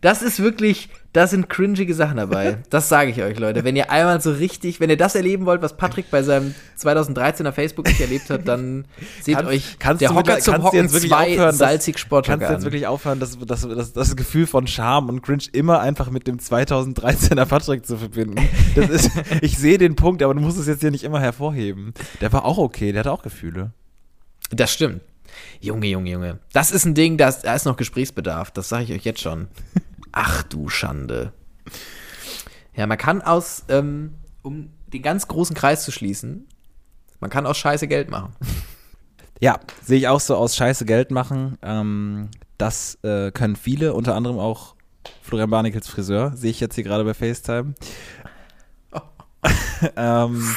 Das 0.00 0.22
ist 0.22 0.40
wirklich, 0.40 0.88
da 1.14 1.26
sind 1.26 1.48
cringige 1.48 1.94
Sachen 1.94 2.18
dabei. 2.18 2.58
Das 2.70 2.88
sage 2.88 3.10
ich 3.10 3.22
euch, 3.22 3.38
Leute. 3.38 3.64
Wenn 3.64 3.76
ihr 3.76 3.90
einmal 3.90 4.20
so 4.20 4.30
richtig, 4.30 4.78
wenn 4.78 4.90
ihr 4.90 4.96
das 4.96 5.14
erleben 5.14 5.46
wollt, 5.46 5.62
was 5.62 5.76
Patrick 5.76 6.10
bei 6.10 6.22
seinem 6.22 6.54
2013er 6.78 7.52
Facebook 7.52 7.86
nicht 7.86 8.00
erlebt 8.00 8.28
hat, 8.30 8.46
dann 8.46 8.84
seht 9.22 9.36
Kannst- 9.36 9.50
euch 9.50 9.78
kannst 9.78 10.02
der 10.02 10.10
du 10.10 10.14
Hocker 10.16 10.38
zum 10.38 10.52
kannst 10.54 10.66
Hocken 10.66 10.82
jetzt 10.82 10.92
wirklich 10.92 11.10
2 11.10 11.32
aufhören, 11.32 11.54
salzig 11.56 11.94
Kannst 11.94 12.00
Sporthocker 12.06 12.46
du 12.46 12.52
jetzt 12.52 12.64
wirklich 12.64 12.86
aufhören, 12.86 13.20
das, 13.20 13.38
das, 13.46 13.66
das, 13.66 13.92
das 13.92 14.16
Gefühl 14.16 14.46
von 14.46 14.66
Scham 14.66 15.08
und 15.08 15.22
Cringe 15.22 15.44
immer 15.52 15.80
einfach 15.80 16.10
mit 16.10 16.26
dem 16.26 16.38
2013er 16.38 17.46
Patrick 17.46 17.86
zu 17.86 17.96
verbinden? 17.96 18.46
Das 18.74 18.90
ist, 18.90 19.10
ich 19.40 19.56
sehe 19.58 19.78
den 19.78 19.96
Punkt, 19.96 20.22
aber 20.22 20.34
du 20.34 20.40
musst 20.40 20.58
es 20.58 20.66
jetzt 20.66 20.80
hier 20.80 20.90
nicht 20.90 21.04
immer 21.04 21.20
hervorheben. 21.20 21.94
Der 22.20 22.32
war 22.32 22.44
auch 22.44 22.58
okay, 22.58 22.92
der 22.92 23.00
hatte 23.00 23.12
auch 23.12 23.22
Gefühle. 23.22 23.72
Das 24.50 24.72
stimmt. 24.72 25.00
Junge, 25.60 25.86
Junge, 25.86 26.10
Junge. 26.10 26.38
Das 26.52 26.70
ist 26.70 26.84
ein 26.84 26.94
Ding, 26.94 27.16
da 27.16 27.28
ist, 27.28 27.42
da 27.42 27.54
ist 27.54 27.64
noch 27.64 27.76
Gesprächsbedarf. 27.76 28.50
Das 28.50 28.68
sage 28.68 28.84
ich 28.84 28.92
euch 28.92 29.04
jetzt 29.04 29.20
schon. 29.20 29.48
Ach 30.12 30.42
du 30.42 30.68
Schande. 30.68 31.32
Ja, 32.74 32.86
man 32.86 32.98
kann 32.98 33.22
aus, 33.22 33.64
ähm, 33.68 34.14
um 34.42 34.70
den 34.86 35.02
ganz 35.02 35.28
großen 35.28 35.54
Kreis 35.54 35.84
zu 35.84 35.92
schließen, 35.92 36.46
man 37.20 37.30
kann 37.30 37.46
aus 37.46 37.58
Scheiße 37.58 37.88
Geld 37.88 38.10
machen. 38.10 38.34
Ja, 39.40 39.60
sehe 39.84 39.98
ich 39.98 40.08
auch 40.08 40.18
so 40.18 40.34
aus 40.34 40.56
Scheiße 40.56 40.84
Geld 40.84 41.12
machen. 41.12 41.58
Ähm, 41.62 42.28
das 42.56 42.98
äh, 43.04 43.30
können 43.30 43.54
viele, 43.54 43.94
unter 43.94 44.16
anderem 44.16 44.40
auch 44.40 44.74
Florian 45.22 45.48
Barnikels 45.48 45.86
Friseur, 45.86 46.32
sehe 46.34 46.50
ich 46.50 46.58
jetzt 46.58 46.74
hier 46.74 46.82
gerade 46.82 47.04
bei 47.04 47.14
FaceTime. 47.14 47.74
ähm, 49.96 50.56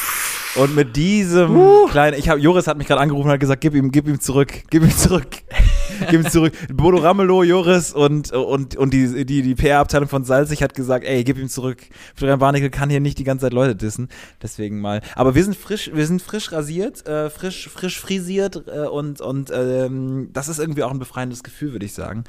und 0.55 0.75
mit 0.75 0.95
diesem 0.95 1.87
kleinen, 1.91 2.17
ich 2.17 2.27
habe 2.27 2.39
Joris 2.39 2.65
hat 2.65 2.77
mich 2.77 2.87
gerade 2.87 3.01
angerufen 3.01 3.27
und 3.27 3.33
hat 3.33 3.39
gesagt, 3.39 3.61
gib 3.61 3.75
ihm, 3.75 3.91
gib 3.91 4.07
ihm 4.07 4.19
zurück, 4.19 4.63
gib 4.71 4.81
ihm 4.81 4.97
zurück. 4.97 5.27
Gib 6.09 6.23
ihm 6.23 6.29
zurück. 6.29 6.53
Bodo 6.73 6.97
Ramelow, 6.97 7.43
Joris 7.43 7.93
und, 7.93 8.31
und, 8.31 8.75
und 8.75 8.93
die, 8.93 9.25
die, 9.25 9.41
die 9.41 9.55
PR-Abteilung 9.55 10.07
von 10.07 10.23
Salzig 10.23 10.63
hat 10.63 10.73
gesagt, 10.73 11.05
ey, 11.05 11.23
gib 11.23 11.37
ihm 11.37 11.49
zurück. 11.49 11.79
Florian 12.15 12.39
Barnikel 12.39 12.69
kann 12.69 12.89
hier 12.89 12.99
nicht 12.99 13.17
die 13.17 13.23
ganze 13.23 13.45
Zeit 13.45 13.53
Leute 13.53 13.75
dissen. 13.75 14.09
Deswegen 14.41 14.79
mal. 14.79 15.01
Aber 15.15 15.35
wir 15.35 15.43
sind 15.43 15.55
frisch, 15.55 15.91
wir 15.93 16.05
sind 16.05 16.21
frisch 16.21 16.51
rasiert, 16.51 17.05
äh, 17.07 17.29
frisch, 17.29 17.69
frisch 17.69 17.99
frisiert 17.99 18.63
äh, 18.67 18.87
und, 18.87 19.21
und 19.21 19.51
ähm, 19.53 20.29
das 20.33 20.47
ist 20.47 20.59
irgendwie 20.59 20.83
auch 20.83 20.91
ein 20.91 20.99
befreiendes 20.99 21.43
Gefühl, 21.43 21.73
würde 21.73 21.85
ich 21.85 21.93
sagen. 21.93 22.23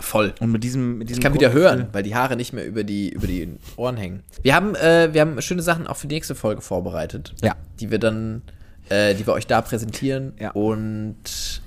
Voll. 0.00 0.32
Und 0.40 0.52
mit 0.52 0.64
diesem, 0.64 0.98
mit 0.98 1.08
diesem 1.08 1.20
Ich 1.20 1.22
kann 1.22 1.34
wieder 1.34 1.52
hören, 1.52 1.88
weil 1.92 2.02
die 2.02 2.14
Haare 2.14 2.36
nicht 2.36 2.52
mehr 2.52 2.66
über 2.66 2.84
die, 2.84 3.10
über 3.10 3.26
die 3.26 3.56
Ohren 3.76 3.96
hängen. 3.96 4.22
Wir 4.42 4.54
haben, 4.54 4.74
äh, 4.74 5.10
wir 5.12 5.20
haben 5.20 5.40
schöne 5.42 5.62
Sachen 5.62 5.86
auch 5.86 5.96
für 5.96 6.06
die 6.06 6.14
nächste 6.14 6.34
Folge 6.34 6.62
vorbereitet. 6.62 7.34
Ja. 7.42 7.56
Die 7.80 7.90
wir 7.90 7.98
dann, 7.98 8.42
äh, 8.88 9.14
die 9.14 9.26
wir 9.26 9.34
euch 9.34 9.46
da 9.46 9.60
präsentieren. 9.60 10.34
Ja. 10.38 10.52
Und 10.52 11.61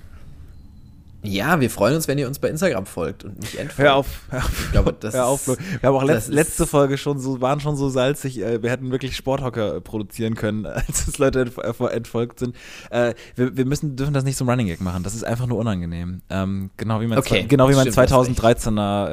ja, 1.25 1.59
wir 1.59 1.69
freuen 1.69 1.95
uns, 1.95 2.07
wenn 2.07 2.17
ihr 2.17 2.27
uns 2.27 2.39
bei 2.39 2.49
Instagram 2.49 2.85
folgt 2.85 3.23
und 3.23 3.39
nicht 3.39 3.55
entfolgt. 3.55 3.79
Hör 3.79 3.95
auf, 3.95 4.07
hör 4.29 4.39
auf. 4.43 4.65
Ich 4.65 4.71
glaube, 4.71 4.93
das 4.99 5.13
Hör 5.13 5.25
auf. 5.27 5.47
Wir 5.47 5.57
haben 5.83 5.95
auch 5.95 6.03
letz, 6.03 6.27
letzte 6.27 6.65
Folge 6.67 6.97
schon 6.97 7.19
so, 7.19 7.41
waren 7.41 7.59
schon 7.59 7.75
so 7.75 7.89
salzig, 7.89 8.39
äh, 8.41 8.61
wir 8.63 8.69
hätten 8.69 8.91
wirklich 8.91 9.15
Sporthocker 9.15 9.77
äh, 9.77 9.81
produzieren 9.81 10.35
können, 10.35 10.65
als 10.65 11.07
es 11.07 11.17
Leute 11.17 11.51
äh, 11.61 11.83
entfolgt 11.93 12.39
sind. 12.39 12.55
Wir, 12.91 13.13
wir 13.57 13.65
müssen, 13.65 13.95
dürfen 13.95 14.13
das 14.13 14.23
nicht 14.23 14.37
zum 14.37 14.49
Running 14.49 14.67
Gag 14.67 14.81
machen, 14.81 15.03
das 15.03 15.13
ist 15.15 15.23
einfach 15.23 15.47
nur 15.47 15.57
unangenehm. 15.57 16.21
Ähm, 16.29 16.69
genau 16.77 17.01
wie 17.01 17.07
mein, 17.07 17.17
Okay, 17.19 17.41
zwei- 17.41 17.47
genau 17.47 17.69
wie 17.69 17.73
recht. 17.73 17.97
2013er, 17.97 19.09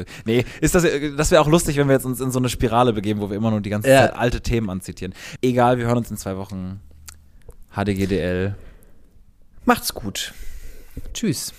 äh, 0.00 0.04
nee, 0.24 0.44
ist 0.60 0.74
das, 0.74 0.84
das 1.16 1.30
wäre 1.30 1.40
auch 1.42 1.48
lustig, 1.48 1.76
wenn 1.76 1.86
wir 1.88 1.94
jetzt 1.94 2.04
uns 2.06 2.20
in 2.20 2.30
so 2.30 2.38
eine 2.38 2.48
Spirale 2.48 2.92
begeben, 2.92 3.20
wo 3.20 3.30
wir 3.30 3.36
immer 3.36 3.50
nur 3.50 3.60
die 3.60 3.70
ganze 3.70 3.88
Ja. 3.90 4.02
Zeit 4.02 4.16
alte 4.16 4.40
Themen 4.40 4.70
anzitieren. 4.70 5.14
Egal, 5.42 5.78
wir 5.78 5.86
hören 5.86 5.98
uns 5.98 6.10
in 6.10 6.16
zwei 6.16 6.36
Wochen. 6.36 6.80
HDGDL. 7.74 8.54
Macht's 9.64 9.94
gut. 9.94 10.34
Tschüss. 11.12 11.52